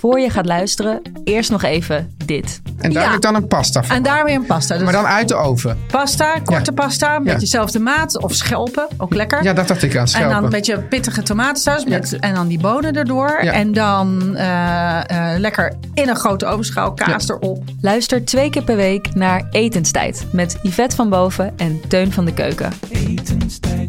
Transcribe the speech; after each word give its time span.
Voor 0.00 0.20
je 0.20 0.30
gaat 0.30 0.46
luisteren, 0.46 1.02
eerst 1.24 1.50
nog 1.50 1.62
even 1.62 2.14
dit. 2.24 2.60
En 2.78 2.92
daar 2.92 3.02
Ja. 3.02 3.08
heb 3.08 3.16
ik 3.16 3.22
dan 3.22 3.34
een 3.34 3.46
pasta 3.48 3.82
van. 3.84 3.96
En 3.96 4.02
daar 4.02 4.24
weer 4.24 4.34
een 4.34 4.46
pasta. 4.46 4.74
Dus 4.74 4.82
Maar 4.84 4.92
dan 4.92 5.06
uit 5.06 5.28
de 5.28 5.34
oven. 5.34 5.78
pasta, 5.90 6.32
korte 6.44 6.70
Ja. 6.74 6.82
pasta, 6.84 7.18
met 7.18 7.32
Ja. 7.32 7.38
dezelfde 7.38 7.78
maat. 7.78 8.22
Of 8.22 8.34
schelpen, 8.34 8.86
ook 8.96 9.14
lekker. 9.14 9.42
Ja, 9.42 9.52
dat 9.52 9.68
dacht 9.68 9.82
ik 9.82 9.94
aan 9.96 10.00
en 10.00 10.08
schelpen. 10.08 10.30
dan 10.34 10.44
een 10.44 10.50
beetje 10.50 10.78
pittige 10.78 11.22
tomatensaus. 11.22 11.84
Met, 11.84 12.16
En 12.18 12.34
dan 12.34 12.48
die 12.48 12.58
bonen 12.60 12.92
erdoor. 12.92 13.38
Ja. 13.42 13.52
En 13.52 13.72
dan 13.72 14.36
eh, 14.36 15.32
eh, 15.34 15.38
lekker 15.40 15.72
in 15.94 16.08
een 16.08 16.16
grote 16.16 16.46
ovenschaal 16.46 16.92
kaas 16.94 17.28
erop. 17.28 17.64
Luister 17.80 18.24
twee 18.24 18.50
keer 18.50 18.62
per 18.64 18.76
week 18.76 19.14
naar 19.14 19.46
Etenstijd 19.50 20.26
met 20.32 20.58
Yvette 20.62 20.96
van 20.96 21.08
Boven 21.08 21.52
en 21.56 21.80
Teun 21.88 22.12
van 22.12 22.24
de 22.24 22.32
Keuken. 22.34 22.72
Broekzak, 22.88 23.88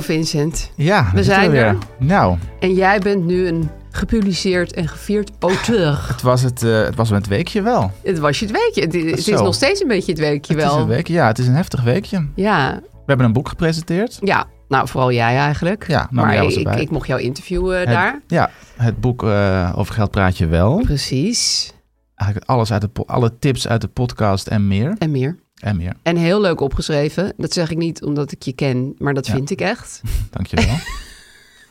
Vincent. 0.00 0.70
Ja, 0.76 1.10
We 1.14 1.22
zijn 1.24 1.54
er. 1.54 1.76
Nou, 1.98 2.36
En 2.60 2.74
jij 2.74 2.98
bent 2.98 3.24
nu 3.24 3.46
een 3.46 3.70
gepubliceerd 3.90 4.72
en 4.72 4.88
gevierd 4.88 5.30
auteur. 5.38 5.98
het 6.12 6.22
was 6.22 6.42
het, 6.42 6.62
eh, 6.62 6.82
het 6.82 6.94
was 6.94 7.10
het 7.10 7.26
weekje 7.26 7.62
wel. 7.62 7.92
Het 8.02 8.18
was 8.18 8.38
je 8.38 8.46
het 8.46 8.54
weekje. 8.54 8.80
Het, 8.80 9.10
het 9.10 9.26
is 9.28 9.40
nog 9.40 9.54
steeds 9.54 9.80
een 9.82 9.88
beetje 9.88 10.12
het 10.12 10.20
weekje 10.20 10.54
Het 10.54 10.62
wel. 10.62 10.74
is 10.76 10.82
een 10.82 10.88
weekje. 10.88 11.12
Ja, 11.12 11.26
het 11.26 11.38
is 11.38 11.46
een 11.46 11.54
heftig 11.54 11.82
weekje. 11.82 12.26
Ja, 12.34 12.80
We 12.82 13.04
hebben 13.06 13.26
een 13.26 13.32
boek 13.32 13.48
gepresenteerd. 13.48 14.18
ja. 14.20 14.46
Nou, 14.68 14.88
vooral 14.88 15.12
jij 15.12 15.36
eigenlijk. 15.36 15.86
Ja, 15.88 16.08
nou, 16.10 16.26
maar 16.26 16.34
jij 16.34 16.42
was 16.44 16.52
ik, 16.56 16.66
erbij. 16.66 16.80
ik 16.82 16.90
mocht 16.90 17.06
jou 17.06 17.20
interviewen 17.20 17.78
Het- 17.78 17.88
daar. 17.88 18.20
Ja, 18.26 18.50
het 18.76 19.00
boek 19.00 19.22
eh, 19.22 19.72
over 19.76 19.94
geld 19.94 20.10
praat 20.10 20.38
je 20.38 20.46
wel. 20.46 20.80
Precies. 20.80 21.72
Eigenlijk 22.14 22.50
alles 22.50 22.72
uit 22.72 22.80
de 22.82 22.90
alle 23.06 23.38
tips 23.38 23.68
uit 23.68 23.80
de 23.80 23.88
podcast 23.88 24.46
en 24.46 24.66
meer. 24.68 24.94
En 24.98 25.10
meer. 25.10 25.38
En 25.58 25.76
meer. 25.76 25.92
En 26.02 26.16
heel 26.16 26.40
leuk 26.40 26.60
opgeschreven. 26.60 27.32
Dat 27.36 27.52
zeg 27.52 27.70
ik 27.70 27.76
niet 27.76 28.02
omdat 28.04 28.32
ik 28.32 28.42
je 28.42 28.52
ken, 28.52 28.94
maar 28.98 29.14
dat 29.14 29.26
Ja. 29.26 29.32
vind 29.34 29.50
ik 29.50 29.60
echt. 29.60 30.00
Dankjewel. 30.30 30.74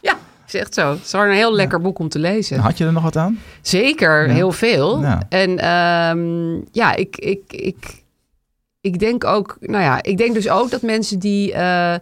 Ja, 0.01 0.17
is 0.47 0.53
echt 0.53 0.73
zo. 0.73 0.89
Het 0.89 1.03
is 1.05 1.11
een 1.13 1.31
heel 1.31 1.53
lekker 1.53 1.81
boek 1.81 1.99
om 1.99 2.09
te 2.09 2.19
lezen. 2.19 2.59
Had 2.59 2.77
je 2.77 2.85
er 2.85 2.93
nog 2.93 3.03
wat 3.03 3.15
aan? 3.15 3.39
Zeker, 3.61 4.27
Ja. 4.27 4.33
heel 4.33 4.51
veel. 4.51 5.03
En 5.29 5.59
ehm, 5.59 6.55
ja, 6.71 6.95
ik, 6.95 7.17
ik, 7.17 7.41
ik, 7.47 8.03
ik 8.81 8.99
denk 8.99 9.23
ook, 9.23 9.57
nou 9.59 9.83
ja, 9.83 10.03
ik 10.03 10.17
denk 10.17 10.33
dus 10.33 10.49
ook 10.49 10.69
dat 10.69 10.81
mensen 10.81 11.19
die 11.19 11.53
eh, 11.53 11.95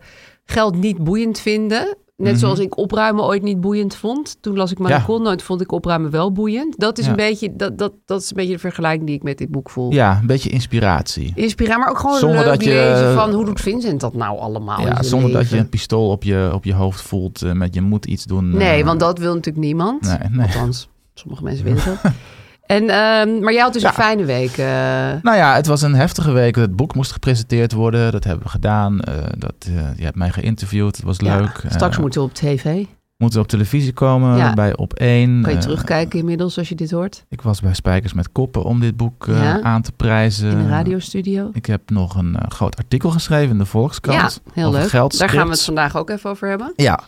geld 0.45 0.75
niet 0.75 0.97
boeiend 1.03 1.39
vinden, 1.39 1.97
net 2.17 2.31
Mhm. 2.31 2.39
zoals 2.39 2.59
ik 2.59 2.77
opruimen 2.77 3.23
ooit 3.23 3.41
niet 3.43 3.61
boeiend 3.61 3.95
vond. 3.95 4.37
Toen 4.41 4.55
las 4.57 4.71
ik 4.71 4.79
Maricon, 4.79 5.21
nooit 5.21 5.41
vond 5.43 5.61
ik 5.61 5.71
opruimen 5.71 6.11
wel 6.11 6.31
boeiend. 6.31 6.79
Dat 6.79 6.97
is 6.97 7.03
Ja. 7.05 7.09
een 7.11 7.15
beetje, 7.17 7.55
dat, 7.55 7.77
dat, 7.77 7.93
dat 8.05 8.21
is 8.21 8.29
een 8.29 8.35
beetje 8.35 8.53
de 8.53 8.59
vergelijking 8.59 9.05
die 9.07 9.15
ik 9.15 9.23
met 9.23 9.37
dit 9.37 9.49
boek 9.51 9.69
voel. 9.69 9.91
Ja, 9.91 10.17
een 10.21 10.27
beetje 10.27 10.49
inspiratie. 10.49 11.31
Inspiratie, 11.35 11.79
maar 11.79 11.89
ook 11.89 11.99
gewoon 11.99 12.17
Zonder 12.19 12.37
leuk 12.39 12.45
dat 12.47 12.63
je- 12.63 12.69
lezen 12.69 13.13
van 13.13 13.33
hoe 13.33 13.45
doet 13.45 13.61
Vincent 13.61 13.99
dat 14.01 14.13
nou 14.13 14.39
allemaal 14.39 14.81
Ja, 14.81 15.03
zonder 15.03 15.31
dat 15.31 15.49
je 15.49 15.57
een 15.57 15.69
pistool 15.69 16.09
op 16.09 16.23
je, 16.23 16.49
op 16.53 16.63
je 16.63 16.73
hoofd 16.73 17.01
voelt 17.01 17.41
eh, 17.41 17.51
met 17.51 17.73
je 17.73 17.81
moet 17.81 18.05
iets 18.05 18.23
doen. 18.25 18.51
eh, 18.51 18.57
Nee, 18.57 18.85
want 18.85 18.99
dat 18.99 19.19
wil 19.19 19.33
natuurlijk 19.33 19.65
niemand. 19.65 20.01
Nee, 20.01 20.29
nee. 20.31 20.45
Althans, 20.45 20.89
sommige 21.13 21.43
mensen 21.43 21.63
willen 21.65 21.83
dat. 21.85 22.11
En, 22.65 22.89
ehm, 22.89 23.39
maar 23.39 23.53
jij 23.53 23.61
had 23.61 23.73
dus 23.73 23.81
Ja. 23.81 23.87
een 23.87 23.93
fijne 23.93 24.25
week. 24.25 24.57
eh. 24.57 24.65
Nou 25.21 25.37
ja, 25.37 25.55
het 25.55 25.67
was 25.67 25.81
een 25.81 25.95
heftige 25.95 26.31
week. 26.31 26.55
Het 26.55 26.75
boek 26.75 26.95
moest 26.95 27.11
gepresenteerd 27.11 27.71
worden. 27.73 28.11
Dat 28.11 28.23
hebben 28.23 28.43
we 28.43 28.49
gedaan. 28.49 28.99
Eh, 29.01 29.13
dat, 29.37 29.53
eh, 29.67 29.73
je 29.97 30.03
hebt 30.03 30.15
mij 30.15 30.29
geïnterviewd. 30.29 30.95
Het 30.95 31.05
was 31.05 31.17
Ja, 31.19 31.37
leuk. 31.37 31.63
straks 31.69 31.97
moeten 31.97 32.21
we 32.21 32.27
op 32.27 32.33
tv. 32.33 32.85
moeten 33.17 33.39
we 33.39 33.45
op 33.45 33.51
televisie 33.51 33.93
komen 33.93 34.37
Ja. 34.37 34.53
bij 34.53 34.75
Op 34.77 34.93
1. 34.93 35.41
Kan 35.41 35.53
je 35.53 35.57
terugkijken 35.59 36.19
inmiddels 36.19 36.57
als 36.57 36.69
je 36.69 36.75
dit 36.75 36.91
hoort? 36.91 37.25
ik 37.29 37.41
was 37.41 37.61
bij 37.61 37.73
Spijkers 37.73 38.13
met 38.13 38.31
Koppen 38.31 38.63
om 38.63 38.79
dit 38.79 38.97
boek 38.97 39.29
aan 39.61 39.81
te 39.81 39.91
prijzen. 39.91 40.49
In 40.51 40.57
de 40.57 40.67
radiostudio. 40.69 41.49
Ik 41.53 41.65
heb 41.65 41.89
nog 41.89 42.15
een 42.15 42.37
groot 42.47 42.77
artikel 42.77 43.09
geschreven 43.09 43.49
in 43.51 43.57
de 43.57 43.65
Volkskrant. 43.65 44.41
Ja, 44.45 44.51
heel 44.53 44.71
leuk. 44.71 44.91
Daar 44.91 45.29
gaan 45.29 45.45
we 45.45 45.51
het 45.51 45.63
vandaag 45.63 45.97
ook 45.97 46.09
even 46.09 46.29
over 46.29 46.47
hebben. 46.49 46.73
Ja, 46.75 46.99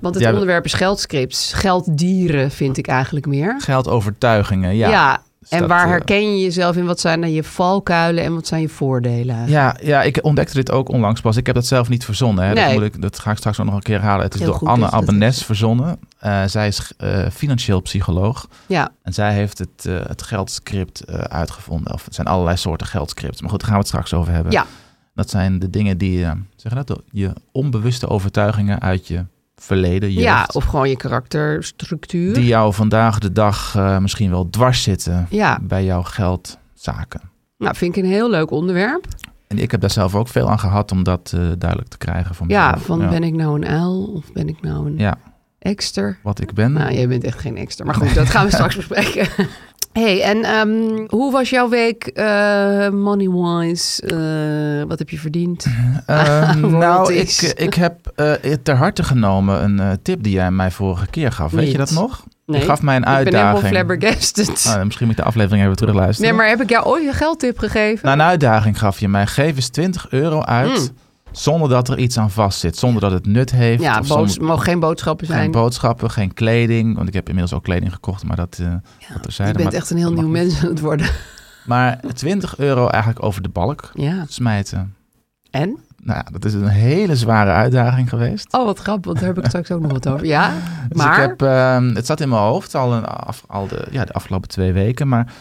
Want 0.00 0.14
het 0.14 0.24
Ja, 0.24 0.32
onderwerp 0.32 0.64
is 0.64 0.72
geldscripts. 0.72 1.52
Gelddieren 1.52 2.50
vind 2.50 2.76
ik 2.76 2.86
eigenlijk 2.86 3.26
meer. 3.26 3.54
geldovertuigingen. 3.60 4.76
Ja, 4.76 4.88
Ja, 4.90 5.22
Dus 5.40 5.48
en 5.48 5.58
dat, 5.58 5.68
waar 5.68 5.84
eh, 5.84 5.90
herken 5.90 6.36
je 6.36 6.42
jezelf 6.42 6.76
in? 6.76 6.84
Wat 6.86 7.00
zijn 7.00 7.20
dan 7.20 7.32
je 7.32 7.44
valkuilen 7.44 8.24
en 8.24 8.34
wat 8.34 8.46
zijn 8.46 8.60
je 8.60 8.68
voordelen? 8.68 9.48
Ja, 9.48 9.76
ja, 9.82 10.02
ik 10.02 10.18
ontdekte 10.24 10.54
dit 10.54 10.70
ook 10.70 10.88
onlangs 10.88 11.20
pas. 11.20 11.36
Ik 11.36 11.46
heb 11.46 11.54
dat 11.54 11.66
zelf 11.66 11.88
niet 11.88 12.04
verzonnen. 12.04 12.44
Hè. 12.44 12.54
Dat, 12.54 12.64
Nee. 12.64 12.74
moet 12.74 12.82
ik, 12.82 13.02
dat 13.02 13.18
ga 13.18 13.30
ik 13.30 13.36
straks 13.36 13.60
ook 13.60 13.66
nog 13.66 13.74
een 13.74 13.82
keer 13.82 14.00
halen. 14.00 14.24
Het 14.24 14.34
is 14.34 14.40
Heel 14.40 14.48
door 14.58 14.68
Anne 14.68 14.80
dat 14.82 14.90
dat 14.90 15.00
Abbenes 15.00 15.44
verzonnen. 15.44 15.98
Eh, 16.18 16.44
zij 16.46 16.66
is 16.66 16.92
eh, 16.96 17.26
financieel 17.32 17.80
psycholoog. 17.80 18.48
Ja, 18.66 18.90
En 19.02 19.12
zij 19.12 19.32
heeft 19.34 19.58
het, 19.58 19.88
het 20.06 20.22
geldscript 20.22 21.06
uitgevonden. 21.28 21.92
Of 21.92 22.04
het 22.04 22.14
zijn 22.14 22.26
allerlei 22.26 22.56
soorten 22.56 22.86
geldscripts. 22.86 23.40
Maar 23.40 23.50
goed, 23.50 23.60
daar 23.60 23.68
gaan 23.68 23.78
we 23.78 23.84
het 23.84 23.92
straks 23.94 24.14
over 24.14 24.32
hebben. 24.32 24.52
Ja. 24.52 24.66
Dat 25.14 25.30
zijn 25.30 25.58
de 25.58 25.70
dingen 25.70 25.98
die, 25.98 26.24
zeg 26.56 26.72
je 26.74 26.84
dat, 26.84 27.00
je 27.10 27.32
onbewuste 27.52 28.08
overtuigingen 28.08 28.80
uit 28.80 29.06
je 29.06 29.24
verleden, 29.56 30.12
ja 30.12 30.48
of 30.52 30.64
gewoon 30.64 30.88
je 30.88 30.96
karakterstructuur. 30.96 32.34
die 32.34 32.46
jou 32.46 32.74
vandaag 32.74 33.18
de 33.18 33.32
dag 33.32 33.74
eh, 33.76 33.98
misschien 33.98 34.30
wel 34.30 34.50
dwars 34.50 34.82
zitten 34.82 35.26
Ja, 35.30 35.58
bij 35.62 35.84
jouw 35.84 36.02
geldzaken. 36.02 37.20
nou 37.58 37.76
vind 37.76 37.96
ik 37.96 38.02
een 38.04 38.10
heel 38.10 38.30
leuk 38.30 38.50
onderwerp. 38.50 39.06
En 39.46 39.58
ik 39.58 39.70
heb 39.70 39.80
daar 39.80 39.90
zelf 39.90 40.14
ook 40.14 40.28
veel 40.28 40.50
aan 40.50 40.58
gehad 40.58 40.92
om 40.92 41.02
dat 41.02 41.32
eh, 41.34 41.40
duidelijk 41.58 41.90
te 41.90 41.98
krijgen. 41.98 42.34
Van 42.34 42.48
Ja, 42.48 42.64
mezelf. 42.66 42.86
van 42.86 43.08
ben 43.08 43.22
ik 43.24 43.34
nou 43.34 43.54
een 43.56 43.66
uil 43.68 44.04
of 44.04 44.32
ben 44.32 44.48
ik 44.48 44.60
nou 44.62 44.86
een 44.86 44.98
Ja, 44.98 45.18
ekster? 45.58 46.18
wat 46.22 46.40
ik 46.40 46.52
ben. 46.52 46.72
Nou, 46.72 46.92
jij 46.92 47.08
bent 47.08 47.24
echt 47.24 47.38
geen 47.38 47.56
ekster. 47.56 47.86
Maar 47.86 47.94
goed, 47.94 48.14
dat 48.20 48.28
gaan 48.28 48.44
we 48.46 48.52
straks 48.52 48.76
bespreken. 48.76 49.28
Hey, 50.02 50.22
en 50.22 50.44
ehm, 50.44 51.04
hoe 51.08 51.32
was 51.32 51.50
jouw 51.50 51.68
week 51.68 52.06
eh, 52.06 52.88
money-wise? 52.88 54.02
Eh, 54.06 54.88
wat 54.88 54.98
heb 54.98 55.08
je 55.10 55.18
verdiend? 55.18 55.66
Ehm, 56.06 56.70
nou, 56.78 57.14
ik, 57.14 57.52
ik 57.56 57.74
heb 57.74 58.12
eh, 58.14 58.32
ter 58.62 58.76
harte 58.76 59.02
genomen 59.04 59.62
een 59.64 59.80
eh, 59.80 59.90
tip 60.02 60.22
die 60.22 60.32
jij 60.32 60.50
mij 60.50 60.70
vorige 60.70 61.06
keer 61.06 61.32
gaf. 61.32 61.52
Weet 61.52 61.70
je 61.70 61.76
dat 61.78 61.90
nog? 61.90 62.24
Nee, 62.46 62.60
je 62.60 62.66
gaf 62.66 62.82
mij 62.82 62.96
een 62.96 63.00
ik 63.02 63.06
ben 63.08 63.14
uitdaging. 63.16 63.62
helemaal 63.62 63.70
flabbergasted. 63.70 64.74
Ah, 64.76 64.82
misschien 64.84 65.06
moet 65.06 65.16
ik 65.16 65.22
de 65.22 65.28
aflevering 65.28 65.64
even 65.64 65.76
terugluisteren. 65.76 66.30
nee, 66.30 66.40
maar 66.40 66.48
heb 66.48 66.60
ik 66.62 66.70
jou 66.70 66.84
ooit 66.86 67.06
een 67.06 67.14
geldtip 67.14 67.58
gegeven? 67.58 68.06
Nou, 68.06 68.18
een 68.18 68.24
uitdaging 68.24 68.78
gaf 68.78 69.00
je 69.00 69.08
mij. 69.08 69.26
Geef 69.26 69.56
eens 69.56 69.68
20 69.68 70.06
euro 70.10 70.42
uit 70.42 70.68
Mm. 70.70 70.88
Zonder 71.38 71.68
dat 71.68 71.88
er 71.88 71.98
iets 71.98 72.18
aan 72.18 72.30
vast 72.30 72.58
zit. 72.60 72.76
Zonder 72.76 73.00
dat 73.00 73.12
het 73.12 73.26
nut 73.26 73.50
heeft. 73.50 73.82
ja, 73.82 74.02
zonder- 74.02 74.42
mogen 74.44 74.64
geen 74.64 74.80
boodschappen 74.80 75.26
zijn. 75.26 75.40
geen 75.40 75.50
boodschappen, 75.50 76.10
geen 76.10 76.34
kleding. 76.34 76.96
Want 76.96 77.08
ik 77.08 77.14
heb 77.14 77.26
inmiddels 77.28 77.56
ook 77.56 77.62
kleding 77.64 77.92
gekocht, 77.92 78.24
maar 78.24 78.36
dat... 78.36 78.56
eh 78.60 78.66
Ja, 78.66 79.16
dat 79.22 79.34
je 79.36 79.42
bent 79.42 79.62
Maar 79.64 79.72
echt 79.72 79.90
een 79.90 79.96
heel 79.96 80.12
nieuw 80.12 80.28
mens 80.28 80.62
aan 80.62 80.68
het 80.68 80.80
worden. 80.80 81.06
Maar 81.66 82.00
20 82.14 82.58
euro 82.58 82.88
eigenlijk 82.88 83.24
over 83.24 83.42
de 83.42 83.48
balk 83.48 83.90
Ja, 83.94 84.24
smijten. 84.28 84.94
en? 85.50 85.78
Nou 86.02 86.22
dat 86.32 86.44
is 86.44 86.54
een 86.54 86.66
hele 86.68 87.16
zware 87.16 87.50
uitdaging 87.50 88.08
geweest. 88.08 88.52
Oh, 88.52 88.64
wat 88.64 88.78
grappig, 88.78 89.04
want 89.04 89.18
daar 89.18 89.28
heb 89.28 89.38
ik 89.38 89.46
straks 89.46 89.70
ook 89.70 89.80
nog 89.80 89.92
wat 89.92 90.08
over. 90.08 90.26
Ja, 90.26 90.52
Dus 90.88 90.98
maar... 90.98 91.22
ik 91.22 91.28
heb, 91.28 91.42
ehm, 91.42 91.94
het 91.94 92.06
zat 92.06 92.20
in 92.20 92.28
mijn 92.28 92.40
hoofd 92.42 92.74
al, 92.74 92.92
een, 92.92 93.04
af, 93.04 93.44
al 93.46 93.66
de, 93.68 93.86
ja, 93.90 94.04
de 94.04 94.12
afgelopen 94.12 94.48
twee 94.48 94.72
weken. 94.72 95.08
Maar 95.08 95.32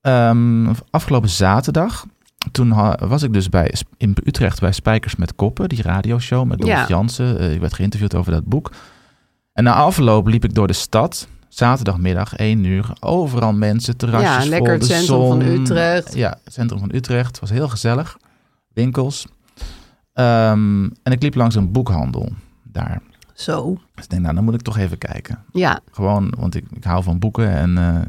ehm, 0.00 0.66
afgelopen 0.90 1.28
zaterdag, 1.28 2.04
toen 2.52 2.68
was 3.08 3.22
ik 3.22 3.32
dus 3.32 3.48
bij, 3.48 3.74
in 3.96 4.16
Utrecht 4.24 4.60
bij 4.60 4.72
Spijkers 4.72 5.16
met 5.16 5.34
Koppen, 5.34 5.68
die 5.68 5.82
radioshow 5.82 6.46
met 6.46 6.58
Dolf 6.58 6.70
Ja. 6.70 6.86
Jansen. 6.88 7.38
Eh, 7.38 7.52
ik 7.52 7.60
werd 7.60 7.74
geïnterviewd 7.74 8.14
over 8.14 8.32
dat 8.32 8.44
boek. 8.44 8.72
En 9.52 9.64
na 9.64 9.74
afloop 9.74 10.26
liep 10.26 10.44
ik 10.44 10.54
door 10.54 10.66
de 10.66 10.72
stad, 10.72 11.28
zaterdagmiddag, 11.48 12.36
1 12.36 12.64
uur. 12.64 12.92
Overal 13.00 13.52
mensen, 13.52 13.96
terrasjes 13.96 14.44
Ja, 14.44 14.50
lekker 14.50 14.68
vol, 14.68 14.78
het 14.78 14.80
de 14.88 14.94
centrum 14.94 15.16
van 15.26 15.42
zon. 15.42 15.60
Utrecht. 15.60 16.14
Ja, 16.14 16.38
het 16.44 16.52
centrum 16.52 16.78
van 16.78 16.90
Utrecht. 16.94 17.26
Het 17.26 17.40
was 17.40 17.50
heel 17.50 17.68
gezellig. 17.68 18.16
Winkels. 18.72 19.26
Ehm, 20.12 20.84
en 21.02 21.12
ik 21.12 21.22
liep 21.22 21.34
langs 21.34 21.54
een 21.54 21.72
boekhandel 21.72 22.32
daar. 22.62 23.00
Zo, 23.34 23.78
Dus 23.94 24.04
ik 24.04 24.10
denk, 24.10 24.22
nou, 24.22 24.34
dan 24.34 24.44
moet 24.44 24.54
ik 24.54 24.60
toch 24.62 24.78
even 24.78 24.98
kijken. 24.98 25.44
ja. 25.52 25.80
Gewoon, 25.92 26.34
want 26.38 26.54
ik, 26.54 26.64
ik 26.74 26.84
hou 26.84 27.02
van 27.02 27.18
boeken. 27.18 27.50
En, 27.50 27.78
eh, 27.78 28.00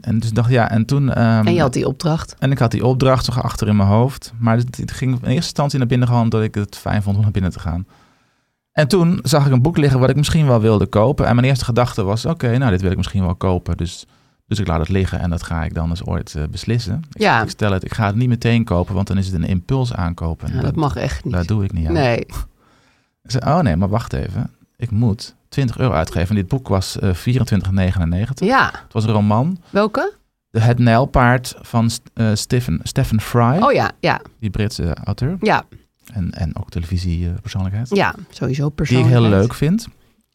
en 0.00 0.18
dus 0.18 0.30
dacht, 0.32 0.50
ja, 0.50 0.70
en 0.70 0.84
toen... 0.84 1.12
ehm, 1.12 1.46
En 1.46 1.54
je 1.54 1.60
had 1.60 1.72
die 1.72 1.86
opdracht. 1.86 2.34
en 2.38 2.50
ik 2.50 2.58
had 2.58 2.70
die 2.70 2.84
opdracht 2.86 3.24
zo 3.24 3.32
achter 3.32 3.68
in 3.68 3.76
mijn 3.76 3.88
hoofd. 3.88 4.32
Maar 4.38 4.56
het, 4.56 4.92
ging 4.92 5.10
in 5.12 5.18
eerste 5.20 5.34
instantie 5.34 5.78
naar 5.78 5.88
binnen 5.88 6.08
gewoon 6.08 6.22
omdat 6.22 6.42
ik 6.42 6.54
het 6.54 6.76
fijn 6.76 7.02
vond 7.02 7.16
om 7.16 7.22
naar 7.22 7.30
binnen 7.30 7.50
te 7.50 7.60
gaan. 7.60 7.86
En 8.72 8.88
toen 8.88 9.18
zag 9.22 9.46
ik 9.46 9.52
een 9.52 9.62
boek 9.62 9.76
liggen 9.76 10.00
wat 10.00 10.10
ik 10.10 10.16
misschien 10.16 10.46
wel 10.46 10.60
wilde 10.60 10.86
kopen. 10.86 11.26
En 11.26 11.34
mijn 11.34 11.46
eerste 11.46 11.64
gedachte 11.64 12.02
was, 12.02 12.24
oké, 12.26 12.58
nou 12.58 12.70
dit 12.70 12.80
wil 12.80 12.90
ik 12.90 12.96
misschien 12.96 13.22
wel 13.24 13.34
kopen. 13.34 13.76
Dus, 13.76 14.06
dus 14.46 14.58
ik 14.58 14.66
laat 14.66 14.78
het 14.80 14.88
liggen 14.88 15.18
en 15.20 15.30
dat 15.30 15.42
ga 15.42 15.64
ik 15.64 15.74
dan 15.74 15.88
eens 15.88 16.04
ooit 16.04 16.34
eh, 16.34 16.42
beslissen. 16.50 17.02
Ik, 17.12 17.20
Ja. 17.20 17.42
ik 17.42 17.48
stel 17.50 17.72
het, 17.72 17.84
ik 17.84 17.94
ga 17.94 18.06
het 18.06 18.16
niet 18.16 18.28
meteen 18.28 18.64
kopen, 18.64 18.94
want 18.94 19.06
dan 19.06 19.18
is 19.18 19.26
het 19.26 19.34
een 19.34 19.44
impuls 19.48 19.92
aankopen. 19.94 20.62
Dat 20.62 20.74
mag 20.76 20.96
echt 20.96 21.24
niet. 21.24 21.34
Dat 21.34 21.46
doe 21.46 21.64
ik 21.64 21.72
niet 21.72 21.86
aan. 21.86 21.92
Nee. 21.92 22.18
Ik 23.22 23.30
zei, 23.30 23.44
oh 23.52 23.60
nee, 23.60 23.76
maar 23.76 23.88
wacht 23.88 24.12
even. 24.12 24.50
Ik 24.76 24.90
moet 24.90 25.34
20 25.48 25.78
euro 25.78 25.92
uitgeven. 25.94 26.28
En 26.28 26.34
dit 26.34 26.48
boek 26.48 26.68
was 26.68 26.98
eh 26.98 27.10
24,99. 27.14 27.14
Ja, 28.34 28.64
Het 28.84 28.92
was 28.92 29.04
een 29.04 29.10
roman. 29.12 29.58
welke? 29.70 30.12
De 30.50 30.60
Het 30.60 30.78
Nijlpaard 30.78 31.54
van 31.60 31.90
eh 32.14 32.30
Stephen, 32.34 32.80
Stephen 32.82 33.20
Fry. 33.20 33.56
Oh 33.60 33.72
ja, 33.72 33.90
ja, 34.00 34.20
Die 34.40 34.50
Britse 34.50 34.94
auteur. 35.04 35.36
ja, 35.40 35.64
En, 36.12 36.30
en 36.32 36.56
ook 36.56 36.70
televisiepersoonlijkheid. 36.70 37.88
ja. 37.94 38.14
Sowieso 38.30 38.60
die 38.62 38.70
ik 38.70 38.74
persoonlijk. 38.74 39.08
heel 39.10 39.22
leuk 39.28 39.54
vind. 39.54 39.86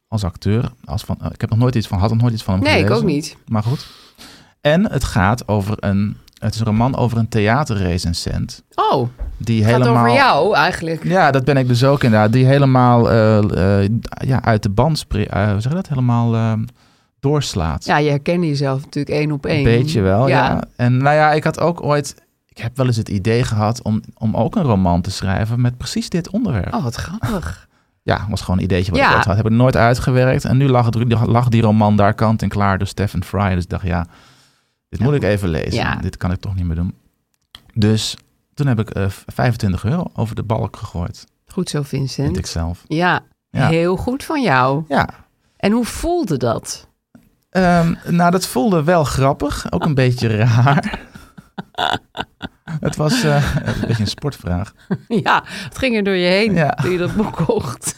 Als 0.07 0.23
acteur. 0.23 0.71
Als 0.85 1.01
van, 1.03 1.17
eh, 1.21 1.27
ik 1.33 1.41
heb 1.41 1.49
nog 1.49 1.59
nooit 1.59 1.75
iets 1.75 1.87
van, 1.87 1.99
had 1.99 2.09
nog 2.09 2.21
nooit 2.21 2.33
iets 2.33 2.43
van 2.43 2.53
hem 2.53 2.63
Nee, 2.63 2.73
ik 2.73 2.79
gelezen. 2.85 3.03
ook 3.03 3.09
niet. 3.09 3.37
Maar 3.47 3.63
goed. 3.63 3.87
En 4.61 4.91
het 4.91 5.03
gaat 5.03 5.47
over 5.47 5.75
een... 5.79 6.17
Het 6.39 6.53
is 6.53 6.59
een 6.59 6.65
roman 6.65 6.95
over 6.95 7.17
een 7.17 7.27
theaterrecensent. 7.29 8.63
Oh, 8.75 9.09
Die 9.45 9.63
het 9.63 9.71
gaat 9.71 9.81
helemaal... 9.81 10.03
over 10.03 10.15
jou 10.15 10.55
eigenlijk. 10.55 11.03
Ja, 11.03 11.31
dat 11.31 11.43
ben 11.43 11.57
ik 11.57 11.67
dus 11.67 11.83
ook 11.83 12.03
inderdaad. 12.03 12.31
Die 12.31 12.45
helemaal 12.45 13.11
eh, 13.11 13.81
eh, 13.81 13.89
ja, 14.25 14.43
uit 14.43 14.63
de 14.63 14.69
band 14.69 15.05
hoe 15.09 15.25
zeg 15.57 15.63
je 15.63 15.69
dat? 15.69 15.87
Helemaal 15.87 16.35
eh, 16.35 16.53
doorslaat. 17.19 17.85
Ja, 17.85 17.97
je 17.97 18.09
herkende 18.09 18.47
jezelf 18.47 18.83
natuurlijk 18.83 19.15
één 19.15 19.31
op 19.31 19.45
één. 19.45 19.57
Een 19.57 19.63
beetje 19.63 20.01
wel, 20.01 20.27
ja. 20.27 20.45
Ja. 20.45 20.63
En 20.75 20.97
nou 20.97 21.15
ja, 21.15 21.31
ik 21.31 21.43
had 21.43 21.59
ook 21.59 21.83
ooit... 21.83 22.21
Ik 22.47 22.57
heb 22.57 22.77
wel 22.77 22.85
eens 22.85 22.97
het 22.97 23.09
idee 23.09 23.43
gehad 23.43 23.81
om, 23.81 24.01
om 24.17 24.35
ook 24.35 24.55
een 24.55 24.63
roman 24.63 25.01
te 25.01 25.11
schrijven 25.11 25.61
met 25.61 25.77
precies 25.77 26.09
dit 26.09 26.29
onderwerp. 26.29 26.73
Oh, 26.73 26.83
wat 26.83 26.95
grappig. 26.95 27.61
Ja, 28.05 28.25
was 28.29 28.41
gewoon 28.41 28.57
een 28.57 28.63
ideetje 28.63 28.91
wat 28.91 28.99
Ja. 28.99 29.09
ik 29.09 29.15
ooit 29.15 29.25
had. 29.25 29.35
Heb 29.35 29.45
ik 29.45 29.51
nooit 29.51 29.75
uitgewerkt. 29.75 30.45
En 30.45 30.57
nu 30.57 30.67
lag, 30.67 30.85
het, 30.85 31.25
lag 31.25 31.49
die 31.49 31.61
roman 31.61 31.95
daar 31.95 32.13
kant 32.13 32.41
en 32.41 32.49
klaar 32.49 32.77
door 32.77 32.87
Stephen 32.87 33.23
Fry. 33.23 33.53
Dus 33.53 33.63
ik 33.63 33.69
dacht, 33.69 33.85
ja, 33.85 34.05
dit 34.89 34.99
moet 34.99 35.13
ik 35.13 35.23
even 35.23 35.49
lezen. 35.49 36.01
Dit 36.01 36.17
kan 36.17 36.31
ik 36.31 36.39
toch 36.39 36.55
niet 36.55 36.65
meer 36.65 36.75
doen. 36.75 36.93
Dus 37.73 38.17
toen 38.53 38.67
heb 38.67 38.79
ik 38.79 38.89
eh, 38.89 39.05
25 39.09 39.83
euro 39.85 40.05
over 40.15 40.35
de 40.35 40.43
balk 40.43 40.75
gegooid. 40.77 41.25
Goed 41.45 41.69
zo, 41.69 41.81
Vind 41.81 42.11
Vincent. 42.11 42.37
ik 42.37 42.45
zelf. 42.45 42.83
Ja, 42.87 43.21
Ja. 43.49 43.67
heel 43.67 43.95
goed 43.97 44.23
van 44.23 44.41
jou. 44.41 44.83
Ja. 44.87 45.09
En 45.57 45.71
hoe 45.71 45.85
voelde 45.85 46.37
dat? 46.37 46.87
Ehm, 47.49 47.93
nou, 48.07 48.31
dat 48.31 48.45
voelde 48.47 48.83
wel 48.83 49.03
grappig. 49.03 49.71
Ook 49.71 49.85
een 49.85 49.93
beetje 49.93 50.27
raar. 50.37 50.99
Het 52.79 52.95
was 52.95 53.23
eh, 53.23 53.55
een 53.65 53.87
beetje 53.87 54.01
een 54.03 54.07
sportvraag. 54.07 54.73
ja, 55.23 55.43
het 55.45 55.77
ging 55.77 55.95
er 55.95 56.03
door 56.03 56.13
je 56.15 56.27
heen 56.27 56.53
Ja. 56.53 56.69
toen 56.69 56.91
je 56.91 56.97
dat 56.97 57.15
boek 57.15 57.35
kocht. 57.45 57.95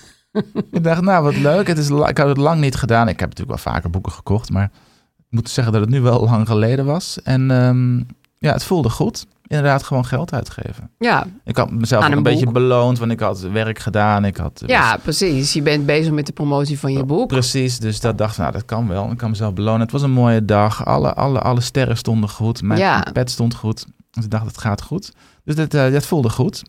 Ik 0.71 0.83
dacht, 0.83 1.01
nou, 1.01 1.23
wat 1.23 1.35
leuk. 1.35 1.67
Het 1.67 1.77
is, 1.77 1.89
ik 1.89 2.17
had 2.17 2.27
het 2.27 2.37
lang 2.37 2.61
niet 2.61 2.75
gedaan. 2.75 3.07
Ik 3.07 3.19
heb 3.19 3.29
natuurlijk 3.29 3.63
wel 3.63 3.73
vaker 3.73 3.89
boeken 3.89 4.11
gekocht, 4.11 4.49
maar 4.49 4.71
ik 5.17 5.25
moet 5.29 5.49
zeggen 5.49 5.73
dat 5.73 5.81
het 5.81 5.91
nu 5.91 6.01
wel 6.01 6.23
lang 6.23 6.47
geleden 6.47 6.85
was. 6.85 7.21
En 7.21 7.51
ehm, 7.51 7.97
ja, 8.37 8.51
het 8.53 8.63
voelde 8.63 8.89
goed. 8.89 9.25
Inderdaad, 9.47 9.83
gewoon 9.83 10.05
geld 10.05 10.33
uitgeven. 10.33 10.89
Ja, 10.99 11.25
Ik 11.43 11.57
had 11.57 11.71
mezelf 11.71 12.05
een 12.05 12.11
een, 12.11 12.23
beetje 12.23 12.51
beloond, 12.51 12.99
want 12.99 13.11
ik 13.11 13.19
had 13.19 13.39
werk 13.39 13.79
gedaan. 13.79 14.25
Ik 14.25 14.37
had, 14.37 14.63
ja, 14.65 14.97
precies. 15.03 15.53
Je 15.53 15.61
bent 15.61 15.85
bezig 15.85 16.11
met 16.13 16.25
de 16.25 16.33
promotie 16.33 16.79
van 16.79 16.93
je 16.93 17.03
boek. 17.03 17.27
Precies, 17.27 17.79
dus 17.79 17.99
dat 17.99 18.17
dacht 18.17 18.31
ik, 18.31 18.37
nou, 18.39 18.51
dat 18.51 18.65
kan 18.65 18.87
wel. 18.87 19.11
Ik 19.11 19.17
kan 19.17 19.29
mezelf 19.29 19.53
belonen. 19.53 19.81
Het 19.81 19.91
was 19.91 20.01
een 20.01 20.11
mooie 20.11 20.45
dag. 20.45 20.85
Alle, 20.85 21.13
alle, 21.13 21.39
alle 21.39 21.61
sterren 21.61 21.97
stonden 21.97 22.29
goed. 22.29 22.61
Mijn 22.61 22.79
Ja. 22.79 23.05
pet 23.13 23.31
stond 23.31 23.55
goed. 23.55 23.85
Dus 24.11 24.23
ik 24.23 24.31
dacht, 24.31 24.45
het 24.45 24.57
gaat 24.57 24.81
goed. 24.81 25.11
Dus 25.43 25.55
dit, 25.55 25.73
eh, 25.73 25.89
dit 25.89 26.05
voelde 26.05 26.29
goed. 26.29 26.63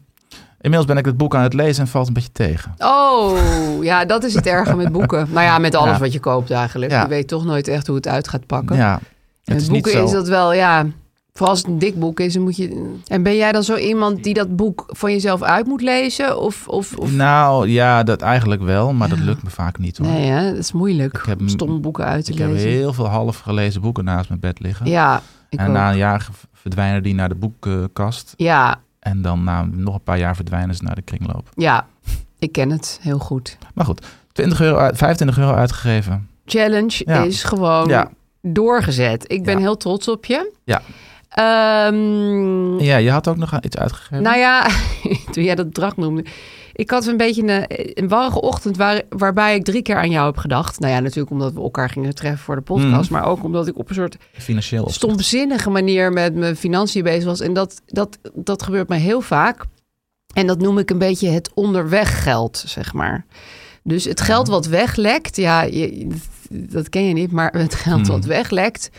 Inmiddels 0.60 0.84
ben 0.92 0.96
ik 0.98 1.04
het 1.04 1.16
boek 1.16 1.34
aan 1.34 1.42
het 1.42 1.54
lezen 1.54 1.82
en 1.82 1.88
valt 1.90 2.06
een 2.06 2.12
beetje 2.12 2.32
tegen. 2.32 2.74
Oh, 2.78 3.38
ja, 3.80 4.04
dat 4.04 4.24
is 4.24 4.34
het 4.34 4.46
erge 4.46 4.76
met 4.76 4.92
boeken. 4.92 5.26
Nou 5.30 5.46
ja, 5.46 5.58
met 5.58 5.74
alles 5.74 5.94
Ja. 5.94 5.98
wat 6.00 6.12
je 6.12 6.20
koopt 6.20 6.50
eigenlijk. 6.50 6.92
Ja. 6.92 7.02
Je 7.02 7.08
weet 7.08 7.28
toch 7.28 7.44
nooit 7.44 7.68
echt 7.68 7.86
hoe 7.86 7.96
het 7.96 8.08
uit 8.08 8.28
gaat 8.28 8.46
pakken. 8.46 8.76
Ja, 8.76 8.92
en 8.92 9.00
het 9.44 9.48
met 9.48 9.56
is 9.60 9.68
niet 9.68 9.82
boeken 9.82 10.00
zo... 10.00 10.04
is 10.06 10.10
dat 10.12 10.28
wel, 10.28 10.52
ja... 10.52 10.86
Vooral 11.36 11.48
als 11.54 11.58
het 11.58 11.68
een 11.68 11.78
dik 11.78 11.98
boek 11.98 12.20
is, 12.20 12.32
dan 12.32 12.42
moet 12.42 12.56
je... 12.56 12.94
En 13.06 13.22
ben 13.22 13.36
jij 13.36 13.52
dan 13.52 13.62
zo 13.62 13.76
iemand 13.76 14.22
die 14.24 14.34
dat 14.34 14.56
boek 14.56 14.84
van 14.88 15.10
jezelf 15.12 15.42
uit 15.42 15.66
moet 15.66 15.80
lezen? 15.82 16.40
Of, 16.40 16.68
of, 16.68 16.96
of... 16.98 17.12
Nou, 17.12 17.68
ja, 17.68 18.02
dat 18.02 18.20
eigenlijk 18.22 18.62
wel, 18.62 18.92
maar 18.92 19.08
dat 19.08 19.18
lukt 19.18 19.42
me 19.42 19.50
vaak 19.50 19.78
niet 19.78 19.98
hoor. 19.98 20.06
Nee, 20.06 20.26
hè? 20.28 20.48
dat 20.50 20.58
is 20.58 20.72
moeilijk 20.72 21.16
Ik 21.18 21.24
heb- 21.26 21.40
om 21.40 21.48
stomme 21.48 21.78
boeken 21.78 22.04
uit 22.04 22.24
te 22.24 22.32
ik 22.32 22.38
heb 22.38 22.50
lezen. 22.50 22.68
heel 22.70 22.92
veel 22.92 23.06
half 23.08 23.38
gelezen 23.38 23.80
boeken 23.80 24.04
naast 24.04 24.28
mijn 24.28 24.40
bed 24.40 24.60
liggen. 24.60 24.86
Ja, 24.86 25.22
ik 25.48 25.58
en 25.58 25.66
ook. 25.66 25.72
na 25.72 25.90
een 25.90 25.96
jaar 25.96 26.28
verdwijnen 26.52 27.02
die 27.02 27.14
naar 27.14 27.28
de 27.28 27.34
boekenkast. 27.34 28.34
Ja, 28.36 28.80
En 28.98 29.22
dan 29.22 29.44
na 29.44 29.64
nog 29.72 29.94
een 29.94 30.02
paar 30.02 30.18
jaar 30.18 30.36
verdwijnen 30.36 30.74
ze 30.74 30.82
naar 30.82 30.94
de 30.94 31.02
kringloop. 31.02 31.48
ja, 31.54 31.86
ik 32.38 32.52
ken 32.52 32.70
het 32.70 32.98
heel 33.02 33.18
goed. 33.18 33.58
Maar 33.74 33.84
goed, 33.84 34.06
20 34.32 34.60
euro, 34.60 34.76
uit- 34.78 34.96
25 34.96 35.38
euro 35.38 35.52
uitgegeven. 35.54 36.28
Challenge 36.44 37.02
Ja. 37.06 37.22
is 37.22 37.42
gewoon 37.42 37.88
Ja. 37.88 38.10
doorgezet. 38.42 39.32
Ik 39.32 39.42
ben 39.44 39.54
Ja. 39.54 39.60
heel 39.60 39.76
trots 39.76 40.08
op 40.08 40.24
je. 40.24 40.52
Ja. 40.64 40.82
Ehm, 41.36 42.78
Ja, 42.78 42.96
je 42.96 43.10
had 43.10 43.28
ook 43.28 43.36
nog 43.36 43.60
iets 43.60 43.76
uitgegeven. 43.76 44.22
Nou 44.22 44.38
ja, 44.38 44.68
toen 45.32 45.44
jij 45.44 45.54
dat 45.54 45.66
bedrag 45.66 45.96
noemde. 45.96 46.24
Ik 46.72 46.90
had 46.90 47.06
een 47.06 47.16
beetje 47.16 47.42
een, 47.42 47.64
een 48.02 48.08
warrige 48.08 48.40
ochtend 48.40 48.76
waar, 48.76 49.02
waarbij 49.08 49.54
ik 49.54 49.64
drie 49.64 49.82
keer 49.82 49.96
aan 49.96 50.10
jou 50.10 50.26
heb 50.26 50.36
gedacht. 50.36 50.80
Nou 50.80 50.92
ja, 50.92 51.00
natuurlijk 51.00 51.30
omdat 51.30 51.52
we 51.52 51.60
elkaar 51.60 51.90
gingen 51.90 52.14
treffen 52.14 52.44
voor 52.44 52.56
de 52.56 52.62
podcast. 52.62 53.10
Mhm. 53.10 53.12
Maar 53.12 53.28
ook 53.30 53.44
omdat 53.44 53.66
ik 53.66 53.78
op 53.78 53.88
een 53.88 53.94
soort 53.94 54.16
Financieel 54.32 54.82
opzicht. 54.82 55.02
stomzinnige 55.02 55.70
manier 55.70 56.12
met 56.12 56.34
mijn 56.34 56.56
financiën 56.56 57.02
bezig 57.02 57.24
was. 57.24 57.40
En 57.40 57.52
dat, 57.52 57.82
dat, 57.86 58.18
dat 58.34 58.62
gebeurt 58.62 58.88
mij 58.88 58.98
heel 58.98 59.20
vaak. 59.20 59.64
En 60.34 60.46
dat 60.46 60.58
noem 60.60 60.78
ik 60.78 60.90
een 60.90 60.98
beetje 60.98 61.28
het 61.28 61.50
onderweggeld, 61.54 62.64
zeg 62.66 62.92
maar. 62.92 63.24
Dus 63.82 64.04
het 64.04 64.20
geld 64.20 64.48
wat 64.48 64.66
weglekt, 64.66 65.36
ja, 65.36 65.62
je, 65.62 66.06
dat 66.50 66.88
ken 66.88 67.06
je 67.08 67.14
niet, 67.14 67.32
maar 67.32 67.52
het 67.52 67.74
geld 67.74 68.00
Mhm. 68.00 68.10
wat 68.10 68.24
weglekt, 68.24 68.90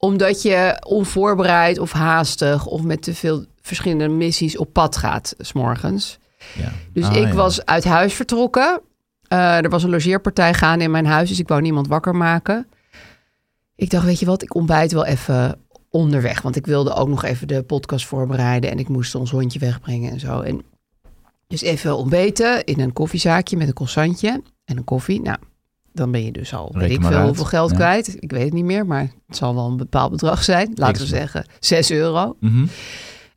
omdat 0.00 0.42
je 0.42 0.82
onvoorbereid 0.86 1.78
of 1.78 1.92
haastig 1.92 2.66
of 2.66 2.82
met 2.82 3.02
te 3.02 3.14
veel 3.14 3.44
verschillende 3.60 4.08
missies 4.08 4.56
op 4.56 4.72
pad 4.72 4.96
gaat, 4.96 5.34
s 5.38 5.52
morgens. 5.52 6.18
Ja. 6.58 6.72
Dus 6.92 7.04
Ah, 7.04 7.16
ik 7.16 7.26
ja. 7.26 7.34
was 7.34 7.64
uit 7.64 7.84
huis 7.84 8.14
vertrokken. 8.14 8.80
Eh, 9.28 9.56
er 9.64 9.70
was 9.70 9.82
een 9.82 9.90
logeerpartij 9.90 10.54
gaande 10.54 10.84
in 10.84 10.90
mijn 10.90 11.06
huis, 11.06 11.28
dus 11.28 11.38
ik 11.38 11.48
wou 11.48 11.60
niemand 11.60 11.88
wakker 11.88 12.16
maken. 12.16 12.66
Ik 13.76 13.90
dacht, 13.90 14.04
weet 14.04 14.18
je 14.20 14.26
wat, 14.26 14.42
ik 14.42 14.54
ontbijt 14.54 14.92
wel 14.92 15.04
even 15.04 15.58
onderweg. 15.90 16.42
Want 16.42 16.56
ik 16.56 16.66
wilde 16.66 16.94
ook 16.94 17.08
nog 17.08 17.24
even 17.24 17.48
de 17.48 17.62
podcast 17.62 18.06
voorbereiden 18.06 18.70
en 18.70 18.78
ik 18.78 18.88
moest 18.88 19.14
ons 19.14 19.30
hondje 19.30 19.58
wegbrengen 19.58 20.10
en 20.10 20.20
zo. 20.20 20.40
En 20.40 20.62
dus 21.46 21.60
even 21.60 21.96
ontbeten 21.96 22.64
in 22.64 22.80
een 22.80 22.92
koffiezaakje 22.92 23.56
met 23.56 23.68
een 23.68 23.74
croissantje 23.74 24.42
en 24.64 24.76
een 24.76 24.84
koffie. 24.84 25.20
Nou, 25.20 25.38
dan 25.92 26.10
ben 26.10 26.24
je 26.24 26.32
dus 26.32 26.54
al, 26.54 26.74
weet 26.78 26.90
ik 26.90 27.00
veel, 27.02 27.16
uit. 27.16 27.26
hoeveel 27.26 27.44
geld 27.44 27.70
Ja. 27.70 27.76
kwijt. 27.76 28.16
Ik 28.22 28.30
weet 28.30 28.44
het 28.44 28.52
niet 28.52 28.64
meer, 28.64 28.86
maar 28.86 29.08
het 29.26 29.36
zal 29.36 29.54
wel 29.54 29.66
een 29.66 29.76
bepaald 29.76 30.10
bedrag 30.10 30.42
zijn. 30.44 30.70
Laten 30.74 31.02
we 31.02 31.08
zeggen 31.08 31.46
6 31.60 31.90
euro. 31.90 32.36
Mhm. 32.40 32.64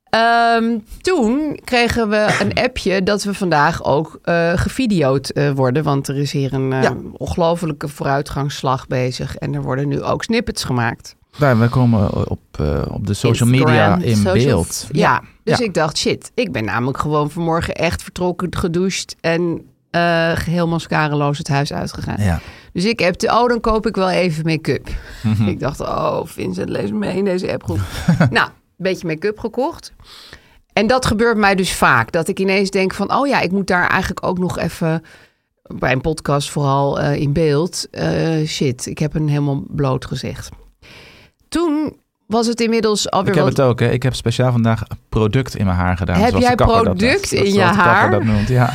Ehm, 0.10 0.78
toen 1.02 1.60
kregen 1.64 2.10
we 2.10 2.38
een 2.42 2.54
appje 2.64 3.04
dat 3.04 3.24
we 3.24 3.34
vandaag 3.34 3.84
ook 3.84 4.20
eh, 4.24 4.54
worden. 5.56 5.84
Want 5.84 6.08
er 6.08 6.18
is 6.18 6.32
hier 6.32 6.54
een 6.54 6.74
eh, 6.74 6.82
Ja. 6.84 6.96
ongelofelijke 7.18 7.88
vooruitgangsslag 7.88 8.88
bezig. 8.88 9.36
En 9.36 9.54
er 9.54 9.62
worden 9.62 9.88
nu 9.88 10.02
ook 10.02 10.24
snippets 10.24 10.64
gemaakt. 10.64 11.16
Daar, 11.38 11.60
we 11.60 11.68
komen 11.70 12.30
op, 12.30 12.40
op 12.90 13.08
de 13.08 13.14
social 13.14 13.50
media 13.50 13.98
in 13.98 14.16
social- 14.16 14.34
beeld. 14.34 14.88
Ja, 14.92 15.22
dus 15.44 15.58
Ja. 15.58 15.66
ik 15.66 15.74
dacht, 15.74 15.98
shit, 15.98 16.32
ik 16.34 16.52
ben 16.52 16.66
namelijk 16.66 16.98
gewoon 16.98 17.32
vanmorgen 17.32 17.74
echt 17.76 18.04
vertrokken, 18.04 18.56
gedoucht 18.58 19.16
en 19.22 19.62
eh, 19.94 20.32
geheel 20.36 20.68
mascareloos 20.68 21.38
het 21.38 21.48
huis 21.48 21.74
uitgegaan. 21.74 22.24
Ja. 22.24 22.40
Dus 22.72 22.86
ik 22.86 23.00
heb 23.00 23.18
de, 23.18 23.28
oh, 23.28 23.48
dan 23.48 23.60
koop 23.60 23.88
ik 23.88 23.96
wel 23.96 24.10
even 24.10 24.46
make-up. 24.46 24.88
Mhm. 25.24 25.48
Ik 25.48 25.60
dacht, 25.60 25.80
oh, 25.80 26.22
Vincent, 26.26 26.70
lees 26.70 26.92
mee 26.92 27.18
in 27.18 27.26
deze 27.26 27.54
appgroep. 27.54 27.80
nou, 28.30 28.48
een 28.48 28.52
beetje 28.78 29.08
make-up 29.08 29.40
gekocht. 29.40 29.94
En 30.74 30.88
dat 30.88 31.06
gebeurt 31.06 31.38
mij 31.38 31.56
dus 31.56 31.74
vaak. 31.74 32.12
Dat 32.12 32.28
ik 32.28 32.40
ineens 32.40 32.70
denk 32.70 32.94
van, 32.94 33.14
oh 33.14 33.28
ja, 33.28 33.40
ik 33.40 33.52
moet 33.52 33.68
daar 33.68 33.88
eigenlijk 33.88 34.26
ook 34.26 34.38
nog 34.38 34.60
even... 34.60 35.04
Bij 35.64 35.92
een 35.92 36.02
podcast 36.02 36.50
vooral 36.50 37.00
eh, 37.00 37.16
in 37.16 37.34
beeld. 37.34 37.88
eh, 37.92 38.46
shit, 38.46 38.86
ik 38.86 39.00
heb 39.00 39.14
hem 39.14 39.28
helemaal 39.28 39.64
bloot 39.68 40.06
gezegd. 40.06 40.50
Toen 41.50 41.98
was 42.28 42.48
het 42.48 42.62
inmiddels 42.62 43.12
alweer 43.12 43.30
Ik 43.30 43.36
heb 43.36 43.44
wat... 43.44 43.58
het 43.58 43.66
ook, 43.66 43.80
hè. 43.80 43.90
Ik 43.90 44.04
heb 44.04 44.16
speciaal 44.16 44.52
vandaag 44.52 44.82
een 44.88 44.98
product 45.10 45.56
in 45.56 45.66
mijn 45.66 45.78
haar 45.78 45.98
gedaan. 45.98 46.20
Heb 46.20 46.38
jij 46.38 46.56
dat 46.56 46.82
product 46.82 47.32
in 47.32 47.54
je 47.54 47.62
haar? 47.62 48.12
dat 48.12 48.24
noemt, 48.24 48.48
ja. 48.48 48.74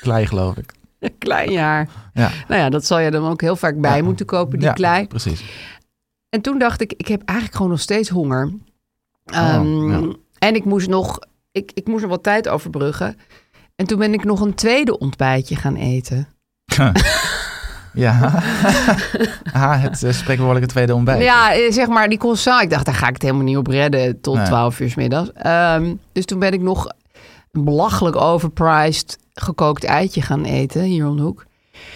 Klei, 0.00 0.26
geloof 0.26 0.56
ik. 0.56 0.72
Klein 1.18 1.50
jaar. 1.52 1.88
Ja. 2.12 2.30
Nou 2.48 2.60
ja, 2.60 2.68
dat 2.70 2.86
zal 2.86 2.98
je 2.98 3.10
dan 3.10 3.28
ook 3.30 3.40
heel 3.40 3.56
vaak 3.56 3.80
bij 3.80 3.96
Ja. 3.96 4.02
moeten 4.02 4.26
kopen, 4.26 4.58
die 4.58 4.68
ja, 4.68 4.72
klei. 4.74 5.06
precies. 5.06 5.44
En 6.28 6.40
toen 6.40 6.58
dacht 6.58 6.80
ik, 6.80 6.92
ik 6.96 7.08
heb 7.08 7.22
eigenlijk 7.24 7.56
gewoon 7.56 7.72
nog 7.72 7.80
steeds 7.80 8.08
honger. 8.08 8.52
Oh, 9.24 9.38
Ehm, 9.38 9.90
ja. 9.90 10.14
En 10.38 10.54
ik 10.54 10.64
moest 10.64 10.88
nog, 10.88 11.18
ik, 11.52 11.70
ik 11.74 11.86
moest 11.86 12.00
nog 12.02 12.10
wat 12.10 12.22
tijd 12.22 12.48
overbruggen. 12.48 13.16
En 13.76 13.86
toen 13.86 13.98
ben 13.98 14.12
ik 14.12 14.24
nog 14.24 14.40
een 14.40 14.54
tweede 14.54 14.98
ontbijtje 14.98 15.56
gaan 15.56 15.76
eten. 15.76 16.28
ja. 17.92 18.20
ah, 19.52 19.82
het 19.82 20.02
uh, 20.02 20.12
spreekwoordelijke 20.12 20.68
tweede 20.68 20.94
ontbijt. 20.94 21.22
Ja, 21.22 21.52
eh, 21.54 21.72
zeg 21.72 21.86
maar 21.88 22.08
die 22.08 22.18
croissant. 22.18 22.62
Ik 22.62 22.70
dacht, 22.70 22.84
daar 22.84 22.94
ga 22.94 23.06
ik 23.06 23.12
het 23.12 23.22
helemaal 23.22 23.44
niet 23.44 23.56
op 23.56 23.66
redden 23.66 24.20
tot 24.20 24.36
Nee. 24.36 24.46
12 24.46 24.80
uur 24.80 24.90
's 24.90 24.94
middags. 24.94 25.32
Ehm, 25.32 25.94
dus 26.12 26.24
toen 26.24 26.38
ben 26.38 26.52
ik 26.52 26.60
nog 26.60 26.86
belachelijk 27.50 28.16
overpriced 28.16 29.18
gekookt 29.42 29.84
eitje 29.84 30.22
gaan 30.22 30.44
eten 30.44 30.82
hier 30.82 31.06
om 31.06 31.16
de 31.16 31.22
hoek. 31.22 31.44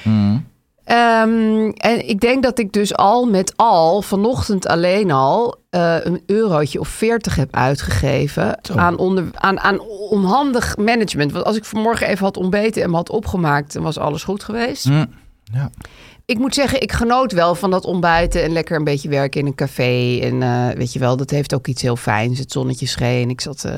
Mm. 0.03 0.47
Ehm, 0.85 1.71
en 1.71 2.09
ik 2.09 2.21
denk 2.21 2.43
dat 2.43 2.59
ik 2.59 2.73
dus 2.73 2.97
al 2.97 3.27
met 3.27 3.53
al 3.57 4.03
vanochtend 4.03 4.67
alleen 4.67 5.11
al 5.11 5.57
eh, 5.71 5.97
een 6.01 6.23
eurotje 6.27 6.81
of 6.81 6.89
40 6.89 7.37
heb 7.37 7.55
uitgegeven 7.55 8.59
Zo. 8.63 8.75
aan, 8.75 8.97
onder, 8.97 9.25
aan, 9.35 9.61
aan 9.61 9.81
onhandig 10.11 10.77
management. 10.77 11.33
Want 11.33 11.45
als 11.45 11.57
ik 11.57 11.65
vanmorgen 11.65 12.07
even 12.07 12.25
had 12.25 12.37
ontbeten 12.37 12.83
en 12.83 12.91
me 12.91 12.97
had 12.97 13.11
opgemaakt, 13.11 13.73
dan 13.73 13.83
was 13.83 13.99
alles 13.99 14.25
goed 14.25 14.45
geweest. 14.45 14.89
Mm. 14.89 15.07
Ja. 15.53 15.71
Ik 16.27 16.39
moet 16.39 16.55
zeggen, 16.55 16.81
ik 16.81 16.93
genoot 16.93 17.33
wel 17.33 17.55
van 17.55 17.71
dat 17.71 17.85
ontbijten 17.85 18.43
en 18.43 18.53
lekker 18.53 18.77
een 18.77 18.85
beetje 18.85 19.09
werken 19.09 19.41
in 19.41 19.47
een 19.47 19.55
café. 19.55 20.19
En 20.23 20.43
eh, 20.43 20.69
weet 20.77 20.93
je 20.93 20.99
wel, 20.99 21.17
dat 21.17 21.31
heeft 21.31 21.55
ook 21.55 21.67
iets 21.67 21.83
heel 21.83 21.97
fijns. 21.97 22.39
Het 22.39 22.53
zonnetje 22.53 22.87
scheen. 22.87 23.31
Ik 23.31 23.41
zat 23.41 23.65
eh, 23.65 23.73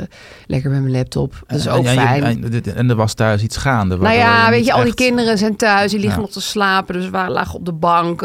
lekker 0.46 0.70
met 0.70 0.80
mijn 0.80 0.92
laptop. 0.92 1.42
Dat 1.46 1.58
is 1.58 1.66
En- 1.66 1.72
ook 1.72 1.84
en 1.84 1.94
fijn. 1.94 2.52
En, 2.74 2.90
er 2.90 2.96
was 2.96 3.14
thuis 3.14 3.42
iets 3.42 3.56
gaande. 3.56 3.96
Nou 3.96 4.14
ja, 4.14 4.50
weet 4.50 4.64
je, 4.66 4.72
al 4.72 4.84
die 4.84 4.94
kinderen 4.94 5.38
zijn 5.38 5.56
thuis. 5.56 5.90
Die 5.90 6.00
liggen 6.00 6.18
Ja. 6.18 6.24
nog 6.24 6.32
te 6.34 6.40
slapen. 6.40 6.94
Dus 6.94 7.10
we 7.10 7.24
lagen 7.28 7.54
op 7.54 7.64
de 7.64 7.72
bank. 7.72 8.22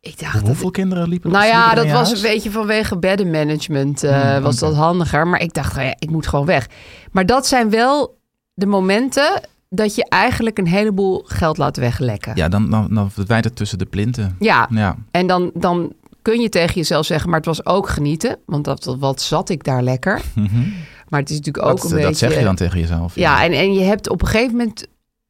Ik 0.00 0.18
dacht, 0.18 0.32
dat, 0.38 0.46
Hoeveel 0.46 0.70
kinderen 0.70 1.08
liepen 1.08 1.30
nou 1.30 1.44
ja, 1.44 1.74
dat 1.74 1.84
was 1.90 1.92
huis? 2.08 2.10
een 2.22 2.30
beetje 2.30 2.50
vanwege 2.50 2.98
beddenmanagement 2.98 4.02
eh, 4.04 4.20
Hmm, 4.32 4.42
was 4.42 4.58
dat 4.58 4.74
handiger. 4.74 5.26
Maar 5.26 5.40
ik 5.40 5.54
dacht, 5.54 5.74
nou 5.74 5.86
ja, 5.86 5.94
ik 5.98 6.10
moet 6.10 6.26
gewoon 6.26 6.46
weg. 6.46 6.66
Maar 7.12 7.26
dat 7.26 7.46
zijn 7.46 7.70
wel 7.70 8.18
de 8.54 8.66
momenten 8.66 9.40
dat 9.74 9.94
je 9.94 10.08
eigenlijk 10.08 10.58
een 10.58 10.66
heleboel 10.66 11.22
geld 11.26 11.56
laat 11.58 11.76
weglekken. 11.76 12.36
Ja, 12.36 12.48
dan, 12.48 12.70
dan, 12.70 12.94
dan 12.94 13.10
verdwijnt 13.10 13.44
het 13.44 13.56
tussen 13.56 13.78
de 13.78 13.86
plinten. 13.86 14.36
Ja, 14.38 14.66
Ja. 14.70 14.96
en 15.10 15.26
dan, 15.26 15.50
dan 15.54 15.92
kun 16.22 16.40
je 16.40 16.48
tegen 16.48 16.74
jezelf 16.74 17.06
zeggen, 17.06 17.28
maar 17.30 17.38
het 17.38 17.46
was 17.48 17.66
ook 17.66 17.88
genieten. 17.88 18.38
Want 18.46 18.64
dat, 18.64 18.82
dat- 18.84 18.98
wat 18.98 19.20
zat 19.22 19.48
ik 19.48 19.64
daar 19.64 19.82
lekker. 19.82 20.20
Mhm. 20.34 20.62
Maar 21.08 21.20
het 21.20 21.30
is 21.30 21.36
natuurlijk 21.36 21.66
ook 21.66 21.76
dat, 21.82 21.84
een 21.90 21.96
dat 21.98 22.08
beetje... 22.08 22.28
zeg 22.28 22.38
je 22.38 22.44
dan 22.44 22.56
tegen 22.56 22.80
jezelf. 22.80 23.14
Ja, 23.14 23.44
en, 23.44 23.52
en 23.52 23.72
je 23.74 23.80
hebt 23.82 24.08
op 24.10 24.22
een 24.22 24.28
gegeven 24.28 24.56
moment, 24.56 24.86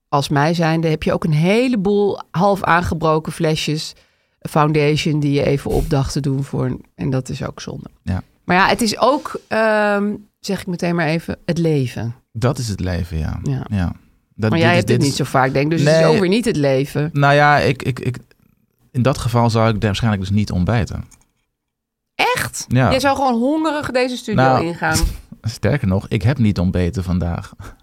als 0.08 0.28
mij 0.28 0.54
zijnde, 0.54 0.88
heb 0.88 1.02
je 1.02 1.12
ook 1.12 1.24
een 1.24 1.32
heleboel 1.32 2.20
half 2.30 2.62
aangebroken 2.62 3.32
flesjes 3.32 3.92
foundation 4.40 5.20
die 5.20 5.32
je 5.32 5.42
even 5.46 5.70
op 5.70 5.90
dacht 5.90 6.12
te 6.12 6.20
doen 6.20 6.44
voor. 6.44 6.64
een- 6.64 6.84
En 6.94 7.10
dat 7.10 7.28
is 7.28 7.44
ook 7.44 7.60
zonde. 7.60 7.90
Ja. 8.02 8.22
Maar 8.44 8.56
ja, 8.56 8.66
het 8.68 8.82
is 8.82 8.98
ook, 8.98 9.40
ehm, 9.48 10.12
zeg 10.40 10.60
ik 10.60 10.66
meteen 10.66 10.94
maar 10.94 11.06
even, 11.06 11.36
het 11.44 11.58
leven. 11.58 12.14
Dat 12.32 12.58
is 12.58 12.68
het 12.68 12.80
leven, 12.80 13.18
ja. 13.18 13.38
Ja. 13.42 13.66
ja. 13.70 13.92
Dat, 14.36 14.50
Maar 14.50 14.58
jij 14.58 14.68
hebt 14.74 14.78
het 14.88 14.98
dit 14.98 15.06
niet 15.08 15.16
zo 15.16 15.24
vaak, 15.24 15.52
denk. 15.52 15.70
Dus 15.70 15.80
het 15.82 16.00
is 16.00 16.04
ook 16.04 16.18
weer 16.18 16.28
niet 16.28 16.44
het 16.44 16.56
leven. 16.56 17.10
Nou 17.12 17.34
ja, 17.34 17.58
ik, 17.58 17.82
ik, 17.82 18.00
ik, 18.00 18.18
in 18.90 19.02
dat 19.02 19.18
geval 19.18 19.50
zou 19.50 19.74
ik 19.74 19.82
waarschijnlijk 19.82 20.22
dus 20.22 20.32
niet 20.32 20.50
ontbijten. 20.50 21.04
Echt? 22.14 22.64
Ja. 22.68 22.90
Jij 22.90 23.00
zou 23.00 23.16
gewoon 23.16 23.34
hongerig 23.38 23.90
deze 23.90 24.16
studio 24.16 24.42
Nou, 24.42 24.64
ingaan. 24.64 24.98
Sterker 25.42 25.88
nog, 25.88 26.06
ik 26.08 26.22
heb 26.22 26.38
niet 26.38 26.58
ontbeten 26.58 27.04
vandaag. 27.04 27.52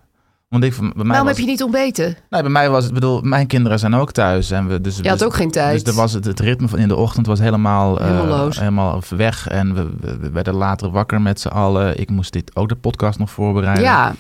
Want 0.50 0.63
ik, 0.63 0.77
bij 0.77 0.89
mij 0.96 1.05
Waarom 1.05 1.27
was, 1.27 1.36
heb 1.38 1.46
je 1.46 1.51
niet 1.51 1.63
ontbeten? 1.63 2.17
Nee, 2.29 2.41
bij 2.41 2.51
mij 2.51 2.70
was 2.70 2.84
het, 2.84 2.93
bedoel, 2.93 3.22
mijn 3.22 3.48
kinderen 3.48 3.79
zijn 3.79 3.93
ook 3.93 4.12
thuis. 4.12 4.51
En 4.51 4.67
we, 4.67 4.81
dus, 4.81 4.98
Je 4.98 5.10
had 5.10 5.17
dus- 5.17 5.27
ook 5.27 5.34
geen 5.36 5.51
tijd. 5.51 5.86
Dus 5.86 5.93
er 5.93 6.00
was 6.00 6.13
het, 6.13 6.25
het 6.25 6.39
ritme 6.39 6.67
van 6.67 6.79
in 6.79 6.88
de 6.88 6.96
ochtend 6.96 7.25
was 7.25 7.39
helemaal, 7.39 8.00
eh, 8.00 8.05
Helemaal 8.05 8.25
loos. 8.38 8.60
helemaal 8.60 9.01
weg. 9.10 9.48
En 9.48 9.74
we, 9.75 9.89
we- 10.00 10.17
we 10.17 10.29
werden 10.31 10.53
later 10.53 10.89
wakker 10.91 11.22
met 11.22 11.39
z'n 11.39 11.48
allen. 11.48 12.00
Ik 12.00 12.10
moest 12.10 12.34
dit 12.34 12.55
ook 12.55 12.70
de 12.70 12.75
podcast 12.75 13.20
nog 13.20 13.29
voorbereiden. 13.31 13.84
Ja, 13.84 14.15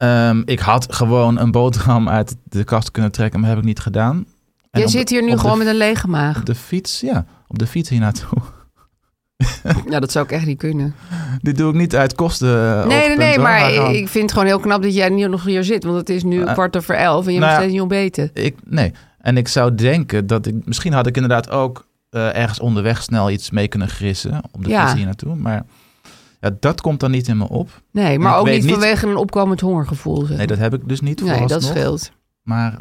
Ehm, 0.00 0.42
ik 0.44 0.58
had 0.58 0.94
gewoon 0.94 1.38
een 1.38 1.50
boterham 1.50 2.08
uit 2.08 2.36
de 2.44 2.64
kast 2.64 2.90
kunnen 2.90 3.12
trekken, 3.12 3.40
maar 3.40 3.48
heb 3.48 3.58
ik 3.58 3.64
niet 3.64 3.78
gedaan. 3.80 4.26
En 4.70 4.80
de- 4.82 4.88
zit 4.88 5.08
hier 5.08 5.22
nu 5.22 5.38
gewoon 5.38 5.58
met 5.58 5.66
een 5.66 5.76
lege 5.76 6.08
maag. 6.08 6.38
Op 6.38 6.46
de 6.46 6.54
fiets, 6.54 7.00
ja. 7.00 7.24
Op 7.48 7.58
de 7.58 7.66
fiets 7.66 7.88
hier 7.88 8.00
naartoe. 8.00 8.38
Ja, 9.90 10.00
dat 10.00 10.12
zou 10.12 10.24
ik 10.24 10.30
echt 10.32 10.46
niet 10.46 10.58
kunnen. 10.58 10.94
Dit 11.42 11.56
doe 11.56 11.68
ik 11.70 11.74
niet 11.78 11.96
uit 11.96 12.14
kosten. 12.14 12.88
Nee, 12.88 13.08
nee, 13.08 13.16
nee, 13.16 13.34
hoor, 13.34 13.42
maar 13.42 13.70
ik 13.94 14.08
vind 14.08 14.22
het 14.22 14.32
gewoon 14.32 14.46
heel 14.46 14.58
knap 14.60 14.82
dat 14.82 14.94
jij 14.94 15.08
nu 15.08 15.26
nog 15.28 15.44
hier 15.44 15.64
zit. 15.64 15.84
Want 15.84 15.96
het 15.96 16.08
is 16.08 16.22
nu 16.22 16.42
Eh, 16.44 16.52
kwart 16.52 16.76
over 16.76 16.94
elf 16.94 17.26
en 17.26 17.32
je 17.32 17.38
nou 17.38 17.54
steeds 17.54 17.72
niet 17.72 17.80
ontbeten. 17.80 18.30
Ik, 18.34 18.56
nee. 18.64 18.92
En 19.18 19.36
ik 19.36 19.48
zou 19.48 19.74
denken 19.74 20.26
dat 20.26 20.46
ik... 20.46 20.54
Misschien 20.66 20.92
had 20.92 21.06
ik 21.06 21.14
inderdaad 21.14 21.50
ook 21.50 21.86
eh, 22.10 22.36
ergens 22.36 22.60
onderweg 22.60 23.02
snel 23.02 23.30
iets 23.30 23.50
mee 23.50 23.68
kunnen 23.68 23.88
grissen. 23.88 24.40
Op 24.52 24.64
de 24.64 24.70
Ja. 24.70 24.82
fiets 24.82 24.94
hier 24.96 25.04
naartoe. 25.04 25.34
Maar 25.34 25.64
ja, 26.40 26.50
dat 26.60 26.80
komt 26.80 27.00
dan 27.00 27.10
niet 27.10 27.28
in 27.28 27.36
me 27.36 27.48
op. 27.48 27.82
Nee, 27.92 28.18
maar 28.18 28.38
ook 28.38 28.46
niet 28.46 28.62
niet- 28.62 28.72
vanwege 28.72 29.06
een 29.06 29.16
opkomend 29.16 29.60
hongergevoel. 29.60 30.24
Zeg. 30.26 30.36
Nee, 30.36 30.46
dat 30.46 30.58
heb 30.58 30.74
ik 30.74 30.88
dus 30.88 31.00
niet 31.00 31.22
nee 31.22 31.46
dat 31.46 31.62
scheelt. 31.62 32.12
Maar 32.42 32.78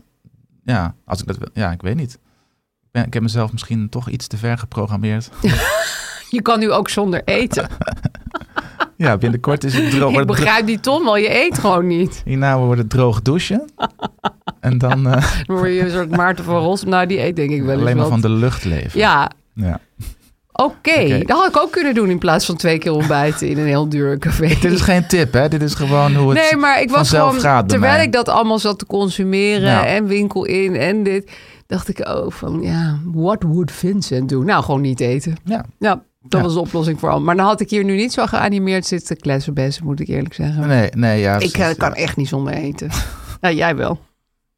ja, 0.64 0.96
als 1.06 1.22
ik 1.22 1.28
dat... 1.28 1.38
wil- 1.38 1.50
Ja, 1.54 1.72
ik 1.72 1.82
weet 1.82 1.96
niet. 1.96 2.14
Ik, 2.14 2.90
ben, 2.92 3.06
ik 3.06 3.14
heb 3.14 3.24
mezelf 3.24 3.52
misschien 3.52 3.90
toch 3.90 4.10
iets 4.10 4.28
te 4.28 4.38
ver 4.38 4.58
geprogrammeerd. 4.58 5.30
Je 6.30 6.42
kan 6.42 6.60
nu 6.60 6.72
ook 6.72 6.90
zonder 6.90 7.22
eten. 7.26 7.68
ja, 8.98 9.18
binnenkort 9.18 9.64
is 9.64 9.74
het 9.74 9.92
droog. 9.92 10.20
ik 10.20 10.28
begrijp 10.28 10.66
die 10.66 10.80
Tom 10.80 11.04
wel, 11.04 11.18
je 11.18 11.36
eet 11.46 11.58
gewoon 11.60 11.88
niet. 11.88 12.22
Hierna 12.26 12.58
wordt 12.60 12.82
het 12.82 12.90
droog 12.90 13.22
douchen. 13.22 13.70
en 14.60 14.78
dan 14.78 15.04
Dan 15.04 15.22
word 15.46 15.74
je 15.74 15.80
een 15.82 15.92
soort 15.92 16.10
Maarten 16.16 16.44
van 16.46 16.58
Rossum. 16.58 16.90
Nou, 16.90 17.06
die 17.08 17.20
eet 17.24 17.36
denk 17.36 17.50
ik 17.52 17.62
wel 17.62 17.72
eens 17.72 17.82
alleen 17.82 17.96
maar 17.96 18.10
wat. 18.10 18.20
van 18.22 18.32
de 18.32 18.38
lucht 18.38 18.64
leven. 18.64 19.00
Ja, 19.00 19.32
ja. 19.54 19.80
Oké. 20.64 21.18
Dat 21.26 21.38
had 21.38 21.48
ik 21.48 21.58
ook 21.58 21.72
kunnen 21.72 21.94
doen 21.94 22.10
in 22.10 22.18
plaats 22.18 22.46
van 22.46 22.56
twee 22.56 22.78
keer 22.78 22.92
ontbijten 22.92 23.48
in 23.48 23.58
een 23.58 23.66
heel 23.66 23.90
duur 23.90 24.18
café. 24.18 24.48
Dit 24.48 24.72
is 24.72 24.82
geen 24.82 25.08
tip, 25.08 25.34
hè? 25.34 25.48
Dit 25.48 25.62
is 25.62 25.74
gewoon 25.74 26.16
hoe 26.16 26.30
het 26.30 26.38
Nee, 26.52 26.56
maar 26.60 26.82
ik 26.82 26.90
was 26.90 27.10
gewoon, 27.10 27.40
gaat 27.40 27.68
bij 27.68 27.78
terwijl 27.78 28.02
ik 28.04 28.12
dat 28.12 28.30
allemaal 28.30 28.60
zat 28.60 28.80
te 28.80 28.86
consumeren 28.86 29.70
Ja. 29.70 29.86
en 29.86 30.06
winkel 30.06 30.46
in 30.46 30.76
en 30.76 31.04
dit, 31.04 31.32
dacht 31.68 31.88
ik, 31.90 32.08
oh, 32.08 32.32
van 32.32 32.62
ja, 32.62 33.00
what 33.14 33.44
would 33.44 33.72
Vincent 33.72 34.30
doen? 34.30 34.46
Nou, 34.46 34.64
gewoon 34.64 34.82
niet 34.82 35.00
eten. 35.00 35.36
Ja. 35.44 35.66
Ja, 35.80 36.02
dat 36.22 36.40
Ja. 36.40 36.46
was 36.46 36.54
de 36.54 36.60
oplossing 36.60 37.00
voor 37.00 37.10
al. 37.10 37.22
Maar 37.22 37.36
dan 37.36 37.46
had 37.46 37.62
ik 37.62 37.70
hier 37.70 37.84
nu 37.84 37.96
niet 37.96 38.14
zo 38.14 38.26
geanimeerd 38.26 38.86
zitten 38.86 39.18
kletsen 39.18 39.54
best, 39.54 39.82
moet 39.84 40.00
ik 40.00 40.08
eerlijk 40.08 40.34
zeggen. 40.34 40.68
Nee, 40.68 40.90
nee, 40.96 41.20
ja. 41.20 41.38
ik 41.40 41.58
eh, 41.58 41.68
kan 41.78 41.94
echt 41.96 42.16
niet 42.18 42.28
zonder 42.28 42.54
eten. 42.54 42.90
ja, 43.42 43.52
jij 43.64 43.76
wel. 43.76 44.00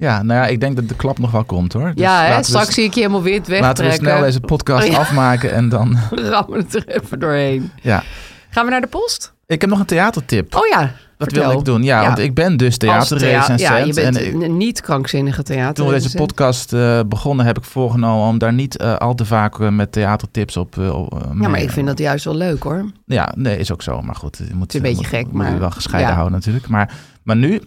Ja, 0.02 0.22
nou 0.24 0.40
ja, 0.42 0.48
ik 0.48 0.60
denk 0.60 0.76
dat 0.76 0.88
de 0.90 0.96
klap 0.96 1.20
nog 1.20 1.32
wel 1.32 1.44
komt, 1.44 1.74
hoor. 1.74 1.92
Dus 1.94 2.04
ja, 2.04 2.22
hè, 2.24 2.30
laten 2.30 2.42
we 2.52 2.58
straks 2.58 2.74
zie 2.74 2.84
ik 2.84 2.94
je 2.94 3.00
helemaal 3.00 3.22
wit 3.24 3.48
Laten 3.48 3.86
we 3.86 3.92
snel 3.92 4.22
deze 4.22 4.40
podcast 4.40 4.86
Oh, 4.88 4.92
ja. 4.94 4.98
afmaken 5.00 5.54
en 5.54 5.70
dan... 5.70 5.98
Rammen 6.30 6.60
het 6.60 6.76
er 6.76 6.88
even 6.88 7.20
doorheen. 7.20 7.72
Ja. 7.82 8.04
Gaan 8.50 8.66
we 8.66 8.72
naar 8.72 8.82
de 8.82 8.88
post? 8.88 9.34
Ik 9.48 9.62
heb 9.62 9.70
nog 9.70 9.80
een 9.80 9.86
theatertip. 9.86 10.56
Oh 10.56 10.68
ja, 10.68 10.92
dat 11.18 11.32
wil 11.32 11.52
ik 11.52 11.66
doen. 11.66 11.84
Ja, 11.84 12.02
Ja. 12.02 12.06
want 12.08 12.20
ik 12.20 12.34
ben 12.34 12.58
dus 12.58 12.68
Als 12.68 12.78
thea- 12.78 12.98
theaterrecensent. 13.18 13.60
Ja, 13.60 13.78
je 13.78 13.94
bent 13.94 14.18
en 14.18 14.42
een 14.42 14.58
niet 14.58 14.82
krankzinnige 14.82 15.44
theater. 15.44 15.74
toen 15.74 15.88
we 15.88 15.92
deze 15.94 16.18
podcast 16.18 16.74
eh, 16.74 17.00
begonnen, 17.08 17.46
heb 17.46 17.58
ik 17.58 17.64
voorgenomen 17.64 18.28
om 18.28 18.38
daar 18.38 18.54
niet 18.54 18.78
eh, 18.78 18.96
al 18.96 19.14
te 19.16 19.26
vaak 19.26 19.60
eh, 19.60 19.70
met 19.70 19.92
theatertips 19.92 20.58
op... 20.58 20.76
Ja, 20.76 21.48
maar 21.48 21.62
ik 21.62 21.70
vind 21.72 21.88
dat 21.88 21.98
juist 22.00 22.26
wel 22.26 22.36
leuk 22.36 22.64
hoor. 22.64 22.86
Ja, 23.06 23.34
nee, 23.36 23.58
is 23.58 23.72
ook 23.72 23.82
zo. 23.82 24.02
Maar 24.02 24.16
goed, 24.16 24.38
je 24.48 24.56
moet, 24.56 24.70
is 24.70 24.76
een 24.76 24.82
beetje 24.82 24.96
moet- 24.98 25.06
gek, 25.08 25.24
moet 25.26 25.34
maar- 25.34 25.50
het 25.50 25.60
wel 25.60 25.72
gescheiden 25.72 26.10
ja. 26.10 26.16
houden 26.18 26.38
natuurlijk. 26.38 26.68
Maar, 26.68 26.94
maar 27.24 27.36
nu 27.36 27.62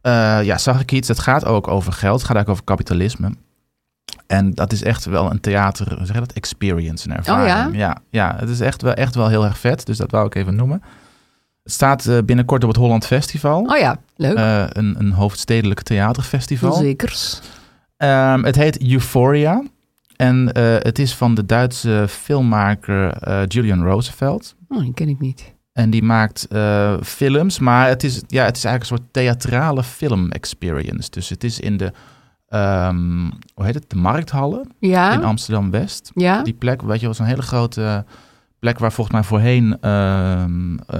eh, 0.00 0.42
ja, 0.42 0.58
zag 0.58 0.80
ik 0.80 0.92
iets. 0.92 1.08
Het 1.08 1.18
gaat 1.18 1.44
ook 1.44 1.68
over 1.68 1.92
geld. 1.92 2.18
Het 2.18 2.26
gaat 2.26 2.36
eigenlijk 2.36 2.48
over 2.48 2.64
kapitalisme. 2.64 3.30
En 4.26 4.50
dat 4.54 4.72
is 4.72 4.82
echt 4.82 5.04
wel 5.04 5.30
een 5.30 5.40
theater, 5.40 5.98
zeg 6.02 6.18
dat? 6.18 6.32
Experience, 6.32 7.08
een 7.08 7.16
ervaring. 7.16 7.68
Oh 7.68 7.74
ja? 7.74 7.86
ja? 7.86 7.96
Ja, 8.10 8.36
het 8.38 8.48
is 8.48 8.60
echt 8.60 8.82
wel, 8.82 8.94
echt 8.94 9.14
wel 9.14 9.28
heel 9.28 9.44
erg 9.44 9.58
vet. 9.58 9.86
Dus 9.86 9.96
dat 9.96 10.10
wou 10.10 10.26
ik 10.26 10.34
even 10.34 10.54
noemen. 10.54 10.82
Het 11.62 11.72
staat 11.72 12.06
eh, 12.06 12.18
binnenkort 12.24 12.62
op 12.62 12.68
het 12.68 12.78
Holland 12.78 13.06
Festival. 13.06 13.60
Oh 13.60 13.78
ja, 13.78 13.96
leuk. 14.16 14.36
Eh, 14.36 14.64
een, 14.68 14.94
een 14.98 15.12
hoofdstedelijk 15.12 15.82
theaterfestival. 15.82 16.72
Zekers. 16.72 17.40
Ehm, 17.96 18.42
het 18.44 18.56
heet 18.56 18.82
Euphoria. 18.82 19.62
En 20.16 20.50
het 20.82 20.98
is 20.98 21.14
van 21.14 21.34
de 21.34 21.46
Duitse 21.46 22.06
filmmaker 22.08 23.28
Julian 23.46 23.82
Roosevelt. 23.82 24.54
Oh, 24.68 24.80
die 24.80 24.94
ken 24.94 25.08
ik 25.08 25.20
niet. 25.20 25.52
En 25.80 25.90
die 25.90 26.02
maakt 26.02 26.46
eh, 26.48 26.94
films, 27.02 27.58
maar 27.58 27.88
het 27.88 28.04
is, 28.04 28.22
ja, 28.26 28.44
het 28.44 28.56
is 28.56 28.64
eigenlijk 28.64 28.80
een 28.92 28.98
soort 28.98 29.12
theatrale 29.12 29.82
film 29.82 30.30
experience. 30.30 31.10
Dus 31.10 31.28
het 31.28 31.44
is 31.44 31.60
in 31.60 31.76
de, 31.76 31.92
ehm, 32.48 33.30
hoe 33.54 33.64
heet 33.64 33.74
het, 33.74 33.90
de 33.90 33.96
markthallen 33.96 34.68
Ja? 34.78 35.12
in 35.12 35.24
Amsterdam-West. 35.24 36.10
Ja? 36.14 36.42
Die 36.42 36.54
plek, 36.54 36.82
weet 36.82 36.98
je 37.00 37.04
wel, 37.06 37.14
zo'n 37.14 37.26
hele 37.26 37.42
grote 37.42 38.04
plek 38.58 38.78
waar 38.78 38.92
volgens 38.92 39.16
mij 39.16 39.24
voorheen 39.24 39.80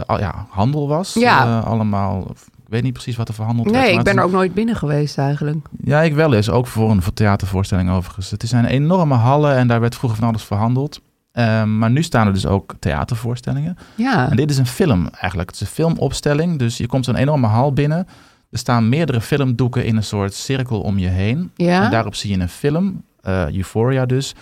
al- 0.07 0.19
ja, 0.19 0.47
handel 0.49 0.89
was. 0.89 1.15
Ja. 1.15 1.45
Eh, 1.45 1.67
allemaal, 1.67 2.31
ik 2.31 2.67
weet 2.69 2.83
niet 2.83 2.93
precies 2.93 3.17
wat 3.17 3.29
er 3.29 3.35
verhandeld 3.35 3.71
werd. 3.71 3.79
Nee, 3.79 3.91
maar 3.91 3.99
ik 3.99 4.05
ben 4.05 4.17
er 4.17 4.25
ook 4.25 4.33
nooit 4.33 4.55
binnen 4.55 4.77
geweest 4.77 5.19
eigenlijk. 5.19 5.67
Ja, 5.85 6.03
ik 6.03 6.15
wel 6.15 6.35
eens. 6.35 6.51
Ook 6.51 6.67
voor 6.67 6.91
een 6.91 7.03
voor 7.03 7.13
theatervoorstelling 7.13 7.91
overigens. 7.91 8.31
Het 8.31 8.43
zijn 8.47 8.65
enorme 8.65 9.15
hallen 9.15 9.57
en 9.57 9.69
daar 9.69 9.81
werd 9.81 9.95
vroeger 9.95 10.19
van 10.19 10.29
alles 10.29 10.43
verhandeld. 10.45 11.01
Ehm, 11.33 11.79
maar 11.79 11.91
nu 11.91 12.03
staan 12.03 12.27
er 12.27 12.33
dus 12.33 12.47
ook 12.47 12.75
theatervoorstellingen. 12.79 13.77
Ja. 13.95 14.31
En 14.31 14.37
dit 14.37 14.51
is 14.51 14.59
een 14.59 14.67
film 14.67 15.09
eigenlijk. 15.13 15.51
Het 15.51 15.61
is 15.61 15.67
een 15.67 15.75
filmopstelling. 15.75 16.59
Dus 16.59 16.77
je 16.77 16.87
komt 16.87 17.05
zo'n 17.05 17.15
enorme 17.17 17.47
hal 17.47 17.73
binnen. 17.73 18.07
Er 18.51 18.59
staan 18.59 18.89
meerdere 18.89 19.21
filmdoeken 19.21 19.85
in 19.85 19.97
een 19.97 20.05
soort 20.05 20.35
cirkel 20.35 20.81
om 20.81 20.99
je 20.99 21.09
heen. 21.09 21.51
Ja? 21.57 21.85
En 21.85 21.91
daarop 21.91 22.15
zie 22.15 22.31
je 22.37 22.43
een 22.43 22.49
film. 22.49 23.03
eh, 23.21 23.55
Euphoria 23.57 24.07
dus. 24.07 24.35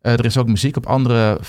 Eh, 0.00 0.12
er 0.12 0.24
is 0.24 0.36
ook 0.38 0.46
muziek 0.48 0.76
op 0.76 0.86
andere 0.86 1.40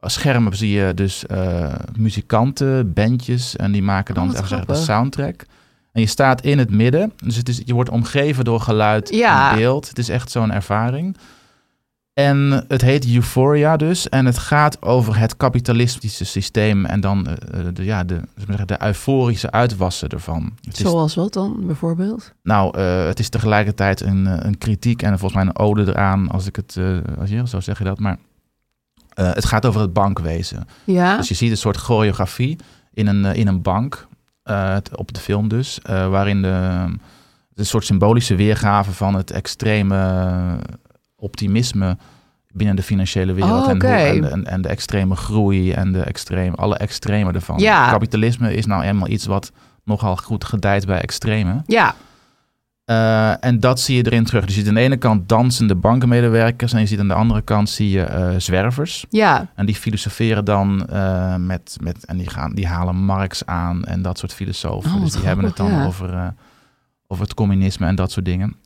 schermen. 0.00 0.56
Zie 0.56 0.70
je 0.70 0.94
dus 0.94 1.26
eh, 1.26 1.74
muzikanten, 1.98 2.92
bandjes. 2.92 3.56
En 3.56 3.72
die 3.72 3.82
maken 3.82 4.14
dan 4.14 4.36
Oh, 4.36 4.60
de 4.66 4.74
soundtrack. 4.74 5.44
En 5.92 6.00
je 6.00 6.06
staat 6.06 6.40
in 6.40 6.58
het 6.58 6.70
midden. 6.70 7.12
Dus 7.24 7.36
het 7.36 7.48
is, 7.48 7.60
je 7.64 7.74
wordt 7.74 7.90
omgeven 7.90 8.44
door 8.44 8.60
geluid 8.60 9.08
Ja. 9.14 9.50
en 9.50 9.56
beeld. 9.56 9.88
Het 9.88 9.98
is 9.98 10.08
echt 10.08 10.30
zo'n 10.30 10.52
ervaring. 10.52 11.16
En 12.14 12.64
het 12.68 12.82
heet 12.82 13.06
Euphoria 13.06 13.76
dus. 13.76 14.08
En 14.08 14.26
het 14.26 14.38
gaat 14.38 14.82
over 14.82 15.18
het 15.18 15.36
kapitalistische 15.36 16.24
systeem. 16.24 16.84
En 16.84 17.00
dan 17.00 17.26
eh, 17.26 17.60
de, 17.72 17.84
ja, 17.84 18.04
de, 18.04 18.20
de 18.66 18.82
euforische 18.82 19.50
uitwassen 19.50 20.08
ervan. 20.08 20.52
Het 20.60 20.74
is, 20.74 20.80
Zoals 20.80 21.14
wat 21.14 21.32
dan, 21.32 21.66
bijvoorbeeld? 21.66 22.32
nou, 22.42 22.78
eh, 22.78 23.06
het 23.06 23.18
is 23.18 23.28
tegelijkertijd 23.28 24.00
een, 24.00 24.46
een 24.46 24.58
kritiek 24.58 25.02
en 25.02 25.18
volgens 25.18 25.34
mij 25.34 25.42
een 25.42 25.58
ode 25.58 25.82
eraan. 25.88 26.30
Als 26.30 26.46
ik 26.46 26.56
het, 26.56 26.78
als 27.18 27.30
je, 27.30 27.48
zo 27.48 27.60
zeg 27.60 27.78
je 27.78 27.84
dat. 27.84 27.98
Maar 27.98 28.18
het 29.14 29.44
gaat 29.44 29.66
over 29.66 29.80
het 29.80 29.92
bankwezen. 29.92 30.66
Ja? 30.84 31.16
Dus 31.16 31.28
je 31.28 31.34
ziet 31.34 31.50
een 31.50 31.56
soort 31.56 31.76
choreografie 31.76 32.58
in 32.92 33.06
een, 33.06 33.24
in 33.24 33.46
een 33.46 33.62
bank, 33.62 34.06
op 34.94 35.12
de 35.12 35.20
film 35.20 35.48
dus, 35.48 35.78
waarin 35.86 36.42
de, 36.42 36.84
een 37.54 37.66
soort 37.66 37.84
symbolische 37.84 38.34
weergave 38.34 38.92
van 38.92 39.14
het 39.14 39.30
extreme 39.30 39.96
optimisme 41.24 41.96
binnen 42.52 42.76
de 42.76 42.82
financiële 42.82 43.32
wereld 43.32 43.64
Oh, 43.64 43.70
en, 43.70 43.78
de- 43.78 44.42
en, 44.44 44.62
de 44.62 44.68
extreme 44.68 45.16
groei 45.16 45.72
en 45.72 45.92
de 45.92 46.00
extreme, 46.00 46.56
alle 46.56 46.76
extreme 46.76 47.32
ervan. 47.32 47.58
Ja. 47.58 47.90
Kapitalisme 47.90 48.54
is 48.54 48.66
nou 48.66 48.82
eenmaal 48.82 49.08
iets 49.08 49.26
wat 49.26 49.52
nogal 49.84 50.16
goed 50.16 50.44
gedijt 50.44 50.86
bij 50.86 51.00
extreme. 51.00 51.62
Ja. 51.66 51.94
Eh, 52.84 53.44
en 53.44 53.60
dat 53.60 53.80
zie 53.80 53.96
je 53.96 54.06
erin 54.06 54.24
terug. 54.24 54.44
Dus 54.44 54.54
je 54.54 54.60
ziet 54.60 54.68
aan 54.68 54.74
de 54.74 54.80
ene 54.80 54.96
kant 54.96 55.28
dansende 55.28 55.74
bankenmedewerkers 55.74 56.72
en 56.72 56.80
je 56.80 56.86
ziet 56.86 56.98
aan 56.98 57.08
de 57.08 57.14
andere 57.14 57.42
kant 57.42 57.70
zie 57.70 57.90
je 57.90 58.02
eh, 58.02 58.34
zwervers. 58.38 59.06
Ja. 59.10 59.46
En 59.54 59.66
die 59.66 59.74
filosoferen 59.74 60.44
dan 60.44 60.86
eh, 60.86 61.36
met, 61.36 61.76
met 61.80 62.04
en 62.04 62.16
die, 62.16 62.30
gaan, 62.30 62.54
die 62.54 62.66
halen 62.66 62.96
Marx 62.96 63.46
aan 63.46 63.84
en 63.84 64.02
dat 64.02 64.18
soort 64.18 64.34
filosofen. 64.34 64.94
Oh, 64.94 65.00
dus 65.00 65.12
die 65.12 65.24
hebben 65.26 65.44
het 65.44 65.56
dan 65.62 65.70
ja. 65.70 65.86
over, 65.86 66.34
over 67.06 67.24
het 67.24 67.34
communisme 67.34 67.86
en 67.86 67.94
dat 67.94 68.12
soort 68.12 68.24
dingen. 68.24 68.56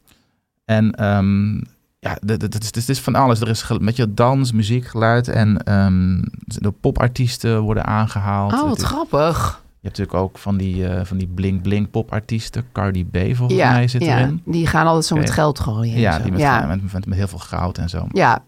En 0.65 0.95
ehm, 0.95 1.61
ja, 1.99 2.17
het 2.27 2.77
is, 2.77 2.89
is 2.89 3.01
van 3.01 3.15
alles. 3.15 3.41
Er 3.41 3.49
is 3.49 3.71
met 3.81 3.97
je 3.97 4.15
dans, 4.15 4.53
muziek, 4.53 4.87
geluid 4.87 5.29
en 5.29 5.63
ehm, 5.65 6.23
de 6.45 6.71
popartiesten 6.71 7.61
worden 7.61 7.85
aangehaald. 7.87 8.53
Oh, 8.53 8.69
wat 8.69 8.77
is- 8.79 8.85
grappig. 8.85 9.63
je 9.81 9.89
hebt 9.89 9.99
natuurlijk 9.99 10.25
ook 10.25 10.39
van 10.39 10.57
die, 10.57 10.89
eh, 10.89 11.05
van 11.05 11.17
die 11.17 11.27
bling-bling 11.29 11.91
popartiesten. 11.91 12.65
Cardi 12.73 13.05
B 13.05 13.17
volgens 13.37 13.59
Ja, 13.59 13.71
mij 13.73 13.89
zit 13.89 14.05
ja. 14.05 14.19
erin. 14.19 14.43
Die 14.45 14.67
gaan 14.67 14.87
altijd 14.87 15.05
zo 15.05 15.17
met 15.17 15.31
geld 15.31 15.61
gooien. 15.61 15.95
en 15.95 16.01
Ja, 16.01 16.17
zo. 16.17 16.23
die 16.23 16.33
met, 16.33 16.41
ja. 16.41 16.67
Met, 16.67 16.93
met, 16.93 17.07
met 17.07 17.19
heel 17.19 17.29
veel 17.29 17.39
goud 17.39 17.79
en 17.79 17.89
zo. 17.89 18.07
Ja, 18.13 18.43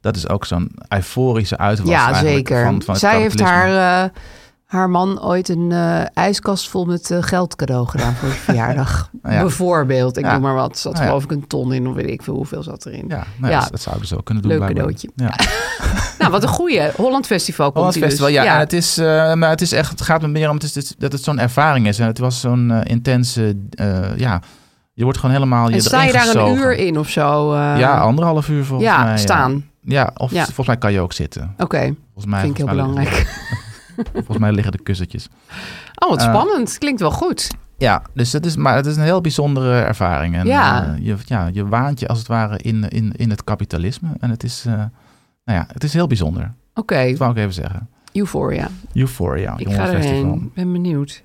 Dat 0.00 0.16
is 0.16 0.28
ook 0.28 0.44
zo'n 0.44 0.70
euforische 0.88 1.58
uitwas 1.58 1.88
ja 1.88 2.14
zeker. 2.14 2.64
van, 2.64 2.82
van 2.82 2.96
Zij 2.96 3.20
heeft 3.20 3.40
haar, 3.40 4.04
eh, 4.04 4.10
haar 4.74 4.90
man 4.90 5.22
ooit 5.22 5.48
een 5.48 5.72
eh, 5.72 6.00
ijskast 6.14 6.68
vol 6.68 6.84
met 6.84 7.10
eh, 7.10 7.18
geld 7.20 7.56
cadeau 7.56 7.86
gedaan 7.88 8.14
voor 8.14 8.28
zijn 8.28 8.40
verjaardag. 8.40 9.08
Nou 9.22 9.34
ja. 9.34 9.40
Bijvoorbeeld, 9.40 10.16
ik 10.16 10.24
Ja. 10.24 10.32
noem 10.32 10.42
maar 10.42 10.54
wat. 10.54 10.78
Zat 10.78 10.92
Nou 10.92 11.04
ja. 11.04 11.10
geloof 11.10 11.24
ik 11.24 11.30
een 11.30 11.46
ton 11.46 11.72
in 11.72 11.86
of 11.88 11.94
weet 11.94 12.08
ik 12.10 12.22
veel 12.22 12.34
hoeveel 12.34 12.62
zat 12.62 12.86
erin. 12.86 13.04
Ja, 13.08 13.24
nou 13.38 13.52
Ja. 13.52 13.60
ja. 13.60 13.68
Dat 13.70 13.80
zouden 13.80 14.06
ze 14.06 14.16
ook 14.16 14.24
kunnen 14.24 14.42
doen. 14.42 14.52
Leuk 14.58 14.66
cadeautje. 14.68 15.10
Ja. 15.16 15.32
Nou, 16.18 16.30
wat 16.36 16.42
een 16.42 16.48
goeie. 16.48 16.90
Holland 16.96 17.26
Festival 17.26 17.64
komt 17.66 17.76
Holland 17.76 17.92
die 17.94 18.02
dus. 18.02 18.10
Festival, 18.12 18.44
ja. 18.44 18.52
En 18.54 18.58
het, 18.58 18.72
is, 18.72 18.98
eh, 18.98 19.34
maar 19.34 19.50
het 19.50 19.60
is 19.60 19.72
echt, 19.72 19.90
het 19.90 20.00
gaat 20.02 20.20
me 20.22 20.28
meer 20.28 20.48
om 20.50 20.54
het 20.56 20.76
is, 20.76 20.94
dat 20.98 21.12
het 21.12 21.22
zo'n 21.22 21.38
ervaring 21.38 21.86
is. 21.86 21.98
En 21.98 22.06
het 22.06 22.18
was 22.18 22.40
zo'n 22.40 22.70
intense, 22.82 23.56
ja, 24.16 24.40
je 24.92 25.02
wordt 25.04 25.18
gewoon 25.18 25.34
helemaal 25.34 25.68
je 25.68 25.74
en 25.74 25.80
sta 25.80 26.02
je 26.02 26.12
daar 26.12 26.34
een 26.34 26.54
uur 26.56 26.72
in 26.76 26.98
of 26.98 27.08
zo? 27.08 27.54
Ja, 27.56 27.98
anderhalf 27.98 28.48
uur 28.48 28.64
volgens 28.64 28.88
ja, 28.90 29.04
mij. 29.04 29.18
staan. 29.18 29.64
Ja, 29.80 30.10
of 30.16 30.30
Ja. 30.32 30.44
volgens 30.44 30.66
mij 30.66 30.76
kan 30.76 30.92
je 30.92 31.00
ook 31.00 31.12
zitten. 31.12 31.54
Oké, 31.58 31.94
Volgens 32.12 32.26
mij, 32.26 32.40
vind 32.40 32.50
ik 32.52 32.56
heel 32.56 32.66
belangrijk. 32.66 33.26
volgens 34.12 34.38
mij 34.38 34.52
liggen 34.52 34.72
de 34.72 34.82
kussentjes. 34.82 35.28
Oh, 36.04 36.08
wat 36.10 36.18
Eh, 36.20 36.28
spannend. 36.28 36.78
Klinkt 36.78 37.00
wel 37.00 37.10
goed. 37.10 37.50
Ja, 37.78 38.02
dus 38.14 38.32
het 38.32 38.46
is, 38.46 38.56
maar 38.56 38.76
het 38.76 38.86
is 38.86 38.96
een 38.96 39.02
heel 39.02 39.20
bijzondere 39.20 39.80
ervaring. 39.80 40.34
En, 40.36 40.46
Ja. 40.46 40.84
eh, 40.94 41.04
je, 41.06 41.16
ja, 41.24 41.48
je 41.52 41.66
waant 41.68 42.00
je 42.00 42.08
als 42.08 42.18
het 42.18 42.26
ware 42.28 42.58
in, 42.58 42.88
in, 42.88 43.12
in 43.16 43.30
het 43.30 43.44
kapitalisme. 43.44 44.08
En 44.20 44.30
het 44.30 44.42
is, 44.42 44.64
eh, 44.66 44.72
nou 45.44 45.58
ja, 45.58 45.66
het 45.72 45.84
is 45.84 45.92
heel 45.92 46.06
bijzonder. 46.06 46.54
Oké, 46.74 47.08
Dat 47.08 47.18
wou 47.18 47.30
ik 47.30 47.36
even 47.36 47.52
zeggen. 47.52 47.88
Euphoria. 48.12 48.68
Euphoria, 48.92 49.54
Ik 49.56 49.72
ga 49.72 49.88
erheen. 49.92 50.50
Ben 50.54 50.72
benieuwd. 50.72 51.22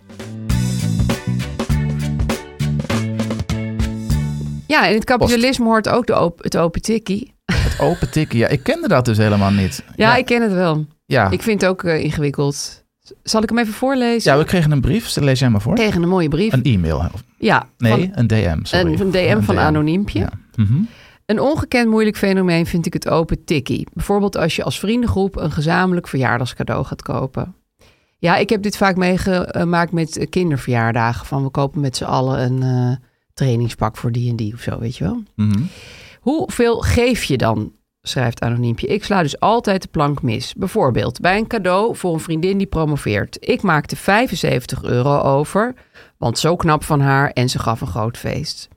Ja, 4.67 4.85
in 4.85 4.95
het 4.95 5.03
kapitalisme 5.03 5.65
hoort 5.65 5.89
ook 5.89 6.07
de 6.07 6.19
op, 6.19 6.43
het 6.43 6.57
open 6.57 6.81
tikkie. 6.81 7.33
Het 7.45 7.79
open 7.79 8.11
tikken, 8.11 8.37
ja, 8.37 8.47
ik 8.47 8.63
kende 8.63 8.87
dat 8.87 9.05
dus 9.05 9.17
helemaal 9.17 9.51
niet. 9.51 9.83
Ja, 9.95 10.15
ik 10.15 10.25
ken 10.25 10.41
het 10.41 10.51
wel. 10.51 10.85
Ja. 11.09 11.29
Ik 11.29 11.41
vind 11.41 11.61
het 11.61 11.69
ook 11.69 11.83
eh, 11.83 12.03
ingewikkeld. 12.03 12.83
Zal 13.23 13.43
ik 13.43 13.49
hem 13.49 13.57
even 13.57 13.73
voorlezen? 13.73 14.31
ja, 14.31 14.37
we 14.37 14.43
kregen 14.43 14.71
een 14.71 14.81
brief. 14.81 15.15
Lees 15.15 15.39
jij 15.39 15.49
maar 15.49 15.61
voor. 15.61 15.75
Tegen 15.75 16.01
een 16.03 16.09
mooie 16.09 16.27
brief. 16.27 16.53
Een 16.53 16.63
e-mail. 16.63 16.97
Of- 17.13 17.23
ja, 17.37 17.69
Nee, 17.77 17.91
van 17.91 18.09
een 18.11 18.27
DM. 18.27 18.59
Sorry. 18.63 18.93
een, 18.93 18.99
een 19.01 19.11
DM 19.11 19.41
van 19.41 19.57
Anoniempje. 19.57 20.19
Ja. 20.19 20.29
Mhm. 20.55 20.81
Een 21.25 21.39
ongekend 21.39 21.89
moeilijk 21.89 22.17
fenomeen 22.17 22.65
vind 22.65 22.85
ik 22.85 22.93
het 22.93 23.09
open 23.09 23.43
tikkie. 23.43 23.87
Bijvoorbeeld 23.93 24.37
als 24.37 24.55
je 24.55 24.63
als 24.63 24.79
vriendengroep 24.79 25.35
een 25.35 25.51
gezamenlijk 25.51 26.07
verjaardagscadeau 26.07 26.85
gaat 26.85 27.01
kopen. 27.01 27.55
Ja, 28.17 28.35
ik 28.37 28.49
heb 28.49 28.61
dit 28.61 28.77
vaak 28.77 28.95
meegemaakt 28.95 29.91
met 29.91 30.17
eh, 30.17 30.29
kinderverjaardagen. 30.29 31.25
Van 31.25 31.43
we 31.43 31.49
kopen 31.49 31.81
met 31.81 31.97
z'n 31.97 32.03
allen 32.03 32.39
een 32.51 32.63
eh, 32.63 32.95
trainingspak 33.33 33.97
voor 33.97 34.11
die 34.11 34.29
en 34.29 34.35
die 34.35 34.53
of 34.53 34.61
zo, 34.61 34.79
weet 34.79 34.97
je 34.97 35.03
wel. 35.03 35.23
Mhm. 35.35 35.61
Hoeveel 36.19 36.79
geef 36.79 37.23
je 37.23 37.37
dan? 37.37 37.71
Schrijft 38.01 38.41
Anoniempje. 38.41 38.87
Ik 38.87 39.03
sla 39.03 39.21
dus 39.21 39.39
altijd 39.39 39.81
de 39.81 39.87
plank 39.87 40.21
mis. 40.21 40.53
Bijvoorbeeld 40.57 41.19
bij 41.19 41.37
een 41.37 41.47
cadeau 41.47 41.95
voor 41.95 42.13
een 42.13 42.19
vriendin 42.19 42.57
die 42.57 42.67
promoveert. 42.67 43.37
Ik 43.39 43.61
maakte 43.61 43.95
75 43.95 44.83
euro 44.83 45.19
over, 45.19 45.73
want 46.17 46.39
zo 46.39 46.55
knap 46.55 46.83
van 46.83 47.01
haar 47.01 47.31
en 47.31 47.49
ze 47.49 47.59
gaf 47.59 47.81
een 47.81 47.87
groot 47.87 48.17
feest. 48.17 48.67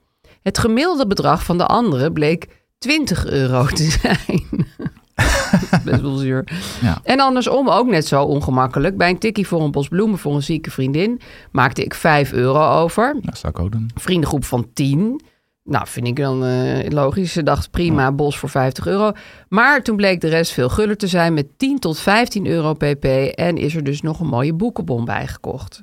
Het 0.41 0.57
gemiddelde 0.57 1.07
bedrag 1.07 1.43
van 1.43 1.57
de 1.57 1.65
andere 1.65 2.11
bleek 2.11 2.47
20 2.77 3.25
euro 3.25 3.65
te 3.65 3.83
zijn. 4.01 4.67
Best 5.85 6.01
wel 6.01 6.15
zuur. 6.15 6.47
Ja. 6.81 6.99
En 7.03 7.19
andersom 7.19 7.69
ook 7.69 7.87
net 7.87 8.07
zo 8.07 8.23
ongemakkelijk. 8.23 8.97
Bij 8.97 9.09
een 9.09 9.17
tikkie 9.19 9.47
voor 9.47 9.61
een 9.61 9.71
bos 9.71 9.87
bloemen 9.87 10.17
voor 10.19 10.35
een 10.35 10.43
zieke 10.43 10.71
vriendin 10.71 11.21
maakte 11.51 11.83
ik 11.83 11.93
5 11.93 12.31
euro 12.31 12.81
over 12.81 13.15
Dat 13.21 13.37
zou 13.37 13.53
ik 13.53 13.59
ook 13.59 13.71
doen. 13.71 13.89
vriendengroep 13.95 14.45
van 14.45 14.67
10. 14.73 15.21
Nou, 15.63 15.87
vind 15.87 16.07
ik 16.07 16.15
dan 16.15 16.45
eh, 16.45 16.89
logisch. 16.89 17.33
Ze 17.33 17.43
dacht 17.43 17.71
prima, 17.71 18.11
bos 18.11 18.37
voor 18.37 18.49
50 18.49 18.87
euro. 18.87 19.11
Maar 19.49 19.83
toen 19.83 19.95
bleek 19.95 20.21
de 20.21 20.27
rest 20.27 20.51
veel 20.51 20.69
guller 20.69 20.97
te 20.97 21.07
zijn 21.07 21.33
met 21.33 21.47
10 21.57 21.79
tot 21.79 21.99
15 21.99 22.47
euro 22.47 22.73
pp. 22.73 23.05
En 23.35 23.57
is 23.57 23.75
er 23.75 23.83
dus 23.83 24.01
nog 24.01 24.19
een 24.19 24.27
mooie 24.27 24.53
boekenbon 24.53 25.05
bijgekocht. 25.05 25.81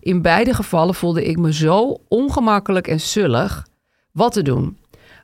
In 0.00 0.22
beide 0.22 0.54
gevallen 0.54 0.94
voelde 0.94 1.24
ik 1.24 1.38
me 1.38 1.52
zo 1.52 1.96
ongemakkelijk 2.08 2.86
en 2.86 3.00
sullig. 3.00 3.66
Wat 4.12 4.32
te 4.32 4.42
doen? 4.42 4.78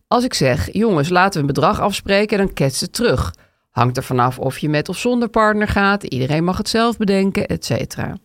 Als 0.06 0.24
ik 0.24 0.34
zeg, 0.34 0.72
jongens, 0.72 1.08
laten 1.08 1.32
we 1.32 1.40
een 1.40 1.54
bedrag 1.54 1.80
afspreken, 1.80 2.38
dan 2.38 2.52
ketst 2.52 2.80
het 2.80 2.92
terug. 2.92 3.34
Hangt 3.70 3.96
er 3.96 4.02
vanaf 4.02 4.38
of 4.38 4.58
je 4.58 4.68
met 4.68 4.88
of 4.88 4.98
zonder 4.98 5.28
partner 5.28 5.68
gaat. 5.68 6.04
Iedereen 6.04 6.44
mag 6.44 6.56
het 6.56 6.68
zelf 6.68 6.96
bedenken, 6.96 7.46
et 7.46 7.64
cetera. 7.64 8.16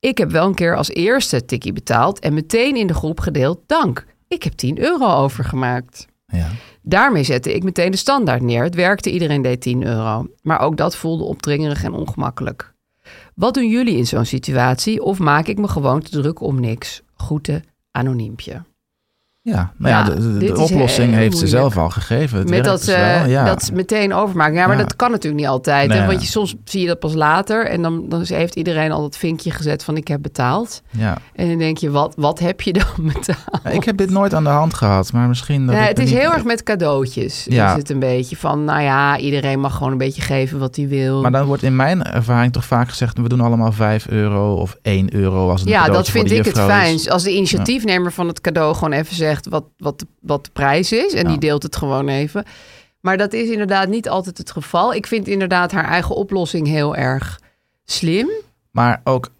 Ik 0.00 0.18
heb 0.18 0.30
wel 0.30 0.46
een 0.46 0.54
keer 0.54 0.76
als 0.76 0.90
eerste 0.90 1.36
het 1.36 1.48
tikkie 1.48 1.72
betaald 1.72 2.18
en 2.18 2.34
meteen 2.34 2.76
in 2.76 2.86
de 2.86 2.94
groep 2.94 3.20
gedeeld 3.20 3.58
dank. 3.66 4.06
Ik 4.28 4.42
heb 4.42 4.52
10 4.52 4.78
euro 4.78 5.14
overgemaakt. 5.14 6.06
Ja. 6.26 6.48
Daarmee 6.82 7.22
zette 7.22 7.54
ik 7.54 7.62
meteen 7.62 7.90
de 7.90 7.96
standaard 7.96 8.42
neer. 8.42 8.62
Het 8.62 8.74
werkte, 8.74 9.10
iedereen 9.10 9.42
deed 9.42 9.60
10 9.60 9.86
euro. 9.86 10.26
Maar 10.42 10.60
ook 10.60 10.76
dat 10.76 10.96
voelde 10.96 11.24
opdringerig 11.24 11.84
en 11.84 11.92
ongemakkelijk. 11.92 12.74
Wat 13.34 13.54
doen 13.54 13.68
jullie 13.68 13.96
in 13.96 14.06
zo'n 14.06 14.24
situatie? 14.24 15.02
Of 15.02 15.18
maak 15.18 15.46
ik 15.46 15.58
me 15.58 15.68
gewoon 15.68 16.00
te 16.00 16.10
druk 16.10 16.40
om 16.40 16.60
niks? 16.60 17.02
Groeten, 17.14 17.64
anoniempje. 17.90 18.62
Ja, 19.46 19.72
nou 19.76 19.94
ja, 19.94 20.14
Ja, 20.14 20.38
de, 20.38 20.56
oplossing 20.60 21.10
heel 21.10 21.18
heeft 21.18 21.38
ze 21.38 21.46
zelf 21.46 21.76
al 21.76 21.90
gegeven. 21.90 22.38
Het 22.38 22.48
Met 22.50 22.64
dat, 22.64 22.78
dus 22.78 22.86
wel, 22.86 22.96
eh, 22.96 23.28
ja. 23.30 23.44
dat 23.44 23.70
meteen 23.74 24.14
overmaken. 24.14 24.54
Ja, 24.54 24.66
maar 24.66 24.76
Ja. 24.76 24.82
dat 24.82 24.96
kan 24.96 25.10
natuurlijk 25.10 25.42
niet 25.42 25.50
altijd. 25.50 25.88
Nee. 25.88 25.98
Hè? 25.98 26.06
Want 26.06 26.20
je, 26.22 26.26
soms 26.28 26.54
zie 26.64 26.80
je 26.80 26.86
dat 26.86 26.98
pas 26.98 27.14
later. 27.14 27.66
En 27.66 27.82
dan, 27.82 28.04
dan 28.08 28.22
heeft 28.24 28.54
iedereen 28.54 28.92
al 28.92 29.00
dat 29.02 29.16
vinkje 29.16 29.50
gezet 29.50 29.84
van 29.84 29.96
ik 29.96 30.08
heb 30.08 30.22
betaald. 30.22 30.82
ja. 30.90 31.16
En 31.34 31.48
dan 31.48 31.58
denk 31.58 31.78
je, 31.78 31.90
wat, 31.90 32.14
wat 32.16 32.38
heb 32.38 32.60
je 32.60 32.72
dan 32.72 32.84
betaald? 33.14 33.74
Ik 33.74 33.84
heb 33.84 33.96
dit 33.96 34.10
nooit 34.10 34.34
aan 34.34 34.44
de 34.44 34.50
hand 34.50 34.74
gehad, 34.74 35.12
maar 35.12 35.28
misschien... 35.28 35.66
Dat 35.66 35.76
het 35.76 35.98
is 35.98 36.10
niet- 36.10 36.18
heel 36.18 36.32
erg 36.32 36.44
met 36.44 36.62
cadeautjes. 36.62 37.46
Ja. 37.48 37.70
Is 37.72 37.78
het 37.78 37.90
een 37.90 37.98
beetje 37.98 38.36
van, 38.36 38.64
nou 38.64 38.82
ja, 38.82 39.18
iedereen 39.18 39.60
mag 39.60 39.76
gewoon 39.76 39.92
een 39.92 39.98
beetje 39.98 40.22
geven 40.22 40.58
wat 40.58 40.76
hij 40.76 40.88
wil. 40.88 41.22
Maar 41.22 41.32
dan 41.32 41.46
wordt 41.46 41.62
in 41.62 41.76
mijn 41.76 42.02
ervaring 42.04 42.52
toch 42.52 42.64
vaak 42.64 42.88
gezegd... 42.88 43.18
we 43.18 43.28
doen 43.28 43.40
allemaal 43.40 43.72
5 43.72 44.08
euro 44.08 44.54
of 44.54 44.76
1 44.82 45.14
euro 45.14 45.50
als 45.50 45.60
het 45.60 45.68
een 45.68 45.74
ja, 45.76 45.86
dat 45.88 46.08
vind 46.08 46.30
ik 46.30 46.44
het 46.44 46.58
fijnst. 46.60 47.10
Als 47.10 47.22
de 47.22 47.34
initiatiefnemer 47.34 48.12
van 48.12 48.28
het 48.28 48.40
cadeau 48.40 48.74
gewoon 48.74 48.92
even 48.92 49.16
zegt 49.16 49.35
wat, 49.44 49.64
wat, 49.78 49.98
de, 49.98 50.06
wat 50.20 50.44
de 50.44 50.50
prijs 50.52 50.92
is. 50.92 51.12
En 51.14 51.22
Ja. 51.22 51.28
die 51.28 51.38
deelt 51.38 51.62
het 51.62 51.76
gewoon 51.76 52.08
even. 52.08 52.44
Maar 53.00 53.16
dat 53.16 53.32
is 53.32 53.48
inderdaad 53.48 53.88
niet 53.88 54.08
altijd 54.08 54.38
het 54.38 54.50
geval. 54.50 54.94
Ik 54.94 55.06
vind 55.06 55.28
inderdaad 55.28 55.72
haar 55.72 55.84
eigen 55.84 56.14
oplossing 56.14 56.66
heel 56.66 56.96
erg 56.96 57.40
slim. 57.84 58.28
Maar 58.70 59.00
ook, 59.04 59.30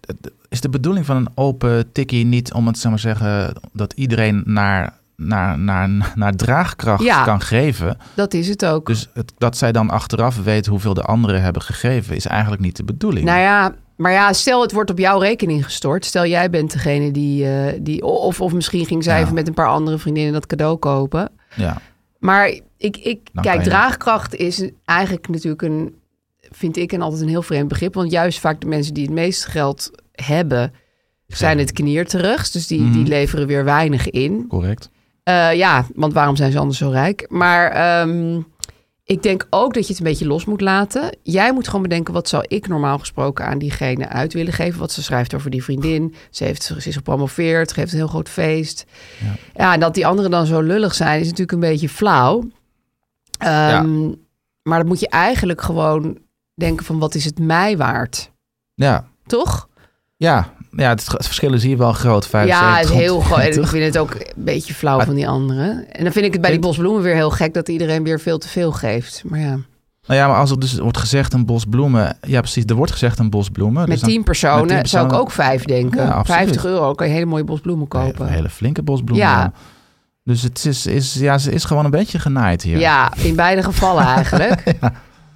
is 0.49 0.61
de 0.61 0.69
bedoeling 0.69 1.05
van 1.05 1.15
een 1.15 1.27
open 1.35 1.91
tikkie 1.91 2.25
niet 2.25 2.53
om 2.53 2.67
het, 2.67 2.77
zeg 2.77 2.89
maar 2.91 2.99
zeggen... 2.99 3.53
dat 3.73 3.93
iedereen 3.93 4.41
naar, 4.45 4.93
naar, 5.15 5.59
naar, 5.59 5.89
naar 6.15 6.35
draagkracht 6.35 7.03
Ja. 7.03 7.23
kan 7.23 7.41
geven? 7.41 7.97
Dat 8.13 8.33
is 8.33 8.47
het 8.47 8.65
ook. 8.65 8.85
Dus 8.85 9.09
het, 9.13 9.33
dat 9.37 9.57
zij 9.57 9.71
dan 9.71 9.89
achteraf 9.89 10.43
weet 10.43 10.65
hoeveel 10.65 10.93
de 10.93 11.01
anderen 11.03 11.41
hebben 11.41 11.61
gegeven... 11.61 12.15
is 12.15 12.25
eigenlijk 12.25 12.61
niet 12.61 12.75
de 12.77 12.83
bedoeling. 12.83 13.25
Nou 13.25 13.39
ja, 13.39 13.73
maar 13.97 14.11
ja, 14.11 14.33
stel 14.33 14.61
het 14.61 14.71
wordt 14.71 14.89
op 14.89 14.97
jouw 14.97 15.19
rekening 15.19 15.63
gestort. 15.65 16.05
Stel 16.05 16.25
jij 16.25 16.49
bent 16.49 16.71
degene 16.71 17.11
die... 17.11 17.45
eh, 17.49 17.73
die 17.81 18.03
of, 18.03 18.41
of 18.41 18.53
misschien 18.53 18.85
ging 18.85 19.03
zij 19.03 19.17
Ja. 19.17 19.21
even 19.21 19.33
met 19.33 19.47
een 19.47 19.53
paar 19.53 19.67
andere 19.67 19.97
vriendinnen 19.97 20.33
dat 20.33 20.45
cadeau 20.45 20.77
kopen. 20.77 21.31
Ja, 21.55 21.77
Maar 22.19 22.47
ik, 22.77 22.97
ik 22.97 23.19
Dan 23.33 23.43
kijk, 23.43 23.63
draagkracht 23.63 24.35
is 24.35 24.69
eigenlijk 24.85 25.27
natuurlijk 25.29 25.61
een, 25.61 25.95
vind 26.51 26.77
ik, 26.77 26.91
een 26.91 27.01
altijd 27.01 27.21
een 27.21 27.27
heel 27.29 27.41
vreemd 27.41 27.67
begrip. 27.67 27.93
Want 27.93 28.11
juist 28.11 28.39
vaak 28.39 28.61
de 28.61 28.67
mensen 28.67 28.93
die 28.93 29.03
het 29.05 29.13
meeste 29.13 29.49
geld 29.49 29.91
hebben, 30.11 30.73
zijn 31.27 31.57
het 31.57 31.71
knierterug. 31.71 32.49
Dus 32.51 32.67
die, 32.67 32.77
die 32.91 33.01
Mhm. 33.01 33.09
leveren 33.09 33.47
weer 33.47 33.63
weinig 33.63 34.09
in. 34.09 34.45
correct. 34.47 34.89
Eh, 35.23 35.53
ja, 35.53 35.85
want 35.95 36.13
waarom 36.13 36.35
zijn 36.35 36.51
ze 36.51 36.59
anders 36.59 36.77
zo 36.77 36.89
rijk? 36.89 37.25
Maar 37.29 37.71
ehm, 37.71 38.41
ik 39.07 39.23
denk 39.23 39.47
ook 39.49 39.73
dat 39.73 39.83
je 39.83 39.89
het 39.89 39.97
een 40.01 40.07
beetje 40.09 40.27
los 40.27 40.45
moet 40.45 40.61
laten. 40.61 41.17
Jij 41.23 41.53
moet 41.53 41.65
gewoon 41.65 41.81
bedenken, 41.81 42.13
wat 42.13 42.29
zou 42.29 42.43
ik 42.47 42.67
normaal 42.67 42.99
gesproken 42.99 43.45
aan 43.45 43.57
diegene 43.57 44.07
uit 44.07 44.33
willen 44.33 44.53
geven? 44.53 44.79
Wat 44.79 44.91
ze 44.91 45.03
schrijft 45.03 45.33
over 45.33 45.49
die 45.49 45.63
vriendin. 45.63 46.15
Ze, 46.29 46.43
heeft, 46.43 46.63
ze 46.63 46.75
is 46.87 46.95
gepromoveerd, 46.95 47.73
geeft 47.73 47.91
een 47.91 47.97
heel 47.97 48.07
groot 48.07 48.29
feest. 48.29 48.85
Ja, 49.55 49.73
en 49.73 49.79
dat 49.79 49.93
die 49.93 50.07
anderen 50.07 50.31
dan 50.31 50.45
zo 50.45 50.61
lullig 50.61 50.93
zijn, 50.93 51.19
is 51.19 51.25
natuurlijk 51.25 51.51
een 51.51 51.59
beetje 51.69 51.89
flauw. 51.89 52.43
Ehm, 53.37 54.07
Maar 54.63 54.77
dan 54.79 54.87
moet 54.87 54.99
je 54.99 55.09
eigenlijk 55.09 55.61
gewoon 55.61 56.17
denken 56.53 56.85
van, 56.85 56.99
wat 56.99 57.15
is 57.15 57.25
het 57.25 57.39
mij 57.39 57.77
waard? 57.77 58.31
Ja, 58.73 59.07
Toch? 59.25 59.67
ja. 60.17 60.53
Ja 60.83 60.89
het, 60.89 61.11
het 61.11 61.25
verschillen 61.25 61.59
zie 61.59 61.69
je 61.69 61.77
wel 61.77 61.93
groot. 61.93 62.27
75, 62.27 62.69
Ja, 62.73 62.77
het 62.79 62.89
is 62.89 62.95
heel 62.95 63.19
groot. 63.19 63.39
En 63.45 63.47
ik 63.47 63.53
120. 63.55 63.69
vind 63.69 63.83
het 63.93 63.97
ook 63.97 64.13
een 64.35 64.43
beetje 64.43 64.73
flauw 64.73 64.97
Maar- 64.97 65.05
van 65.05 65.15
die 65.15 65.27
anderen. 65.27 65.85
En 65.91 66.03
dan 66.03 66.11
vind 66.13 66.25
ik 66.25 66.31
het 66.31 66.41
bij 66.41 66.51
die 66.51 66.59
bosbloemen 66.59 67.01
weer 67.01 67.15
heel 67.15 67.29
gek 67.31 67.53
dat 67.53 67.69
iedereen 67.69 68.03
weer 68.03 68.19
veel 68.19 68.37
te 68.37 68.47
veel 68.47 68.71
geeft. 68.71 69.21
Maar 69.25 69.39
ja, 69.39 69.57
Nou 70.07 70.19
ja, 70.19 70.27
maar 70.27 70.37
als 70.37 70.51
er 70.51 70.59
dus 70.59 70.77
wordt 70.79 70.97
gezegd 70.97 71.33
een 71.33 71.45
bos 71.45 71.65
bloemen... 71.65 72.17
Ja, 72.21 72.39
precies, 72.39 72.63
er 72.67 72.75
wordt 72.75 72.91
gezegd 72.91 73.19
een 73.19 73.29
bos 73.29 73.49
bloemen. 73.49 73.81
met 73.81 73.89
dus 73.91 73.99
dan- 73.99 74.09
tien 74.09 74.23
personen 74.23 74.65
met 74.65 74.67
tien 74.77 74.87
zou 74.87 75.03
ik 75.03 75.09
personen- 75.09 75.19
ook 75.19 75.31
vijf 75.31 75.63
denken. 75.63 76.01
Ja, 76.03 76.09
absoluut. 76.11 76.41
50 76.41 76.65
euro 76.65 76.93
kan 76.93 77.07
je 77.07 77.13
hele 77.13 77.25
mooie 77.25 77.43
bosbloemen 77.43 77.87
kopen. 77.87 78.25
Een 78.27 78.33
hele 78.33 78.49
flinke 78.49 78.83
bosbloemen. 78.83 79.27
Ja. 79.27 79.51
Dus 80.23 80.41
het 80.41 80.65
is, 80.65 80.85
is, 80.85 81.13
ja, 81.13 81.37
ze 81.37 81.51
is 81.51 81.63
gewoon 81.63 81.85
een 81.85 81.91
beetje 81.91 82.19
genaaid 82.19 82.61
hier. 82.61 82.79
Ja, 82.79 83.11
in 83.17 83.35
beide 83.35 83.63
gevallen 83.63 84.03
eigenlijk. 84.15 84.63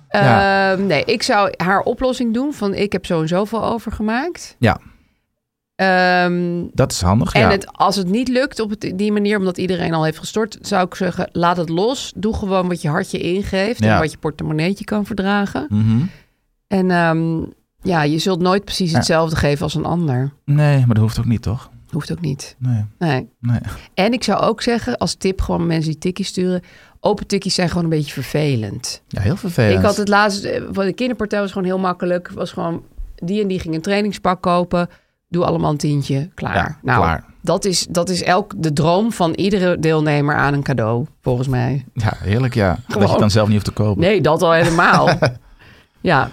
Ja. 0.10 0.72
Ehm, 0.74 0.86
nee, 0.88 1.04
ik 1.06 1.24
zou 1.24 1.54
haar 1.58 1.80
oplossing 1.80 2.34
doen 2.34 2.54
van 2.54 2.74
ik 2.74 2.92
heb 2.92 3.06
zo 3.06 3.22
en 3.22 3.28
zoveel 3.28 3.66
overgemaakt. 3.66 4.56
Ja. 4.60 4.78
Ehm, 5.86 6.64
Dat 6.74 6.92
is 6.92 7.02
handig, 7.02 7.34
en 7.34 7.42
ja. 7.42 7.50
het, 7.50 7.74
als 7.74 7.96
het 7.96 8.08
niet 8.10 8.28
lukt 8.28 8.60
op 8.60 8.70
het, 8.70 8.92
die 8.96 9.12
manier, 9.12 9.38
omdat 9.38 9.58
iedereen 9.58 9.94
al 9.94 10.04
heeft 10.04 10.18
gestort, 10.20 10.58
zou 10.62 10.86
ik 10.86 10.96
zeggen, 10.96 11.30
laat 11.32 11.58
het 11.58 11.70
los. 11.70 12.14
Doe 12.16 12.34
gewoon 12.36 12.68
wat 12.68 12.82
je 12.82 12.90
hartje 12.90 13.20
ingeeft 13.20 13.84
Ja. 13.84 13.94
en 13.94 14.00
wat 14.00 14.12
je 14.12 14.18
portemonneetje 14.18 14.84
kan 14.86 15.06
verdragen. 15.06 15.66
Mhm. 15.70 16.02
En 16.68 16.92
ehm, 16.92 17.40
ja, 17.82 18.04
je 18.04 18.18
zult 18.20 18.40
nooit 18.42 18.64
precies 18.66 18.92
Ja. 18.92 18.98
hetzelfde 18.98 19.36
geven 19.36 19.64
als 19.64 19.76
een 19.76 19.86
ander. 19.86 20.32
Nee, 20.46 20.78
maar 20.78 20.96
dat 20.96 21.04
hoeft 21.04 21.20
ook 21.20 21.26
niet, 21.26 21.42
toch? 21.42 21.70
Hoeft 21.92 22.12
ook 22.12 22.22
niet. 22.22 22.56
Nee, 22.60 22.86
Nee. 23.00 23.30
nee. 23.40 23.60
En 23.94 24.14
ik 24.14 24.24
zou 24.24 24.42
ook 24.42 24.62
zeggen, 24.62 24.98
als 24.98 25.14
tip 25.16 25.42
gewoon 25.42 25.68
mensen 25.68 25.92
die 25.92 26.00
tikkies 26.00 26.28
sturen, 26.28 26.62
open 27.00 27.28
tikkies 27.28 27.56
zijn 27.56 27.68
gewoon 27.70 27.84
een 27.84 27.90
beetje 27.90 28.14
vervelend. 28.14 29.02
Ja, 29.08 29.22
heel 29.22 29.36
vervelend. 29.38 29.80
Ik 29.80 29.86
had 29.86 29.98
het 29.98 30.08
laatst, 30.08 30.44
eh, 30.44 30.62
voor 30.72 30.84
de 30.84 30.94
kinderpartij 30.94 31.40
was 31.40 31.52
gewoon 31.52 31.68
heel 31.68 31.80
makkelijk. 31.80 32.30
Was 32.34 32.52
gewoon, 32.52 32.84
die 33.16 33.42
en 33.42 33.48
die 33.48 33.60
ging 33.60 33.76
een 33.76 33.82
trainingspak 33.82 34.42
kopen. 34.42 34.90
Doe 35.32 35.46
allemaal 35.46 35.72
een 35.72 35.78
tientje, 35.78 36.30
klaar. 36.34 36.56
Ja, 36.56 36.78
nou, 36.82 37.02
klaar. 37.02 37.24
Dat 37.42 37.66
is, 37.66 37.86
dat 37.90 38.10
is 38.10 38.24
elk 38.24 38.54
de 38.58 38.74
droom 38.74 39.12
van 39.12 39.32
iedere 39.34 39.80
deelnemer 39.80 40.36
aan 40.36 40.54
een 40.54 40.64
cadeau, 40.64 41.06
volgens 41.22 41.48
mij. 41.48 41.86
Ja, 41.94 42.14
heerlijk, 42.18 42.54
ja. 42.54 42.78
Dat 42.88 43.02
je 43.02 43.08
het 43.10 43.20
dan 43.20 43.32
zelf 43.32 43.46
niet 43.48 43.54
hoeft 43.56 43.76
te 43.76 43.84
kopen. 43.84 44.02
Nee, 44.02 44.22
dat 44.22 44.42
al 44.42 44.52
helemaal. 44.52 45.10
ja, 46.02 46.30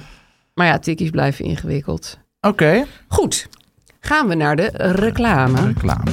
maar 0.55 0.67
ja, 0.67 0.79
tikkies 0.79 1.11
blijven 1.11 1.45
ingewikkeld. 1.45 2.19
Oké. 2.41 2.85
Goed, 3.09 3.49
gaan 4.01 4.29
we 4.29 4.35
naar 4.35 4.57
de 4.57 4.71
reclame. 4.77 5.67
Reclame. 5.67 6.11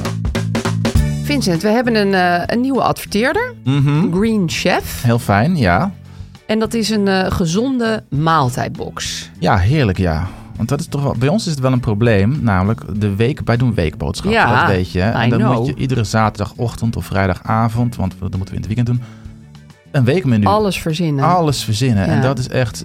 Vincent, 1.22 1.62
we 1.62 1.68
hebben 1.68 1.94
een, 1.94 2.14
eh, 2.14 2.42
een 2.46 2.60
nieuwe 2.60 2.82
adverteerder, 2.82 3.54
Mhm. 3.64 4.12
Green 4.12 4.48
Chef. 4.48 5.02
Heel 5.02 5.18
fijn, 5.18 5.56
ja. 5.56 5.92
En 6.46 6.58
dat 6.58 6.74
is 6.74 6.90
een 6.90 7.08
eh, 7.08 7.30
gezonde 7.30 8.02
maaltijdbox. 8.08 9.30
Ja, 9.38 9.56
heerlijk, 9.56 9.98
ja. 9.98 10.26
Want 10.56 10.68
dat 10.68 10.80
is 10.80 10.86
toch 10.86 11.02
wel, 11.02 11.14
bij 11.18 11.28
ons 11.28 11.46
is 11.46 11.52
het 11.52 11.60
wel 11.60 11.72
een 11.72 11.80
probleem. 11.80 12.38
Namelijk, 12.40 13.00
de 13.00 13.14
week, 13.14 13.40
wij 13.44 13.56
doen 13.56 13.74
weekboodschappen, 13.74 14.40
Ja, 14.40 14.58
dat 14.60 14.74
weet 14.74 14.92
je. 14.92 15.00
En 15.00 15.30
dan 15.30 15.38
know. 15.38 15.56
moet 15.56 15.66
je 15.66 15.74
iedere 15.74 16.04
zaterdagochtend 16.04 16.96
of 16.96 17.04
vrijdagavond, 17.04 17.96
want 17.96 18.14
dat 18.18 18.36
moeten 18.36 18.54
we 18.54 18.54
in 18.54 18.56
het 18.56 18.66
weekend 18.66 18.86
doen, 18.86 19.02
een 19.96 20.04
weekmenu. 20.04 20.44
Alles 20.44 20.80
verzinnen. 20.80 21.24
Alles 21.24 21.64
verzinnen. 21.64 22.06
Ja. 22.06 22.12
En 22.12 22.22
dat 22.22 22.38
is 22.38 22.48
echt, 22.48 22.84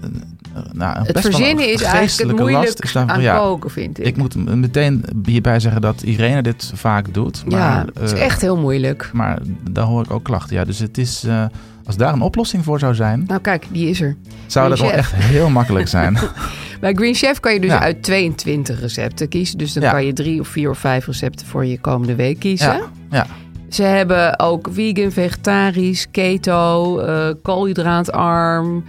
eh, 0.53 0.61
nou, 0.71 0.97
het 0.97 1.13
best 1.13 1.25
verzinnen 1.25 1.63
een 1.63 1.73
is 1.73 1.81
eigenlijk 1.81 2.29
het 2.29 2.39
moeilijk 2.39 2.79
is 2.79 2.91
daarvoor, 2.91 3.15
aan 3.15 3.21
ja. 3.21 3.37
koken, 3.37 3.69
vind 3.71 3.99
ik. 3.99 4.05
Ik 4.05 4.17
moet 4.17 4.55
meteen 4.55 5.05
hierbij 5.25 5.59
zeggen 5.59 5.81
dat 5.81 6.01
Irene 6.01 6.41
dit 6.41 6.71
vaak 6.75 7.13
doet. 7.13 7.43
Maar, 7.45 7.59
ja, 7.59 7.85
het 7.93 8.11
is 8.11 8.13
eh, 8.13 8.25
echt 8.25 8.41
heel 8.41 8.57
moeilijk. 8.57 9.09
Maar 9.13 9.39
daar 9.69 9.85
hoor 9.85 10.03
ik 10.03 10.11
ook 10.11 10.23
klachten. 10.23 10.55
Ja, 10.55 10.63
dus 10.63 10.79
het 10.79 10.97
is, 10.97 11.23
eh, 11.23 11.45
als 11.85 11.97
daar 11.97 12.13
een 12.13 12.21
oplossing 12.21 12.63
voor 12.63 12.79
zou 12.79 12.95
zijn, 12.95 13.23
Nou 13.27 13.41
kijk, 13.41 13.67
die 13.71 13.89
is 13.89 14.01
er. 14.01 14.15
zou 14.45 14.69
dat 14.69 14.79
wel 14.79 14.91
echt 14.91 15.15
heel 15.15 15.49
makkelijk 15.49 15.87
zijn. 15.87 16.17
Bij 16.81 16.93
Green 16.93 17.13
Chef 17.15 17.39
kan 17.39 17.53
je 17.53 17.59
dus 17.59 17.69
Ja. 17.69 17.79
uit 17.79 18.03
22 18.03 18.79
recepten 18.79 19.27
kiezen. 19.29 19.57
Dus 19.57 19.73
dan 19.73 19.83
Ja. 19.83 19.91
kan 19.91 20.05
je 20.05 20.13
drie 20.13 20.39
of 20.39 20.47
vier 20.47 20.69
of 20.69 20.77
vijf 20.77 21.05
recepten 21.05 21.45
voor 21.47 21.65
je 21.65 21.79
komende 21.79 22.15
week 22.15 22.39
kiezen. 22.39 22.67
ja, 22.73 22.89
ja. 23.11 23.25
Ze 23.69 23.83
hebben 23.83 24.39
ook 24.39 24.67
vegan, 24.71 25.11
vegetarisch, 25.11 26.07
keto, 26.11 26.99
eh 26.99 27.29
koolhydraatarm, 27.41 28.83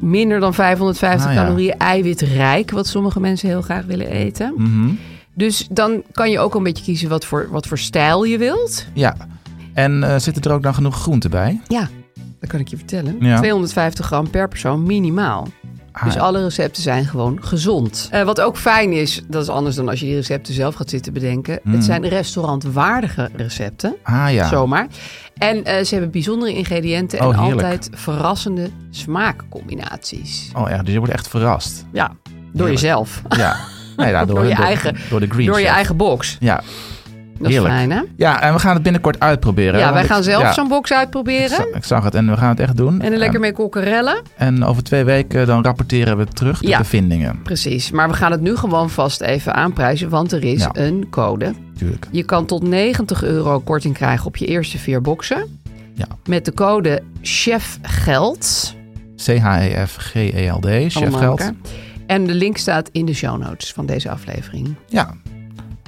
minder 0.00 0.40
dan 0.40 0.54
550 0.54 1.30
Ah, 1.30 1.36
calorieën, 1.36 1.76
eiwitrijk, 1.78 2.70
wat 2.70 2.86
sommige 2.86 3.20
mensen 3.20 3.48
heel 3.48 3.62
graag 3.62 3.84
willen 3.84 4.06
eten. 4.10 4.52
Mhm. 4.56 4.88
Dus 5.34 5.66
dan 5.70 6.02
kan 6.12 6.30
je 6.30 6.38
ook 6.38 6.54
een 6.54 6.62
beetje 6.62 6.84
kiezen 6.84 7.08
wat 7.08 7.24
voor, 7.24 7.48
wat 7.50 7.66
voor 7.66 7.78
stijl 7.78 8.24
je 8.24 8.38
wilt. 8.38 8.86
ja. 8.94 9.16
En 9.74 10.02
eh, 10.02 10.18
zitten 10.18 10.42
er 10.42 10.52
ook 10.52 10.62
dan 10.62 10.74
genoeg 10.74 10.96
groenten 11.00 11.30
bij? 11.30 11.60
Ja, 11.68 11.88
dat 12.40 12.50
kan 12.50 12.60
ik 12.60 12.68
je 12.68 12.76
vertellen. 12.76 13.16
Ja. 13.20 13.36
250 13.38 14.06
gram 14.06 14.30
per 14.30 14.48
persoon 14.48 14.82
minimaal. 14.82 15.48
Ah, 15.92 16.04
Dus 16.04 16.14
ja. 16.14 16.20
alle 16.20 16.42
recepten 16.42 16.82
zijn 16.82 17.04
gewoon 17.06 17.38
gezond. 17.44 18.08
Eh, 18.10 18.22
wat 18.22 18.40
ook 18.40 18.56
fijn 18.56 18.92
is, 18.92 19.22
dat 19.28 19.42
is 19.42 19.48
anders 19.48 19.76
dan 19.76 19.88
als 19.88 20.00
je 20.00 20.06
die 20.06 20.14
recepten 20.14 20.54
zelf 20.54 20.74
gaat 20.74 20.90
zitten 20.90 21.12
bedenken. 21.12 21.60
Mm. 21.62 21.72
Het 21.72 21.84
zijn 21.84 22.08
restaurantwaardige 22.08 23.30
recepten. 23.36 23.94
Ah 24.02 24.26
ja. 24.32 24.48
Zomaar. 24.48 24.86
En 25.38 25.64
eh, 25.64 25.84
ze 25.84 25.92
hebben 25.94 26.10
bijzondere 26.10 26.52
ingrediënten 26.54 27.18
en 27.18 27.26
Oh, 27.26 27.38
heerlijk. 27.42 27.62
altijd 27.62 27.88
verrassende 27.94 28.70
smaakcombinaties. 28.90 30.50
Oh 30.56 30.68
ja, 30.68 30.82
dus 30.82 30.92
je 30.92 30.98
wordt 30.98 31.12
echt 31.12 31.28
verrast. 31.28 31.84
Ja, 31.92 32.06
door 32.06 32.36
Heerlijk. 32.52 32.70
jezelf. 32.72 33.22
Ja. 33.28 33.56
Nee, 33.96 34.08
ja, 34.10 34.24
door, 34.24 34.34
Door 34.34 34.44
je 34.46 34.54
eigen- 34.54 34.96
Door 35.10 35.20
de 35.20 35.26
green 35.28 35.46
door 35.46 35.60
je 35.60 35.66
eigen 35.68 35.96
box. 35.96 36.36
Ja. 36.40 36.62
Dat 37.42 37.50
is 37.50 37.56
Heerlijk. 37.56 37.74
fijn, 37.74 37.90
hè? 37.90 38.00
ja, 38.16 38.42
en 38.42 38.52
we 38.52 38.58
gaan 38.58 38.74
het 38.74 38.82
binnenkort 38.82 39.20
uitproberen. 39.20 39.80
Ja, 39.80 39.92
wij 39.92 40.02
ik- 40.02 40.08
gaan 40.08 40.22
zelf 40.22 40.42
ja, 40.42 40.52
zo'n 40.52 40.68
box 40.68 40.90
ik, 40.90 40.96
uitproberen. 40.96 41.74
ik 41.74 41.84
zag 41.84 42.04
het 42.04 42.14
en 42.14 42.30
we 42.30 42.36
gaan 42.36 42.48
het 42.48 42.60
echt 42.60 42.76
doen. 42.76 43.00
En 43.00 43.12
er 43.12 43.18
lekker 43.18 43.40
mee 43.40 43.52
kokkerellen. 43.52 44.22
En 44.36 44.64
over 44.64 44.82
twee 44.82 45.04
weken 45.04 45.46
dan 45.46 45.62
rapporteren 45.64 46.16
we 46.16 46.24
terug 46.26 46.60
de 46.60 46.68
Ja. 46.68 46.78
bevindingen. 46.78 47.40
Precies. 47.42 47.90
Maar 47.90 48.08
we 48.08 48.14
gaan 48.14 48.30
het 48.30 48.40
nu 48.40 48.56
gewoon 48.56 48.90
vast 48.90 49.20
even 49.20 49.54
aanprijzen, 49.54 50.08
want 50.08 50.32
er 50.32 50.44
is 50.44 50.60
Ja. 50.60 50.70
een 50.72 51.06
code. 51.10 51.52
Tuurlijk. 51.78 52.06
Je 52.10 52.22
kan 52.22 52.46
tot 52.46 52.62
90 52.62 53.22
euro 53.24 53.60
korting 53.60 53.94
krijgen 53.94 54.26
op 54.26 54.36
je 54.36 54.46
eerste 54.46 54.78
vier 54.78 55.00
boxen. 55.00 55.60
Ja. 55.94 56.06
Met 56.28 56.44
de 56.44 56.54
code 56.54 57.02
CHEFGELD. 57.22 58.74
C-H-E-F-G-E-L-D, 59.24 60.66
chef 60.66 60.96
allemaal 60.96 61.20
geld. 61.20 61.40
elkaar. 61.40 61.54
En 62.06 62.26
de 62.26 62.34
link 62.34 62.56
staat 62.56 62.88
in 62.92 63.04
de 63.04 63.14
show 63.14 63.38
notes 63.42 63.72
van 63.72 63.86
deze 63.86 64.10
aflevering. 64.10 64.74
Ja. 64.88 65.14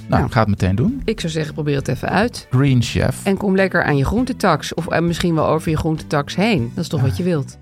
Nou, 0.08 0.24
ik 0.26 0.32
ga 0.32 0.40
het 0.40 0.48
meteen 0.48 0.74
doen. 0.74 1.02
Ik 1.04 1.20
zou 1.20 1.32
zeggen, 1.32 1.54
probeer 1.54 1.76
het 1.76 1.88
even 1.88 2.08
uit. 2.08 2.46
Green 2.50 2.82
Chef. 2.82 3.24
En 3.24 3.36
kom 3.36 3.54
lekker 3.56 3.84
aan 3.84 3.96
je 3.96 4.04
groentetax. 4.04 4.74
Of 4.74 4.88
eh, 4.88 5.00
misschien 5.00 5.34
wel 5.34 5.46
over 5.46 5.70
je 5.70 5.76
groentetax 5.76 6.34
heen. 6.36 6.72
Dat 6.74 6.84
is 6.84 6.90
toch 6.90 7.00
wat 7.00 7.16
je 7.16 7.22
wilt. 7.22 7.58